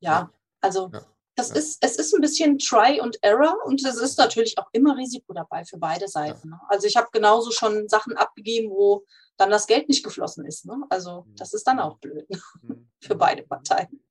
Ja, 0.00 0.32
also 0.60 0.90
ja. 0.92 1.06
Das 1.34 1.50
ja. 1.50 1.56
ist, 1.56 1.78
es 1.82 1.96
ist 1.96 2.14
ein 2.14 2.20
bisschen 2.20 2.58
Try 2.58 3.00
und 3.00 3.16
Error 3.22 3.56
und 3.64 3.84
es 3.84 3.96
ist 3.96 4.18
natürlich 4.18 4.58
auch 4.58 4.68
immer 4.72 4.96
Risiko 4.96 5.32
dabei 5.32 5.64
für 5.64 5.78
beide 5.78 6.08
Seiten. 6.08 6.50
Ja. 6.50 6.56
Ne? 6.56 6.60
Also 6.68 6.86
ich 6.86 6.96
habe 6.96 7.08
genauso 7.10 7.50
schon 7.50 7.88
Sachen 7.88 8.16
abgegeben, 8.16 8.70
wo 8.70 9.04
dann 9.38 9.50
das 9.50 9.66
Geld 9.66 9.88
nicht 9.88 10.04
geflossen 10.04 10.44
ist. 10.44 10.66
Ne? 10.66 10.76
Also 10.90 11.22
mhm. 11.22 11.36
das 11.36 11.54
ist 11.54 11.66
dann 11.66 11.80
auch 11.80 11.98
blöd 11.98 12.28
mhm. 12.60 12.90
für 13.00 13.14
beide 13.14 13.44
Parteien. 13.44 14.04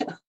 Ja. 0.00 0.18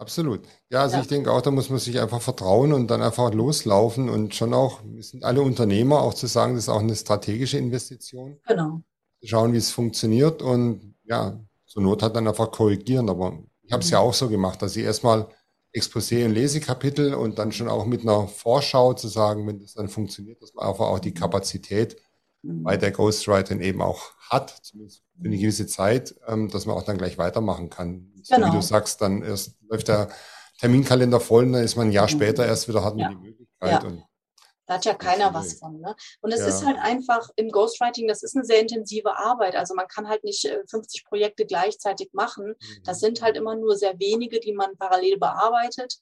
Absolut. 0.00 0.40
Ja, 0.70 0.80
also 0.80 0.96
ja. 0.96 1.02
ich 1.02 1.08
denke 1.08 1.30
auch, 1.30 1.42
da 1.42 1.50
muss 1.50 1.68
man 1.68 1.78
sich 1.78 2.00
einfach 2.00 2.22
vertrauen 2.22 2.72
und 2.72 2.90
dann 2.90 3.02
einfach 3.02 3.34
loslaufen 3.34 4.08
und 4.08 4.34
schon 4.34 4.54
auch, 4.54 4.80
wir 4.82 5.02
sind 5.02 5.24
alle 5.24 5.42
Unternehmer, 5.42 6.00
auch 6.00 6.14
zu 6.14 6.26
sagen, 6.26 6.54
das 6.54 6.64
ist 6.64 6.68
auch 6.70 6.80
eine 6.80 6.96
strategische 6.96 7.58
Investition. 7.58 8.40
Genau. 8.46 8.80
Schauen, 9.22 9.52
wie 9.52 9.58
es 9.58 9.70
funktioniert 9.70 10.40
und 10.40 10.94
ja, 11.04 11.38
zur 11.66 11.82
Not 11.82 12.02
hat 12.02 12.16
dann 12.16 12.26
einfach 12.26 12.50
korrigieren. 12.50 13.10
Aber 13.10 13.40
ich 13.62 13.72
habe 13.72 13.82
es 13.82 13.88
mhm. 13.88 13.92
ja 13.92 13.98
auch 13.98 14.14
so 14.14 14.30
gemacht, 14.30 14.62
dass 14.62 14.74
ich 14.74 14.84
erstmal 14.84 15.28
Exposé 15.76 16.24
und 16.24 16.32
Lesekapitel 16.32 17.12
und 17.12 17.38
dann 17.38 17.52
schon 17.52 17.68
auch 17.68 17.84
mit 17.84 18.00
einer 18.00 18.26
Vorschau 18.26 18.94
zu 18.94 19.06
sagen, 19.06 19.46
wenn 19.46 19.60
das 19.60 19.74
dann 19.74 19.90
funktioniert, 19.90 20.40
dass 20.40 20.54
man 20.54 20.66
einfach 20.66 20.86
auch 20.86 20.98
die 20.98 21.12
Kapazität 21.12 22.00
mhm. 22.42 22.62
bei 22.62 22.76
der 22.76 22.90
Ghostwriterin 22.90 23.60
eben 23.60 23.82
auch 23.82 24.12
hat, 24.28 24.50
zumindest 24.62 25.02
für 25.16 25.26
eine 25.26 25.36
gewisse 25.36 25.66
Zeit, 25.66 26.14
ähm, 26.26 26.48
dass 26.48 26.66
man 26.66 26.76
auch 26.76 26.84
dann 26.84 26.98
gleich 26.98 27.18
weitermachen 27.18 27.70
kann. 27.70 28.12
Genau. 28.28 28.48
wie 28.48 28.56
du 28.56 28.62
sagst, 28.62 29.00
dann 29.00 29.22
erst 29.22 29.56
läuft 29.68 29.88
der 29.88 30.08
Terminkalender 30.58 31.20
voll 31.20 31.44
und 31.44 31.54
dann 31.54 31.64
ist 31.64 31.76
man 31.76 31.88
ein 31.88 31.92
Jahr 31.92 32.06
mhm. 32.06 32.10
später 32.10 32.46
erst 32.46 32.68
wieder, 32.68 32.84
hat 32.84 32.96
man 32.96 33.00
ja. 33.00 33.08
die 33.08 33.28
Möglichkeit. 33.28 33.82
Ja. 33.82 33.88
Und 33.88 34.04
da 34.70 34.74
hat 34.74 34.84
ja 34.84 34.94
keiner 34.94 35.34
was 35.34 35.54
von. 35.54 35.80
Ne? 35.80 35.96
Und 36.20 36.30
es 36.30 36.40
ja. 36.40 36.46
ist 36.46 36.64
halt 36.64 36.78
einfach 36.78 37.28
im 37.34 37.50
Ghostwriting, 37.50 38.06
das 38.06 38.22
ist 38.22 38.36
eine 38.36 38.44
sehr 38.44 38.60
intensive 38.60 39.16
Arbeit. 39.16 39.56
Also 39.56 39.74
man 39.74 39.88
kann 39.88 40.08
halt 40.08 40.22
nicht 40.22 40.48
50 40.68 41.00
äh, 41.00 41.04
Projekte 41.08 41.44
gleichzeitig 41.44 42.10
machen. 42.12 42.54
Das 42.84 42.98
mhm. 42.98 43.06
sind 43.06 43.22
halt 43.22 43.36
immer 43.36 43.56
nur 43.56 43.76
sehr 43.76 43.98
wenige, 43.98 44.38
die 44.38 44.52
man 44.52 44.76
parallel 44.76 45.18
bearbeitet. 45.18 45.96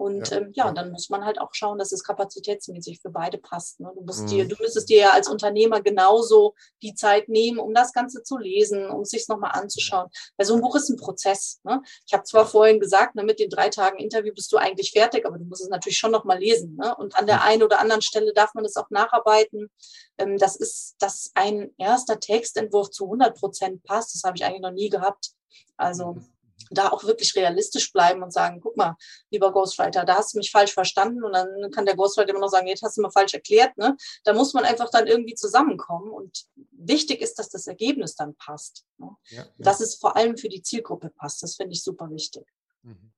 Und 0.00 0.30
ja, 0.30 0.36
ähm, 0.38 0.52
ja, 0.54 0.72
dann 0.72 0.92
muss 0.92 1.10
man 1.10 1.26
halt 1.26 1.38
auch 1.38 1.50
schauen, 1.52 1.76
dass 1.76 1.92
es 1.92 2.02
kapazitätsmäßig 2.02 3.02
für 3.02 3.10
beide 3.10 3.36
passt. 3.36 3.80
Ne? 3.80 3.92
Du, 3.94 4.00
musst 4.00 4.22
mhm. 4.22 4.26
dir, 4.28 4.48
du 4.48 4.56
müsstest 4.58 4.88
dir 4.88 4.98
ja 4.98 5.10
als 5.10 5.28
Unternehmer 5.28 5.82
genauso 5.82 6.54
die 6.82 6.94
Zeit 6.94 7.28
nehmen, 7.28 7.58
um 7.58 7.74
das 7.74 7.92
Ganze 7.92 8.22
zu 8.22 8.38
lesen, 8.38 8.88
um 8.88 9.02
es 9.02 9.10
sich 9.10 9.28
nochmal 9.28 9.50
anzuschauen. 9.52 10.08
Weil 10.38 10.46
so 10.46 10.54
ein 10.54 10.62
Buch 10.62 10.74
ist 10.74 10.88
ein 10.88 10.96
Prozess. 10.96 11.60
Ne? 11.64 11.82
Ich 12.06 12.14
habe 12.14 12.24
zwar 12.24 12.46
vorhin 12.46 12.80
gesagt, 12.80 13.14
ne, 13.14 13.24
mit 13.24 13.40
den 13.40 13.50
drei 13.50 13.68
Tagen 13.68 13.98
Interview 13.98 14.32
bist 14.32 14.50
du 14.52 14.56
eigentlich 14.56 14.90
fertig, 14.92 15.26
aber 15.26 15.36
du 15.36 15.44
musst 15.44 15.60
es 15.60 15.68
natürlich 15.68 15.98
schon 15.98 16.12
nochmal 16.12 16.38
lesen. 16.38 16.76
Ne? 16.76 16.96
Und 16.96 17.18
an 17.18 17.26
der 17.26 17.44
einen 17.44 17.62
oder 17.62 17.78
anderen 17.78 18.00
Stelle 18.00 18.32
darf 18.32 18.54
man 18.54 18.64
es 18.64 18.76
auch 18.76 18.88
nacharbeiten. 18.88 19.68
Ähm, 20.16 20.38
das 20.38 20.56
ist, 20.56 20.94
dass 20.98 21.30
ein 21.34 21.74
erster 21.76 22.18
Textentwurf 22.18 22.88
zu 22.88 23.04
100 23.04 23.38
Prozent 23.38 23.84
passt. 23.84 24.14
Das 24.14 24.22
habe 24.24 24.38
ich 24.38 24.46
eigentlich 24.46 24.62
noch 24.62 24.72
nie 24.72 24.88
gehabt. 24.88 25.32
Also 25.76 26.14
mhm 26.14 26.39
da 26.70 26.88
auch 26.88 27.04
wirklich 27.04 27.34
realistisch 27.34 27.92
bleiben 27.92 28.22
und 28.22 28.32
sagen, 28.32 28.60
guck 28.60 28.76
mal, 28.76 28.96
lieber 29.30 29.52
Ghostwriter, 29.52 30.04
da 30.04 30.16
hast 30.16 30.34
du 30.34 30.38
mich 30.38 30.50
falsch 30.50 30.72
verstanden 30.72 31.24
und 31.24 31.32
dann 31.32 31.70
kann 31.72 31.84
der 31.84 31.96
Ghostwriter 31.96 32.30
immer 32.30 32.40
noch 32.40 32.48
sagen, 32.48 32.68
jetzt 32.68 32.82
hast 32.82 32.96
du 32.96 33.02
mir 33.02 33.10
falsch 33.10 33.34
erklärt. 33.34 33.76
Ne? 33.76 33.96
Da 34.24 34.32
muss 34.32 34.54
man 34.54 34.64
einfach 34.64 34.90
dann 34.90 35.06
irgendwie 35.06 35.34
zusammenkommen 35.34 36.10
und 36.10 36.46
wichtig 36.70 37.20
ist, 37.20 37.38
dass 37.38 37.48
das 37.48 37.66
Ergebnis 37.66 38.14
dann 38.14 38.34
passt. 38.36 38.84
Ne? 38.98 39.10
Ja, 39.28 39.42
ja. 39.42 39.46
Dass 39.58 39.80
es 39.80 39.96
vor 39.96 40.16
allem 40.16 40.36
für 40.36 40.48
die 40.48 40.62
Zielgruppe 40.62 41.10
passt, 41.10 41.42
das 41.42 41.56
finde 41.56 41.72
ich 41.72 41.82
super 41.82 42.08
wichtig. 42.10 42.46
Mhm. 42.82 43.12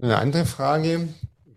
Eine 0.00 0.18
andere 0.18 0.46
Frage, 0.46 1.08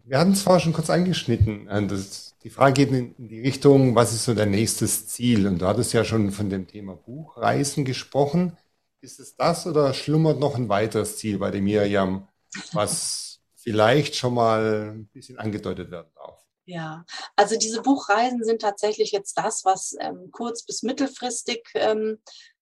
wir 0.04 0.18
hatten 0.18 0.32
es 0.32 0.42
vorher 0.42 0.60
schon 0.60 0.74
kurz 0.74 0.90
angeschnitten. 0.90 1.68
Äh, 1.68 1.88
das, 1.88 2.36
die 2.44 2.50
Frage 2.50 2.74
geht 2.74 2.92
in 2.92 3.30
die 3.30 3.40
Richtung, 3.40 3.96
was 3.96 4.14
ist 4.14 4.26
so 4.26 4.34
dein 4.34 4.52
nächstes 4.52 5.08
Ziel? 5.08 5.48
Und 5.48 5.60
du 5.60 5.68
hattest 5.68 5.94
ja 5.94 6.04
schon 6.04 6.32
von 6.32 6.50
dem 6.50 6.68
Thema 6.68 6.96
Buchreisen 6.96 7.86
gesprochen. 7.86 8.58
Ist 9.02 9.20
es 9.20 9.36
das 9.36 9.66
oder 9.66 9.94
schlummert 9.94 10.40
noch 10.40 10.56
ein 10.56 10.70
weiteres 10.70 11.18
Ziel 11.18 11.40
bei 11.40 11.50
dem 11.50 11.64
Miriam, 11.64 12.28
was 12.72 13.40
vielleicht 13.56 14.16
schon 14.16 14.36
mal 14.36 14.92
ein 14.94 15.08
bisschen 15.08 15.40
angedeutet 15.40 15.90
werden 15.90 16.12
darf? 16.16 16.46
Ja, 16.66 17.04
also 17.36 17.58
diese 17.58 17.82
Buchreisen 17.82 18.44
sind 18.44 18.62
tatsächlich 18.62 19.12
jetzt 19.12 19.38
das, 19.38 19.66
was 19.66 19.96
ähm, 20.00 20.30
kurz- 20.32 20.64
bis 20.64 20.84
mittelfristig 20.84 21.64
ähm, 21.74 22.20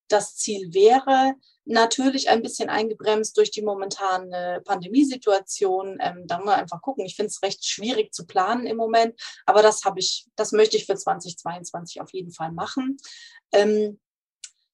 das 0.07 0.35
Ziel 0.37 0.73
wäre. 0.73 1.33
Natürlich 1.65 2.29
ein 2.29 2.41
bisschen 2.41 2.69
eingebremst 2.69 3.37
durch 3.37 3.51
die 3.51 3.61
momentane 3.61 4.61
Pandemiesituation. 4.65 5.97
Ähm, 6.01 6.25
da 6.25 6.39
man 6.39 6.55
einfach 6.59 6.81
gucken. 6.81 7.05
Ich 7.05 7.15
finde 7.15 7.27
es 7.27 7.43
recht 7.43 7.65
schwierig 7.65 8.13
zu 8.13 8.25
planen 8.25 8.65
im 8.65 8.77
Moment, 8.77 9.19
aber 9.45 9.61
das 9.61 9.83
habe 9.83 9.99
ich, 9.99 10.27
das 10.35 10.53
möchte 10.53 10.77
ich 10.77 10.85
für 10.85 10.95
2022 10.95 12.01
auf 12.01 12.13
jeden 12.13 12.31
Fall 12.31 12.51
machen. 12.53 12.97
Ähm, 13.51 13.99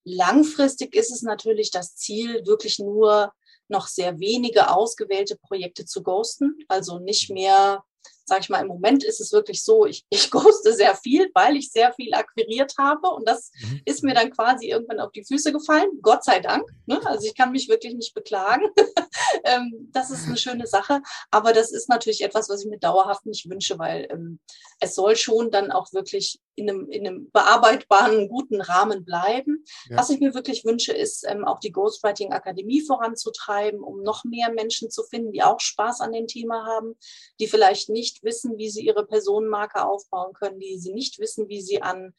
Langfristig 0.06 0.96
ist 0.96 1.12
es 1.12 1.24
natürlich 1.24 1.72
das 1.72 1.96
Ziel, 1.96 2.46
wirklich 2.46 2.80
nur 2.80 3.34
noch 3.68 3.88
sehr 3.88 4.20
wenige 4.20 4.70
ausgewählte 4.70 5.36
Projekte 5.38 5.86
zu 5.86 6.04
ghosten, 6.04 6.60
also 6.68 7.00
nicht 7.00 7.32
mehr 7.32 7.84
sage 8.26 8.42
ich 8.42 8.50
mal, 8.50 8.62
im 8.62 8.68
Moment 8.68 9.04
ist 9.04 9.22
es 9.22 9.32
wirklich 9.32 9.64
so, 9.64 9.86
ich, 9.86 10.06
ich 10.10 10.32
ghoste 10.32 10.74
sehr 10.74 10.96
viel, 10.96 11.30
weil 11.34 11.56
ich 11.56 11.72
sehr 11.72 11.94
viel 11.94 12.14
akquiriert 12.14 12.74
habe 12.78 13.10
und 13.10 13.28
das 13.28 13.52
mhm. 13.62 13.82
ist 13.86 14.04
mir 14.04 14.14
dann 14.14 14.32
quasi 14.32 14.70
irgendwann 14.70 15.00
auf 15.00 15.12
die 15.12 15.24
Füße 15.24 15.52
gefallen, 15.52 15.90
Gott 16.02 16.24
sei 16.24 16.40
Dank. 16.40 16.68
Ne? 16.86 17.00
Also 17.06 17.28
ich 17.28 17.36
kann 17.36 17.52
mich 17.52 17.70
wirklich 17.70 17.94
nicht 17.94 18.14
beklagen. 18.14 18.68
ähm, 19.44 19.90
das 19.92 20.10
ist 20.12 20.26
eine 20.26 20.38
schöne 20.38 20.68
Sache, 20.68 21.02
aber 21.32 21.54
das 21.54 21.72
ist 21.72 21.90
natürlich 21.90 22.24
etwas, 22.24 22.50
was 22.50 22.64
ich 22.64 22.70
mir 22.70 22.80
dauerhaft 22.80 23.26
nicht 23.26 23.50
wünsche, 23.50 23.78
weil 23.78 24.08
ähm, 24.10 24.40
es 24.80 24.96
soll 24.96 25.16
schon 25.16 25.52
dann 25.52 25.72
auch 25.72 25.94
wirklich 25.94 26.40
in 26.56 26.70
einem, 26.70 26.90
in 26.90 27.06
einem 27.06 27.32
bearbeitbaren, 27.32 28.30
guten 28.30 28.62
Rahmen 28.62 29.06
bleiben. 29.06 29.66
Ja. 29.90 29.98
Was 29.98 30.10
ich 30.10 30.20
mir 30.20 30.34
wirklich 30.34 30.66
wünsche, 30.66 30.94
ist 30.94 31.26
ähm, 31.28 31.46
auch 31.46 31.60
die 31.60 31.72
Ghostwriting 31.72 32.32
Akademie 32.32 32.82
voranzutreiben, 32.82 33.82
um 33.82 34.02
noch 34.02 34.24
mehr 34.24 34.52
Menschen 34.52 34.90
zu 34.90 35.04
finden, 35.04 35.32
die 35.32 35.44
auch 35.44 35.60
Spaß 35.60 36.02
an 36.02 36.12
dem 36.12 36.28
Thema 36.28 36.66
haben, 36.66 36.96
die 37.40 37.48
vielleicht 37.48 37.90
nicht 37.90 38.06
nicht 38.06 38.24
wissen, 38.24 38.58
wie 38.58 38.70
sie 38.70 38.86
ihre 38.86 39.06
Personenmarke 39.06 39.86
aufbauen 39.86 40.34
können, 40.34 40.60
die 40.60 40.78
sie 40.78 40.94
nicht 40.94 41.20
wissen, 41.20 41.50
wie 41.50 41.62
sie 41.62 41.82
an 41.82 42.14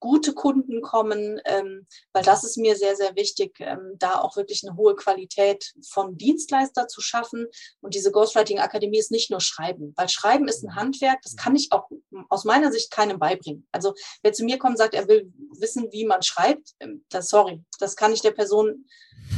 gute 0.00 0.32
Kunden 0.32 0.82
kommen, 0.82 1.40
ähm, 1.44 1.86
weil 2.12 2.22
das 2.22 2.44
ist 2.44 2.56
mir 2.56 2.76
sehr, 2.76 2.96
sehr 2.96 3.16
wichtig, 3.16 3.56
ähm, 3.60 3.96
da 3.98 4.20
auch 4.20 4.36
wirklich 4.36 4.66
eine 4.66 4.76
hohe 4.76 4.94
Qualität 4.96 5.72
von 5.88 6.16
Dienstleister 6.16 6.88
zu 6.88 7.00
schaffen. 7.00 7.46
Und 7.80 7.94
diese 7.94 8.12
Ghostwriting 8.12 8.58
Akademie 8.58 8.98
ist 8.98 9.10
nicht 9.10 9.30
nur 9.30 9.40
Schreiben, 9.40 9.92
weil 9.96 10.08
Schreiben 10.08 10.48
ist 10.48 10.62
ein 10.62 10.74
Handwerk, 10.74 11.20
das 11.22 11.36
kann 11.36 11.56
ich 11.56 11.72
auch 11.72 11.88
aus 12.28 12.44
meiner 12.44 12.72
Sicht 12.72 12.90
keinem 12.90 13.18
beibringen. 13.18 13.66
Also 13.72 13.94
wer 14.22 14.32
zu 14.32 14.44
mir 14.44 14.58
kommt 14.58 14.72
und 14.72 14.78
sagt, 14.78 14.94
er 14.94 15.08
will 15.08 15.32
wissen, 15.58 15.88
wie 15.92 16.06
man 16.06 16.22
schreibt, 16.22 16.74
ähm, 16.80 17.04
das, 17.08 17.28
sorry, 17.28 17.62
das 17.78 17.96
kann 17.96 18.12
ich 18.12 18.22
der 18.22 18.32
Person 18.32 18.86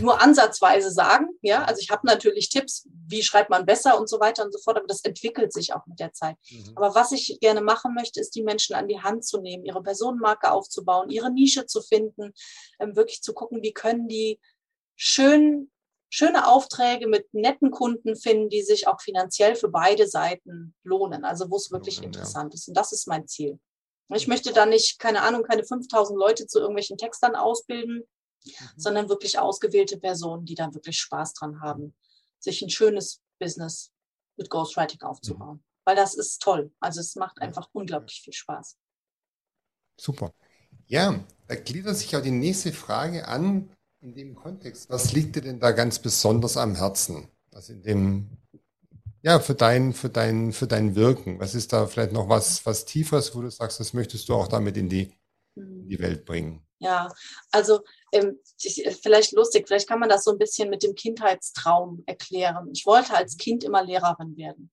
nur 0.01 0.21
ansatzweise 0.21 0.91
sagen. 0.91 1.29
Ja, 1.43 1.65
also 1.65 1.81
ich 1.81 1.91
habe 1.91 2.07
natürlich 2.07 2.49
Tipps, 2.49 2.89
wie 3.07 3.23
schreibt 3.23 3.51
man 3.51 3.67
besser 3.67 3.99
und 3.99 4.09
so 4.09 4.21
weiter 4.21 4.45
und 4.45 4.53
so 4.53 4.59
fort, 4.59 4.77
aber 4.77 4.87
das 4.87 5.05
entwickelt 5.05 5.53
sich 5.53 5.73
auch 5.73 5.87
mit 5.87 6.01
der 6.01 6.13
Zeit. 6.13 6.37
Mhm. 6.51 6.73
Aber 6.77 6.95
was 6.95 7.13
ich 7.13 7.39
gerne 7.41 7.61
machen 7.61 7.95
möchte, 7.95 8.21
ist 8.21 8.35
die 8.35 8.43
Menschen 8.43 8.75
an 8.75 8.89
die 8.89 9.01
Hand 9.01 9.25
zu 9.25 9.41
nehmen, 9.41 9.65
ihre 9.65 9.83
Personenmarke 9.83 10.51
aufzubauen, 10.51 11.11
ihre 11.11 11.31
Nische 11.31 11.67
zu 11.67 11.83
finden, 11.83 12.33
ähm, 12.79 12.97
wirklich 12.97 13.23
zu 13.23 13.33
gucken, 13.35 13.63
wie 13.63 13.73
können 13.73 14.09
die 14.09 14.41
schön 14.97 15.71
schöne 16.13 16.49
Aufträge 16.49 17.07
mit 17.07 17.33
netten 17.33 17.71
Kunden 17.71 18.17
finden, 18.17 18.49
die 18.49 18.63
sich 18.63 18.89
auch 18.89 19.01
finanziell 19.01 19.55
für 19.55 19.69
beide 19.69 20.09
Seiten 20.09 20.75
lohnen, 20.83 21.25
also 21.25 21.49
wo 21.51 21.57
es 21.57 21.71
wirklich 21.71 22.03
interessant 22.03 22.53
ja. 22.53 22.57
ist. 22.57 22.67
Und 22.67 22.77
das 22.77 22.91
ist 22.93 23.07
mein 23.07 23.29
Ziel. 23.29 23.61
Ich 24.13 24.27
möchte 24.27 24.53
da 24.53 24.67
nicht, 24.67 24.99
keine 24.99 25.23
Ahnung, 25.23 25.45
keine 25.45 25.65
5000 25.65 26.19
Leute 26.19 26.49
zu 26.49 26.59
irgendwelchen 26.59 26.99
Textern 26.99 27.37
ausbilden, 27.37 28.03
mhm. 28.45 28.51
sondern 28.77 29.09
wirklich 29.09 29.39
ausgewählte 29.39 29.99
Personen, 29.99 30.45
die 30.45 30.55
da 30.55 30.73
wirklich 30.75 30.99
Spaß 30.99 31.35
dran 31.35 31.61
haben, 31.61 31.95
sich 32.39 32.63
ein 32.63 32.71
schönes 32.71 33.21
Business 33.39 33.93
mit 34.37 34.51
Ghostwriting 34.51 35.03
aufzubauen. 35.03 35.57
Mhm. 35.57 35.65
Weil 35.85 35.97
das 35.97 36.15
ist 36.15 36.41
toll. 36.41 36.73
Also 36.81 37.01
es 37.01 37.17
macht 37.17 37.41
einfach 37.41 37.69
unglaublich 37.73 38.21
viel 38.23 38.33
Spaß. 38.33 38.77
Super. 39.99 40.33
Ja, 40.87 41.25
da 41.47 41.55
gliedert 41.57 41.97
sich 41.97 42.17
auch 42.17 42.23
die 42.23 42.31
nächste 42.31 42.73
Frage 42.73 43.29
an 43.29 43.71
in 44.01 44.15
dem 44.15 44.35
Kontext. 44.35 44.89
Was 44.89 45.13
liegt 45.13 45.37
dir 45.37 45.43
denn 45.43 45.61
da 45.61 45.73
ganz 45.73 45.99
besonders 45.99 46.57
am 46.57 46.75
Herzen? 46.75 47.29
Also 47.53 47.73
in 47.73 47.83
dem, 47.83 48.39
ja, 49.23 49.41
für 49.41 49.55
dein, 49.55 49.93
für 49.93 50.09
dein, 50.09 50.53
für 50.53 50.67
dein 50.67 50.95
Wirken. 50.95 51.39
Was 51.39 51.55
ist 51.55 51.73
da 51.73 51.87
vielleicht 51.87 52.13
noch 52.13 52.29
was, 52.29 52.65
was 52.65 52.85
Tieferes, 52.85 53.35
wo 53.35 53.43
du 53.43 53.51
sagst, 53.51 53.81
das 53.81 53.93
möchtest 53.93 54.29
du 54.29 54.35
auch 54.35 54.49
damit 54.49 54.77
in 54.77 54.89
die, 54.89 55.13
in 55.55 55.89
die 55.89 55.99
Welt 55.99 56.25
bringen? 56.25 56.63
Ja, 56.83 57.13
also 57.53 57.81
ähm, 58.11 58.41
vielleicht 59.03 59.33
lustig, 59.33 59.69
vielleicht 59.69 59.87
kann 59.87 60.01
man 60.01 60.09
das 60.09 60.25
so 60.25 60.33
ein 60.33 60.39
bisschen 60.39 60.71
mit 60.71 60.83
dem 60.83 60.95
Kindheitstraum 60.95 62.03
erklären. 62.07 62.71
Ich 62.73 62.87
wollte 62.87 63.15
als 63.15 63.37
Kind 63.37 63.65
immer 63.65 63.85
Lehrerin 63.85 64.35
werden. 64.37 64.71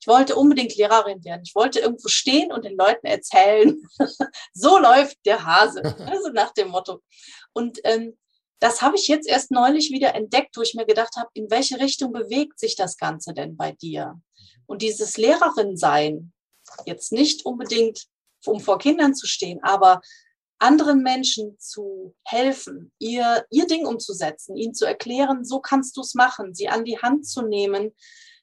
Ich 0.00 0.06
wollte 0.06 0.36
unbedingt 0.36 0.74
Lehrerin 0.76 1.22
werden. 1.22 1.42
Ich 1.44 1.54
wollte 1.54 1.80
irgendwo 1.80 2.08
stehen 2.08 2.50
und 2.50 2.64
den 2.64 2.78
Leuten 2.78 3.06
erzählen, 3.06 3.78
so 4.54 4.78
läuft 4.78 5.18
der 5.26 5.44
Hase, 5.44 5.82
also 6.08 6.30
nach 6.30 6.52
dem 6.54 6.68
Motto. 6.68 7.02
Und 7.52 7.78
ähm, 7.84 8.16
das 8.58 8.80
habe 8.80 8.96
ich 8.96 9.08
jetzt 9.08 9.28
erst 9.28 9.50
neulich 9.50 9.90
wieder 9.90 10.14
entdeckt, 10.14 10.56
wo 10.56 10.62
ich 10.62 10.74
mir 10.74 10.86
gedacht 10.86 11.16
habe, 11.16 11.28
in 11.34 11.50
welche 11.50 11.78
Richtung 11.78 12.12
bewegt 12.12 12.58
sich 12.58 12.74
das 12.74 12.96
Ganze 12.96 13.34
denn 13.34 13.58
bei 13.58 13.72
dir? 13.72 14.18
Und 14.64 14.80
dieses 14.80 15.18
Lehrerin 15.18 15.76
sein, 15.76 16.32
jetzt 16.86 17.12
nicht 17.12 17.44
unbedingt, 17.44 18.06
um 18.46 18.60
vor 18.60 18.78
Kindern 18.78 19.14
zu 19.14 19.26
stehen, 19.26 19.62
aber 19.62 20.00
anderen 20.60 21.02
Menschen 21.02 21.58
zu 21.58 22.14
helfen, 22.24 22.92
ihr, 22.98 23.44
ihr 23.50 23.66
Ding 23.66 23.86
umzusetzen, 23.86 24.56
ihnen 24.56 24.74
zu 24.74 24.84
erklären, 24.84 25.44
so 25.44 25.60
kannst 25.60 25.96
du 25.96 26.02
es 26.02 26.14
machen, 26.14 26.54
sie 26.54 26.68
an 26.68 26.84
die 26.84 26.98
Hand 26.98 27.26
zu 27.26 27.42
nehmen, 27.42 27.92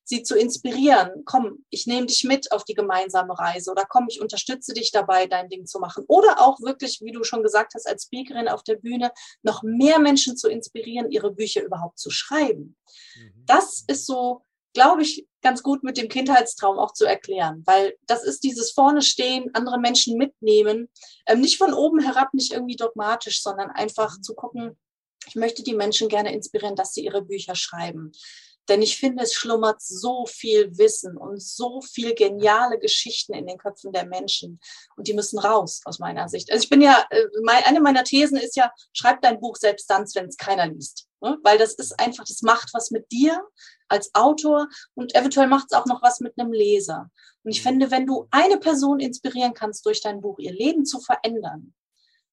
sie 0.04 0.24
zu 0.24 0.38
inspirieren. 0.38 1.24
Komm, 1.26 1.66
ich 1.70 1.86
nehme 1.86 2.08
dich 2.08 2.24
mit 2.24 2.52
auf 2.52 2.64
die 2.64 2.74
gemeinsame 2.74 3.38
Reise 3.38 3.72
oder 3.72 3.86
komm, 3.88 4.08
ich 4.10 4.22
unterstütze 4.22 4.74
dich 4.74 4.92
dabei, 4.92 5.28
dein 5.28 5.50
Ding 5.50 5.66
zu 5.66 5.80
machen. 5.80 6.06
Oder 6.08 6.42
auch 6.42 6.60
wirklich, 6.62 7.02
wie 7.02 7.12
du 7.12 7.24
schon 7.24 7.44
gesagt 7.44 7.74
hast, 7.76 7.88
als 7.88 8.04
Speakerin 8.04 8.48
auf 8.48 8.64
der 8.64 8.76
Bühne 8.76 9.12
noch 9.44 9.64
mehr 9.64 10.00
Menschen 10.00 10.38
zu 10.38 10.48
inspirieren, 10.50 11.12
ihre 11.12 11.32
Bücher 11.34 11.62
überhaupt 11.62 12.00
zu 12.00 12.10
schreiben. 12.10 12.78
Mhm. 13.18 13.44
Das 13.46 13.84
ist 13.88 14.06
so, 14.06 14.44
glaube 14.78 15.02
ich, 15.02 15.26
ganz 15.42 15.64
gut 15.64 15.84
mit 15.84 15.98
dem 15.98 16.08
Kindheitstraum 16.08 16.78
auch 16.78 16.94
zu 16.94 17.04
erklären, 17.04 17.64
weil 17.66 17.96
das 18.06 18.24
ist 18.24 18.44
dieses 18.44 18.72
vorne 18.72 19.02
stehen, 19.02 19.50
andere 19.54 19.80
Menschen 19.80 20.18
mitnehmen, 20.20 20.88
ähm, 21.26 21.42
nicht 21.42 21.58
von 21.58 21.74
oben 21.74 22.00
herab, 22.00 22.32
nicht 22.36 22.54
irgendwie 22.54 22.76
dogmatisch, 22.76 23.42
sondern 23.42 23.72
einfach 23.72 24.22
zu 24.22 24.36
gucken, 24.36 24.78
ich 25.26 25.34
möchte 25.34 25.64
die 25.64 25.74
Menschen 25.74 26.10
gerne 26.10 26.32
inspirieren, 26.32 26.76
dass 26.76 26.94
sie 26.94 27.04
ihre 27.04 27.24
Bücher 27.24 27.56
schreiben. 27.56 28.12
Denn 28.70 28.82
ich 28.82 28.98
finde, 28.98 29.24
es 29.24 29.34
schlummert 29.34 29.82
so 29.82 30.26
viel 30.26 30.78
Wissen 30.78 31.18
und 31.18 31.42
so 31.42 31.82
viel 31.82 32.14
geniale 32.14 32.80
Geschichten 32.80 33.34
in 33.34 33.48
den 33.48 33.58
Köpfen 33.58 33.94
der 33.94 34.06
Menschen. 34.06 34.60
Und 34.96 35.08
die 35.08 35.14
müssen 35.14 35.40
raus, 35.40 35.82
aus 35.86 36.00
meiner 36.00 36.28
Sicht. 36.28 36.52
Also 36.52 36.64
ich 36.64 36.70
bin 36.70 36.82
ja, 36.82 37.06
äh, 37.10 37.26
eine 37.66 37.80
meiner 37.80 38.04
Thesen 38.04 38.38
ist 38.38 38.56
ja, 38.56 38.72
schreib 38.94 39.22
dein 39.22 39.40
Buch 39.40 39.56
selbst 39.56 39.90
dann, 39.90 40.06
wenn 40.16 40.28
es 40.28 40.38
keiner 40.38 40.68
liest. 40.68 41.08
Ne? 41.22 41.38
Weil 41.44 41.58
das 41.58 41.74
ist 41.76 42.00
einfach, 42.00 42.26
das 42.26 42.42
macht 42.42 42.74
was 42.74 42.92
mit 42.92 43.12
dir 43.12 43.42
als 43.88 44.14
Autor 44.14 44.68
und 44.96 45.16
eventuell 45.16 45.48
macht 45.48 45.68
es 45.70 45.78
auch 45.78 45.86
noch 45.86 46.02
was 46.02 46.20
mit 46.20 46.38
einem 46.38 46.52
Leser. 46.52 47.10
Und 47.44 47.52
ich 47.52 47.62
finde, 47.62 47.92
wenn 47.92 48.06
du 48.06 48.28
eine 48.32 48.58
Person 48.58 49.00
inspirieren 49.00 49.54
kannst 49.54 49.86
durch 49.86 50.02
dein 50.02 50.22
Buch, 50.22 50.40
ihr 50.40 50.54
Leben 50.54 50.86
zu 50.86 51.00
verändern, 51.00 51.74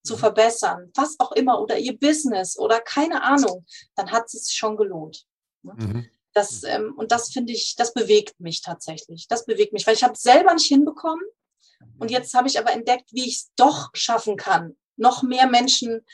zu 0.03 0.15
mhm. 0.15 0.19
verbessern, 0.19 0.91
was 0.95 1.19
auch 1.19 1.33
immer, 1.33 1.61
oder 1.61 1.79
ihr 1.79 1.99
Business 1.99 2.59
oder 2.59 2.81
keine 2.81 3.23
Ahnung, 3.23 3.65
dann 3.95 4.11
hat 4.11 4.27
es 4.27 4.53
schon 4.53 4.77
gelohnt. 4.77 5.27
Ne? 5.63 5.75
Mhm. 5.77 6.11
Das, 6.35 6.63
mhm. 6.63 6.69
ähm, 6.69 6.95
und 6.97 7.13
das 7.13 7.33
finde 7.33 7.53
ich, 7.53 7.75
das 7.77 7.95
bewegt 7.95 8.39
mich 8.41 8.61
tatsächlich. 8.61 9.27
Das 9.29 9.47
bewegt 9.47 9.73
mich, 9.73 9.87
weil 9.87 9.95
ich 9.95 10.05
habe 10.05 10.15
es 10.15 10.23
selber 10.23 10.53
nicht 10.53 10.67
hinbekommen. 10.67 11.25
Und 11.99 12.11
mhm. 12.11 12.17
jetzt 12.17 12.35
habe 12.35 12.49
ich 12.49 12.59
aber 12.59 12.73
entdeckt, 12.73 13.13
wie 13.13 13.27
ich 13.27 13.37
es 13.37 13.53
doch 13.57 13.91
schaffen 13.95 14.37
kann, 14.37 14.77
noch 14.97 15.23
mehr 15.23 15.47
Menschen 15.47 16.05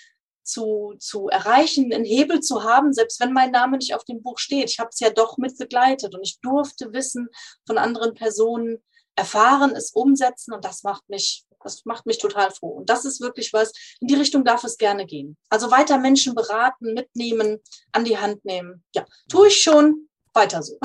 zu, 0.42 0.94
zu 0.98 1.28
erreichen, 1.28 1.92
einen 1.92 2.04
Hebel 2.04 2.40
zu 2.40 2.64
haben, 2.64 2.92
selbst 2.92 3.20
wenn 3.20 3.32
mein 3.32 3.50
Name 3.50 3.78
nicht 3.78 3.94
auf 3.94 4.04
dem 4.04 4.22
Buch 4.22 4.38
steht. 4.38 4.70
Ich 4.70 4.78
habe 4.78 4.90
es 4.92 5.00
ja 5.00 5.10
doch 5.10 5.38
mit 5.38 5.56
begleitet 5.58 6.14
und 6.14 6.22
ich 6.22 6.40
durfte 6.40 6.92
Wissen 6.92 7.28
von 7.66 7.78
anderen 7.78 8.14
Personen 8.14 8.82
erfahren, 9.16 9.72
es 9.76 9.92
umsetzen 9.92 10.52
und 10.52 10.64
das 10.64 10.82
macht 10.82 11.08
mich, 11.08 11.44
das 11.62 11.84
macht 11.84 12.06
mich 12.06 12.18
total 12.18 12.50
froh. 12.50 12.70
Und 12.70 12.90
das 12.90 13.04
ist 13.04 13.20
wirklich 13.20 13.52
was, 13.52 13.72
in 14.00 14.08
die 14.08 14.14
Richtung 14.14 14.44
darf 14.44 14.64
es 14.64 14.76
gerne 14.76 15.06
gehen. 15.06 15.36
Also 15.50 15.70
weiter 15.70 15.98
Menschen 15.98 16.34
beraten, 16.34 16.94
mitnehmen, 16.94 17.58
an 17.92 18.04
die 18.04 18.18
Hand 18.18 18.44
nehmen. 18.44 18.82
Ja, 18.94 19.04
tue 19.28 19.48
ich 19.48 19.60
schon, 19.60 20.08
weiter 20.34 20.62
so. 20.62 20.78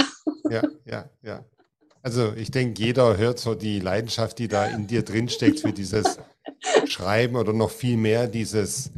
Ja, 0.49 0.61
ja, 0.85 1.09
ja. 1.21 1.45
Also 2.01 2.33
ich 2.33 2.51
denke, 2.51 2.81
jeder 2.83 3.17
hört 3.17 3.39
so 3.39 3.55
die 3.55 3.79
Leidenschaft, 3.79 4.37
die 4.37 4.47
da 4.47 4.67
in 4.67 4.85
dir 4.85 5.03
drinsteckt 5.03 5.61
für 5.61 5.73
dieses 5.73 6.19
Schreiben 6.85 7.35
oder 7.35 7.51
noch 7.51 7.71
viel 7.71 7.97
mehr 7.97 8.27
dieses 8.27 8.91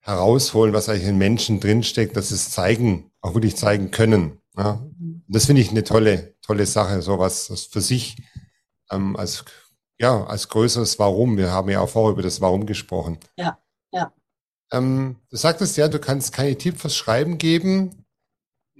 herausholen, 0.00 0.74
was 0.74 0.88
eigentlich 0.88 1.08
in 1.08 1.18
Menschen 1.18 1.60
drinsteckt, 1.60 2.16
dass 2.16 2.30
es 2.30 2.50
zeigen, 2.50 3.10
auch 3.22 3.34
wirklich 3.34 3.56
zeigen 3.56 3.90
können. 3.90 4.40
Ja. 4.56 4.84
Das 5.28 5.46
finde 5.46 5.62
ich 5.62 5.70
eine 5.70 5.84
tolle, 5.84 6.34
tolle 6.42 6.66
Sache, 6.66 7.00
so 7.02 7.18
was 7.18 7.68
für 7.70 7.80
sich 7.80 8.16
ähm, 8.90 9.16
als 9.16 9.44
ja 9.98 10.24
als 10.24 10.48
größeres 10.48 10.98
Warum. 10.98 11.36
Wir 11.36 11.50
haben 11.50 11.70
ja 11.70 11.80
auch 11.80 11.88
vorher 11.88 12.12
über 12.12 12.22
das 12.22 12.40
Warum 12.40 12.66
gesprochen. 12.66 13.18
Ja, 13.36 13.58
ja. 13.92 14.12
Ähm, 14.72 15.16
du 15.30 15.36
sagtest 15.36 15.76
ja, 15.76 15.88
du 15.88 15.98
kannst 15.98 16.32
keine 16.32 16.56
Tipps 16.56 16.80
fürs 16.80 16.96
Schreiben 16.96 17.38
geben. 17.38 17.99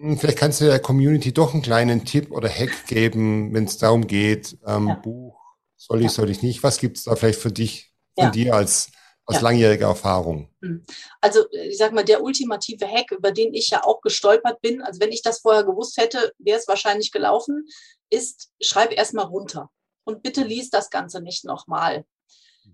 Hm, 0.00 0.18
vielleicht 0.18 0.38
kannst 0.38 0.60
du 0.60 0.64
der 0.64 0.80
Community 0.80 1.32
doch 1.32 1.52
einen 1.52 1.62
kleinen 1.62 2.04
Tipp 2.04 2.32
oder 2.32 2.48
Hack 2.48 2.86
geben, 2.86 3.52
wenn 3.52 3.64
es 3.64 3.76
darum 3.76 4.06
geht, 4.06 4.56
ähm, 4.66 4.88
ja. 4.88 4.94
Buch, 4.94 5.38
soll 5.76 5.98
ich, 5.98 6.04
ja. 6.04 6.10
soll 6.10 6.30
ich 6.30 6.42
nicht? 6.42 6.62
Was 6.62 6.78
gibt 6.78 6.96
es 6.96 7.04
da 7.04 7.16
vielleicht 7.16 7.38
für 7.38 7.52
dich, 7.52 7.92
von 8.14 8.24
ja. 8.26 8.30
dir 8.30 8.54
als, 8.54 8.90
aus 9.26 9.42
langjähriger 9.42 9.88
Erfahrung? 9.88 10.48
Hm. 10.62 10.84
Also 11.20 11.44
ich 11.52 11.76
sag 11.76 11.92
mal, 11.92 12.04
der 12.04 12.22
ultimative 12.22 12.86
Hack, 12.86 13.10
über 13.10 13.30
den 13.30 13.52
ich 13.52 13.68
ja 13.68 13.84
auch 13.84 14.00
gestolpert 14.00 14.60
bin, 14.62 14.80
also 14.82 15.00
wenn 15.00 15.12
ich 15.12 15.22
das 15.22 15.40
vorher 15.40 15.64
gewusst 15.64 15.98
hätte, 15.98 16.32
wäre 16.38 16.58
es 16.58 16.66
wahrscheinlich 16.66 17.12
gelaufen, 17.12 17.66
ist, 18.08 18.50
schreib 18.60 18.92
erstmal 18.92 19.26
runter. 19.26 19.70
Und 20.04 20.22
bitte 20.22 20.42
lies 20.42 20.70
das 20.70 20.88
Ganze 20.88 21.20
nicht 21.20 21.44
nochmal. 21.44 22.04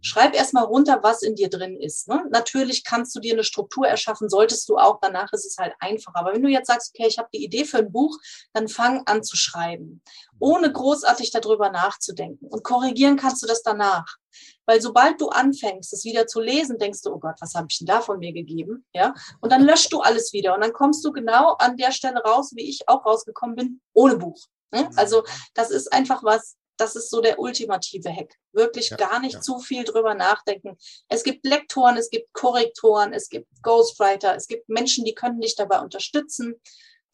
Schreib 0.06 0.36
erstmal 0.36 0.64
runter, 0.64 1.00
was 1.02 1.22
in 1.22 1.34
dir 1.34 1.50
drin 1.50 1.76
ist. 1.80 2.06
Ne? 2.06 2.24
Natürlich 2.30 2.84
kannst 2.84 3.16
du 3.16 3.20
dir 3.20 3.32
eine 3.32 3.42
Struktur 3.42 3.88
erschaffen, 3.88 4.28
solltest 4.28 4.68
du 4.68 4.76
auch, 4.76 5.00
danach 5.02 5.32
ist 5.32 5.44
es 5.44 5.56
halt 5.58 5.74
einfacher. 5.80 6.20
Aber 6.20 6.32
wenn 6.32 6.44
du 6.44 6.48
jetzt 6.48 6.68
sagst, 6.68 6.92
okay, 6.94 7.08
ich 7.08 7.18
habe 7.18 7.28
die 7.34 7.44
Idee 7.44 7.64
für 7.64 7.78
ein 7.78 7.90
Buch, 7.90 8.16
dann 8.52 8.68
fang 8.68 9.02
an 9.06 9.24
zu 9.24 9.36
schreiben, 9.36 10.02
ohne 10.38 10.72
großartig 10.72 11.32
darüber 11.32 11.70
nachzudenken. 11.70 12.46
Und 12.46 12.62
korrigieren 12.62 13.16
kannst 13.16 13.42
du 13.42 13.48
das 13.48 13.64
danach. 13.64 14.16
Weil 14.64 14.80
sobald 14.80 15.20
du 15.20 15.28
anfängst, 15.28 15.92
es 15.92 16.04
wieder 16.04 16.28
zu 16.28 16.40
lesen, 16.40 16.78
denkst 16.78 17.02
du, 17.02 17.12
oh 17.12 17.18
Gott, 17.18 17.36
was 17.40 17.54
habe 17.54 17.66
ich 17.68 17.78
denn 17.78 17.86
da 17.86 18.00
von 18.00 18.20
mir 18.20 18.32
gegeben? 18.32 18.84
Ja. 18.92 19.12
Und 19.40 19.50
dann 19.50 19.64
löscht 19.64 19.92
du 19.92 20.02
alles 20.02 20.32
wieder. 20.32 20.54
Und 20.54 20.60
dann 20.60 20.72
kommst 20.72 21.04
du 21.04 21.10
genau 21.10 21.54
an 21.54 21.76
der 21.76 21.90
Stelle 21.90 22.20
raus, 22.22 22.52
wie 22.54 22.68
ich 22.68 22.88
auch 22.88 23.04
rausgekommen 23.04 23.56
bin, 23.56 23.80
ohne 23.92 24.16
Buch. 24.16 24.46
Ne? 24.72 24.88
Also 24.94 25.24
das 25.54 25.70
ist 25.70 25.92
einfach 25.92 26.22
was, 26.22 26.56
das 26.76 26.96
ist 26.96 27.10
so 27.10 27.20
der 27.20 27.38
ultimative 27.38 28.10
Hack. 28.10 28.34
Wirklich 28.52 28.90
ja, 28.90 28.96
gar 28.96 29.20
nicht 29.20 29.34
ja. 29.34 29.40
zu 29.40 29.58
viel 29.58 29.84
drüber 29.84 30.14
nachdenken. 30.14 30.76
Es 31.08 31.22
gibt 31.22 31.44
Lektoren, 31.46 31.96
es 31.96 32.10
gibt 32.10 32.32
Korrektoren, 32.32 33.12
es 33.12 33.28
gibt 33.28 33.48
Ghostwriter, 33.62 34.34
es 34.34 34.46
gibt 34.46 34.68
Menschen, 34.68 35.04
die 35.04 35.14
können 35.14 35.40
dich 35.40 35.56
dabei 35.56 35.80
unterstützen, 35.80 36.54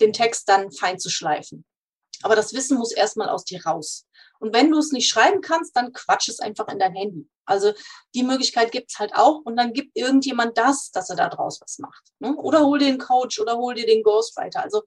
den 0.01 0.13
Text 0.13 0.49
dann 0.49 0.73
fein 0.73 0.99
zu 0.99 1.11
schleifen. 1.11 1.65
Aber 2.23 2.37
das 2.37 2.53
Wissen 2.55 2.79
muss 2.79 2.93
erstmal 2.93 3.29
aus 3.29 3.45
dir 3.45 3.65
raus. 3.65 4.07
Und 4.39 4.55
wenn 4.55 4.71
du 4.71 4.79
es 4.79 4.91
nicht 4.91 5.09
schreiben 5.09 5.41
kannst, 5.41 5.77
dann 5.77 5.93
quatsch 5.93 6.29
es 6.29 6.41
einfach 6.41 6.69
in 6.69 6.79
dein 6.79 6.95
Handy. 6.95 7.29
Also 7.45 7.73
die 8.15 8.23
Möglichkeit 8.23 8.73
gibt's 8.73 8.99
halt 8.99 9.15
auch 9.15 9.41
und 9.45 9.57
dann 9.57 9.73
gibt 9.73 9.97
irgendjemand 9.97 10.59
das, 10.59 10.91
dass 10.91 11.11
er 11.11 11.17
da 11.17 11.29
draus 11.29 11.61
was 11.61 11.79
macht. 11.79 12.03
Ne? 12.19 12.37
Oder 12.37 12.65
hol 12.65 12.79
dir 12.79 12.87
den 12.87 12.99
Coach 12.99 13.41
oder 13.41 13.57
hol 13.57 13.75
dir 13.75 13.87
den 13.87 14.03
Ghostwriter. 14.03 14.63
Also 14.63 14.83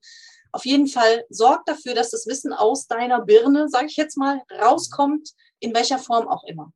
auf 0.56 0.64
jeden 0.64 0.86
Fall 0.86 1.24
sorg 1.28 1.66
dafür, 1.66 1.94
dass 1.94 2.10
das 2.10 2.26
Wissen 2.26 2.54
aus 2.54 2.86
deiner 2.86 3.20
Birne, 3.20 3.68
sage 3.68 3.86
ich 3.86 3.96
jetzt 3.96 4.16
mal, 4.16 4.40
rauskommt, 4.58 5.34
in 5.60 5.74
welcher 5.74 5.98
Form 5.98 6.26
auch 6.28 6.44
immer. 6.44 6.72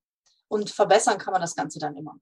Und 0.48 0.68
verbessern 0.68 1.16
kann 1.16 1.32
man 1.32 1.40
das 1.40 1.56
Ganze 1.56 1.78
dann 1.78 1.96
immer. 1.96 2.16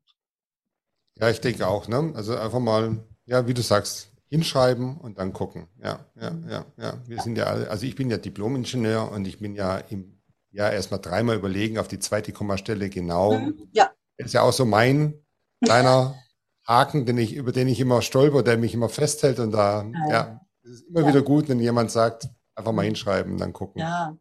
Ja, 1.18 1.28
ich 1.30 1.40
denke 1.40 1.66
auch. 1.66 1.88
Ne? 1.88 2.12
Also 2.14 2.36
einfach 2.36 2.60
mal, 2.60 3.04
ja, 3.26 3.48
wie 3.48 3.54
du 3.54 3.62
sagst, 3.62 4.12
hinschreiben 4.28 4.98
und 4.98 5.18
dann 5.18 5.32
gucken. 5.32 5.66
Ja, 5.82 6.06
ja, 6.14 6.32
ja, 6.48 6.64
ja. 6.76 7.02
Wir 7.06 7.16
ja. 7.16 7.22
sind 7.24 7.36
ja 7.36 7.44
alle, 7.46 7.68
also 7.68 7.86
ich 7.86 7.96
bin 7.96 8.08
ja 8.08 8.18
Diplom-Ingenieur 8.18 9.10
und 9.10 9.26
ich 9.26 9.40
bin 9.40 9.56
ja 9.56 9.78
im 9.78 10.22
Jahr 10.52 10.72
erstmal 10.72 11.00
dreimal 11.00 11.34
überlegen 11.34 11.78
auf 11.78 11.88
die 11.88 11.98
zweite 11.98 12.32
Kommastelle 12.32 12.88
genau. 12.88 13.36
Mhm, 13.36 13.68
ja. 13.72 13.90
Das 14.16 14.28
ist 14.28 14.32
ja 14.34 14.42
auch 14.42 14.52
so 14.52 14.64
mein 14.64 15.24
kleiner 15.64 16.14
Haken, 16.68 17.04
den 17.04 17.18
ich, 17.18 17.34
über 17.34 17.50
den 17.50 17.66
ich 17.66 17.80
immer 17.80 18.00
stolper, 18.00 18.44
der 18.44 18.58
mich 18.58 18.74
immer 18.74 18.88
festhält 18.88 19.40
und 19.40 19.50
da, 19.50 19.84
ja, 20.08 20.08
ja 20.08 20.40
es 20.68 20.80
ist 20.80 20.88
immer 20.88 21.00
ja. 21.00 21.08
wieder 21.08 21.22
gut, 21.22 21.48
wenn 21.48 21.60
jemand 21.60 21.90
sagt, 21.90 22.28
einfach 22.54 22.72
mal 22.72 22.84
hinschreiben, 22.84 23.38
dann 23.38 23.52
gucken. 23.52 23.80
Ja, 23.80 24.16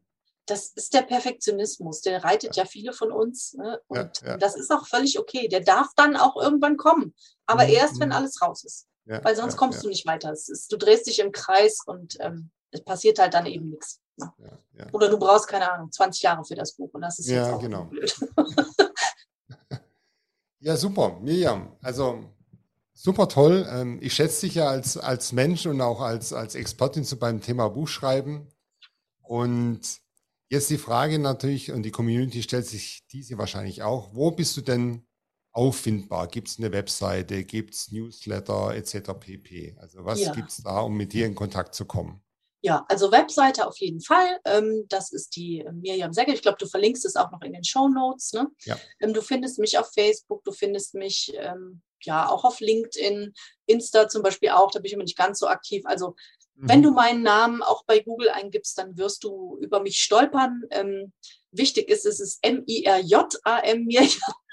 das 0.46 0.70
ist 0.70 0.94
der 0.94 1.02
Perfektionismus, 1.02 2.02
der 2.02 2.24
reitet 2.24 2.56
ja, 2.56 2.64
ja 2.64 2.70
viele 2.70 2.94
von 2.94 3.12
uns. 3.12 3.54
Ne? 3.54 3.82
Und 3.88 4.22
ja, 4.22 4.38
das 4.38 4.56
ist 4.56 4.72
auch 4.72 4.88
völlig 4.88 5.20
okay. 5.20 5.48
Der 5.50 5.60
darf 5.60 5.88
dann 5.96 6.16
auch 6.16 6.38
irgendwann 6.38 6.78
kommen, 6.78 7.14
aber 7.46 7.66
mhm. 7.66 7.74
erst, 7.74 8.00
wenn 8.00 8.10
mhm. 8.10 8.16
alles 8.16 8.42
raus 8.42 8.64
ist. 8.64 8.88
Weil 9.06 9.38
sonst 9.38 9.56
kommst 9.56 9.86
du 9.86 9.88
nicht 9.88 10.06
weiter. 10.06 10.34
Ist, 10.34 10.70
du 10.70 10.76
drehst 10.76 11.08
dich 11.08 11.20
im 11.20 11.32
Kreis 11.32 11.80
und 11.86 12.18
ähm, 12.20 12.52
es 12.72 12.84
passiert 12.84 13.20
halt 13.20 13.34
dann 13.34 13.46
eben 13.46 13.70
nichts. 13.70 14.02
Ne? 14.18 14.34
Oder 14.92 15.08
du 15.10 15.18
brauchst, 15.18 15.48
keine 15.48 15.72
Ahnung, 15.72 15.92
20 15.92 16.24
Jahre 16.24 16.44
für 16.44 16.56
das 16.56 16.74
Buch 16.74 16.90
und 16.94 17.02
das 17.02 17.18
ist 17.18 17.30
jetzt 17.30 17.50
auch 17.50 17.62
genau. 17.62 17.86
blöd. 17.86 18.14
ja, 20.60 20.76
super. 20.76 21.18
Miriam, 21.22 21.78
also 21.82 22.26
Super 23.08 23.30
toll. 23.30 23.66
Ähm, 23.72 24.00
ich 24.02 24.14
schätze 24.14 24.46
dich 24.46 24.56
ja 24.56 24.68
als, 24.68 24.98
als 24.98 25.32
Mensch 25.32 25.66
und 25.66 25.80
auch 25.80 26.02
als, 26.02 26.34
als 26.34 26.56
Expertin 26.56 27.06
zu 27.06 27.18
beim 27.18 27.40
Thema 27.40 27.70
Buchschreiben. 27.70 28.50
Und 29.24 29.80
jetzt 30.50 30.70
die 30.70 30.78
Frage 30.78 31.18
natürlich, 31.18 31.72
und 31.72 31.84
die 31.84 31.92
Community 31.92 32.44
stellt 32.44 32.66
sich 32.66 33.08
diese 33.10 33.38
wahrscheinlich 33.38 33.82
auch, 33.82 34.10
wo 34.14 34.32
bist 34.32 34.58
du 34.58 34.62
denn 34.62 35.08
auffindbar? 35.54 36.28
Gibt 36.28 36.50
es 36.50 36.60
eine 36.60 36.74
Webseite, 36.74 37.46
gibt 37.46 37.76
es 37.76 37.94
Newsletter 37.94 38.76
etc. 38.76 39.14
pp? 39.18 39.78
Also 39.80 40.04
was 40.04 40.20
ja. 40.20 40.34
gibt 40.34 40.50
es 40.50 40.58
da, 40.58 40.82
um 40.82 40.98
mit 40.98 41.14
dir 41.14 41.28
in 41.28 41.36
Kontakt 41.36 41.76
zu 41.76 41.86
kommen? 41.86 42.22
Ja, 42.60 42.86
also 42.90 43.10
Webseite 43.14 43.68
auf 43.68 43.78
jeden 43.78 44.02
Fall. 44.02 44.38
Ähm, 44.44 44.84
das 44.90 45.14
ist 45.14 45.38
die 45.38 45.66
Miriam 45.72 46.12
Segge. 46.12 46.34
Ich 46.34 46.42
glaube, 46.42 46.58
du 46.60 46.68
verlinkst 46.68 47.06
es 47.06 47.16
auch 47.16 47.32
noch 47.32 47.42
in 47.44 47.54
den 47.54 47.64
Show 47.64 47.88
Notes. 47.88 48.34
Ne? 48.34 48.50
Ja. 48.66 48.78
Ähm, 49.00 49.14
du 49.14 49.22
findest 49.22 49.60
mich 49.60 49.78
auf 49.78 49.94
Facebook, 49.94 50.44
du 50.44 50.52
findest 50.52 50.94
mich 50.94 51.32
ja, 52.04 52.30
auch 52.30 52.44
auf 52.44 52.60
LinkedIn, 52.60 53.34
Insta 53.66 54.08
zum 54.08 54.24
Beispiel 54.24 54.50
auch, 54.50 54.72
da 54.72 54.80
bin 54.80 54.88
ich 54.88 54.94
immer 54.94 55.04
nicht 55.04 55.18
ganz 55.18 55.40
so 55.40 55.48
aktiv. 55.48 55.84
Also 55.86 56.16
mhm. 56.56 56.70
wenn 56.70 56.84
du 56.84 56.92
meinen 56.92 57.24
Namen 57.24 57.62
auch 57.62 57.84
bei 57.86 58.00
Google 58.00 58.30
eingibst, 58.30 58.78
dann 58.78 58.98
wirst 58.98 59.24
du 59.24 59.58
über 59.62 59.82
mich 59.82 60.00
stolpern. 60.00 60.64
Ähm, 60.72 61.14
wichtig 61.52 61.90
ist, 61.90 62.06
es 62.06 62.20
ist 62.20 62.40
M-I-R-J-A-M 62.42 63.86
mir. 63.86 64.08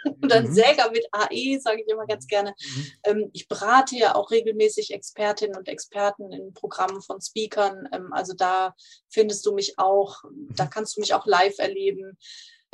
oder 0.23 0.37
ein 0.37 0.49
mhm. 0.49 0.55
Säger 0.55 0.91
mit 0.91 1.07
AE, 1.13 1.59
sage 1.61 1.83
ich 1.83 1.89
immer 1.89 2.07
ganz 2.07 2.27
gerne. 2.27 2.55
Mhm. 2.59 2.87
Ähm, 3.05 3.31
ich 3.33 3.49
berate 3.49 3.97
ja 3.97 4.15
auch 4.15 4.31
regelmäßig 4.31 4.93
Expertinnen 4.93 5.57
und 5.57 5.69
Experten 5.69 6.31
in 6.33 6.53
Programmen 6.53 7.01
von 7.03 7.21
Speakern. 7.21 7.89
Ähm, 7.93 8.13
also 8.13 8.35
da 8.35 8.75
findest 9.09 9.45
du 9.47 9.55
mich 9.55 9.79
auch, 9.79 10.23
da 10.51 10.65
mhm. 10.65 10.71
kannst 10.71 10.97
du 10.97 11.01
mich 11.01 11.15
auch 11.15 11.27
live 11.27 11.59
erleben. 11.59 12.19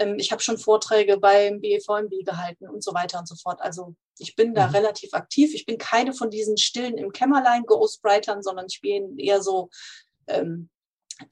Ähm, 0.00 0.16
ich 0.18 0.32
habe 0.32 0.42
schon 0.42 0.58
Vorträge 0.58 1.18
beim 1.18 1.60
BEVMB 1.60 2.24
gehalten 2.24 2.68
und 2.68 2.82
so 2.82 2.92
weiter 2.94 3.18
und 3.18 3.28
so 3.28 3.36
fort. 3.36 3.60
Also 3.60 3.94
ich 4.18 4.34
bin 4.34 4.54
da 4.54 4.66
mhm. 4.66 4.74
relativ 4.74 5.14
aktiv. 5.14 5.54
Ich 5.54 5.66
bin 5.66 5.78
keine 5.78 6.12
von 6.12 6.30
diesen 6.30 6.56
stillen 6.56 6.98
im 6.98 7.12
Kämmerlein 7.12 7.64
Ghostwritern, 7.64 8.42
sondern 8.42 8.66
ich 8.68 8.80
bin 8.80 9.18
eher 9.18 9.42
so 9.42 9.68
ähm, 10.26 10.70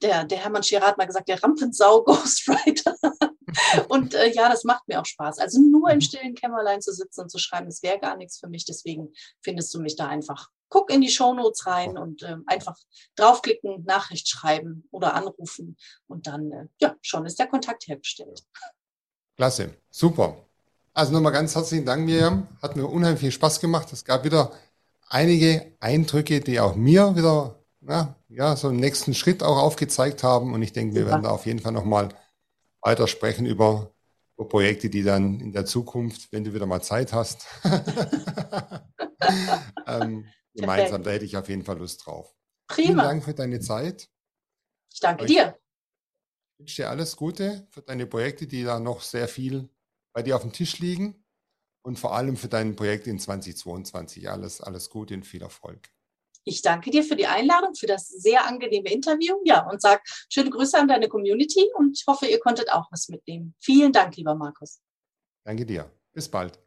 der, 0.01 0.23
der 0.23 0.37
Hermann 0.37 0.63
Scherer 0.63 0.85
hat 0.85 0.97
mal 0.97 1.07
gesagt, 1.07 1.27
der 1.27 1.41
Rampensau 1.41 2.03
Ghostwriter. 2.05 2.95
und 3.89 4.13
äh, 4.13 4.31
ja, 4.31 4.49
das 4.49 4.63
macht 4.63 4.87
mir 4.87 5.01
auch 5.01 5.05
Spaß. 5.05 5.39
Also 5.39 5.59
nur 5.59 5.89
im 5.89 5.97
mhm. 5.97 6.01
stillen 6.01 6.35
Kämmerlein 6.35 6.81
zu 6.81 6.93
sitzen 6.93 7.21
und 7.21 7.29
zu 7.29 7.39
schreiben, 7.39 7.65
das 7.65 7.81
wäre 7.81 7.99
gar 7.99 8.15
nichts 8.15 8.39
für 8.39 8.47
mich. 8.47 8.65
Deswegen 8.65 9.11
findest 9.41 9.73
du 9.73 9.81
mich 9.81 9.95
da 9.95 10.07
einfach. 10.07 10.49
Guck 10.69 10.91
in 10.91 11.01
die 11.01 11.09
Shownotes 11.09 11.65
rein 11.65 11.97
und 11.97 12.23
äh, 12.23 12.35
einfach 12.45 12.75
draufklicken, 13.15 13.85
Nachricht 13.85 14.27
schreiben 14.27 14.87
oder 14.91 15.15
anrufen 15.15 15.77
und 16.07 16.27
dann, 16.27 16.51
äh, 16.51 16.65
ja, 16.79 16.95
schon 17.01 17.25
ist 17.25 17.39
der 17.39 17.47
Kontakt 17.47 17.87
hergestellt. 17.87 18.43
Klasse, 19.35 19.73
super. 19.89 20.37
Also 20.93 21.13
nochmal 21.13 21.31
ganz 21.31 21.55
herzlichen 21.55 21.85
Dank, 21.85 22.05
Miriam. 22.05 22.47
Hat 22.61 22.75
mir 22.75 22.85
unheimlich 22.85 23.21
viel 23.21 23.31
Spaß 23.31 23.59
gemacht. 23.59 23.91
Es 23.93 24.03
gab 24.03 24.23
wieder 24.23 24.51
einige 25.07 25.73
Eindrücke, 25.79 26.41
die 26.41 26.59
auch 26.59 26.75
mir 26.75 27.15
wieder 27.15 27.59
na, 27.81 28.15
ja, 28.27 28.55
so 28.55 28.67
einen 28.67 28.79
nächsten 28.79 29.13
Schritt 29.13 29.43
auch 29.43 29.57
aufgezeigt 29.57 30.23
haben. 30.23 30.53
Und 30.53 30.61
ich 30.61 30.73
denke, 30.73 30.95
wir 30.95 31.07
werden 31.07 31.23
da 31.23 31.29
auf 31.29 31.45
jeden 31.45 31.59
Fall 31.59 31.71
nochmal 31.71 32.09
weiter 32.81 33.07
sprechen 33.07 33.45
über, 33.45 33.91
über 34.37 34.47
Projekte, 34.47 34.89
die 34.89 35.03
dann 35.03 35.39
in 35.39 35.51
der 35.51 35.65
Zukunft, 35.65 36.31
wenn 36.31 36.43
du 36.43 36.53
wieder 36.53 36.65
mal 36.65 36.81
Zeit 36.81 37.13
hast, 37.13 37.45
ähm, 39.87 40.25
gemeinsam, 40.59 41.03
da 41.03 41.11
hätte 41.11 41.25
ich 41.25 41.37
auf 41.37 41.49
jeden 41.49 41.63
Fall 41.63 41.77
Lust 41.77 42.05
drauf. 42.05 42.35
Prima. 42.67 42.87
Vielen 42.87 42.97
Dank 42.97 43.23
für 43.23 43.33
deine 43.33 43.59
Zeit. 43.59 44.09
Ich 44.91 44.99
danke 44.99 45.25
ich 45.25 45.31
dir. 45.31 45.59
Ich 46.53 46.59
wünsche 46.59 46.81
dir 46.81 46.89
alles 46.89 47.15
Gute 47.15 47.67
für 47.71 47.81
deine 47.81 48.05
Projekte, 48.05 48.47
die 48.47 48.63
da 48.63 48.79
noch 48.79 49.01
sehr 49.01 49.27
viel 49.27 49.69
bei 50.13 50.23
dir 50.23 50.35
auf 50.35 50.41
dem 50.41 50.51
Tisch 50.51 50.79
liegen. 50.79 51.23
Und 51.81 51.97
vor 51.97 52.13
allem 52.13 52.35
für 52.35 52.49
dein 52.49 52.75
Projekt 52.75 53.07
in 53.07 53.19
2022. 53.19 54.29
Alles, 54.29 54.61
alles 54.61 54.89
Gute 54.89 55.13
und 55.13 55.25
viel 55.25 55.41
Erfolg. 55.41 55.89
Ich 56.43 56.61
danke 56.61 56.89
dir 56.91 57.03
für 57.03 57.15
die 57.15 57.27
Einladung, 57.27 57.75
für 57.75 57.87
das 57.87 58.07
sehr 58.07 58.45
angenehme 58.45 58.91
Interview. 58.91 59.37
Ja, 59.45 59.69
und 59.69 59.81
sag 59.81 60.01
schöne 60.29 60.49
Grüße 60.49 60.77
an 60.77 60.87
deine 60.87 61.07
Community 61.07 61.69
und 61.75 61.97
ich 61.97 62.05
hoffe, 62.07 62.27
ihr 62.27 62.39
konntet 62.39 62.71
auch 62.71 62.91
was 62.91 63.07
mitnehmen. 63.09 63.55
Vielen 63.59 63.91
Dank, 63.91 64.17
lieber 64.17 64.35
Markus. 64.35 64.81
Danke 65.45 65.65
dir. 65.65 65.91
Bis 66.11 66.29
bald. 66.29 66.59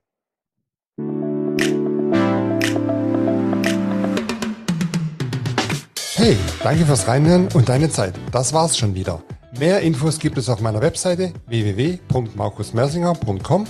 Hey, 6.23 6.39
danke 6.63 6.87
fürs 6.87 7.09
Reinhören 7.09 7.49
und 7.53 7.69
deine 7.69 7.91
Zeit. 7.91 8.15
Das 8.31 8.53
war's 8.53 8.79
schon 8.79 8.95
wieder. 8.95 9.21
Mehr 9.59 9.81
Infos 9.81 10.21
gibt 10.21 10.39
es 10.39 10.49
auf 10.49 10.61
meiner 10.61 10.81
Webseite 10.81 11.33
www.markusmersinger.com 11.49 13.67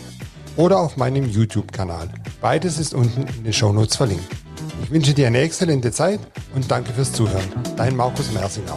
oder 0.56 0.80
auf 0.80 0.98
meinem 0.98 1.24
YouTube-Kanal. 1.24 2.10
Beides 2.42 2.78
ist 2.78 2.92
unten 2.92 3.22
in 3.22 3.44
den 3.44 3.54
Shownotes 3.54 3.96
verlinkt. 3.96 4.30
Ich 4.82 4.90
wünsche 4.90 5.14
dir 5.14 5.28
eine 5.28 5.40
exzellente 5.40 5.92
Zeit 5.92 6.20
und 6.54 6.70
danke 6.70 6.92
fürs 6.92 7.14
Zuhören. 7.14 7.50
Dein 7.78 7.96
Markus 7.96 8.30
Mersinger. 8.32 8.76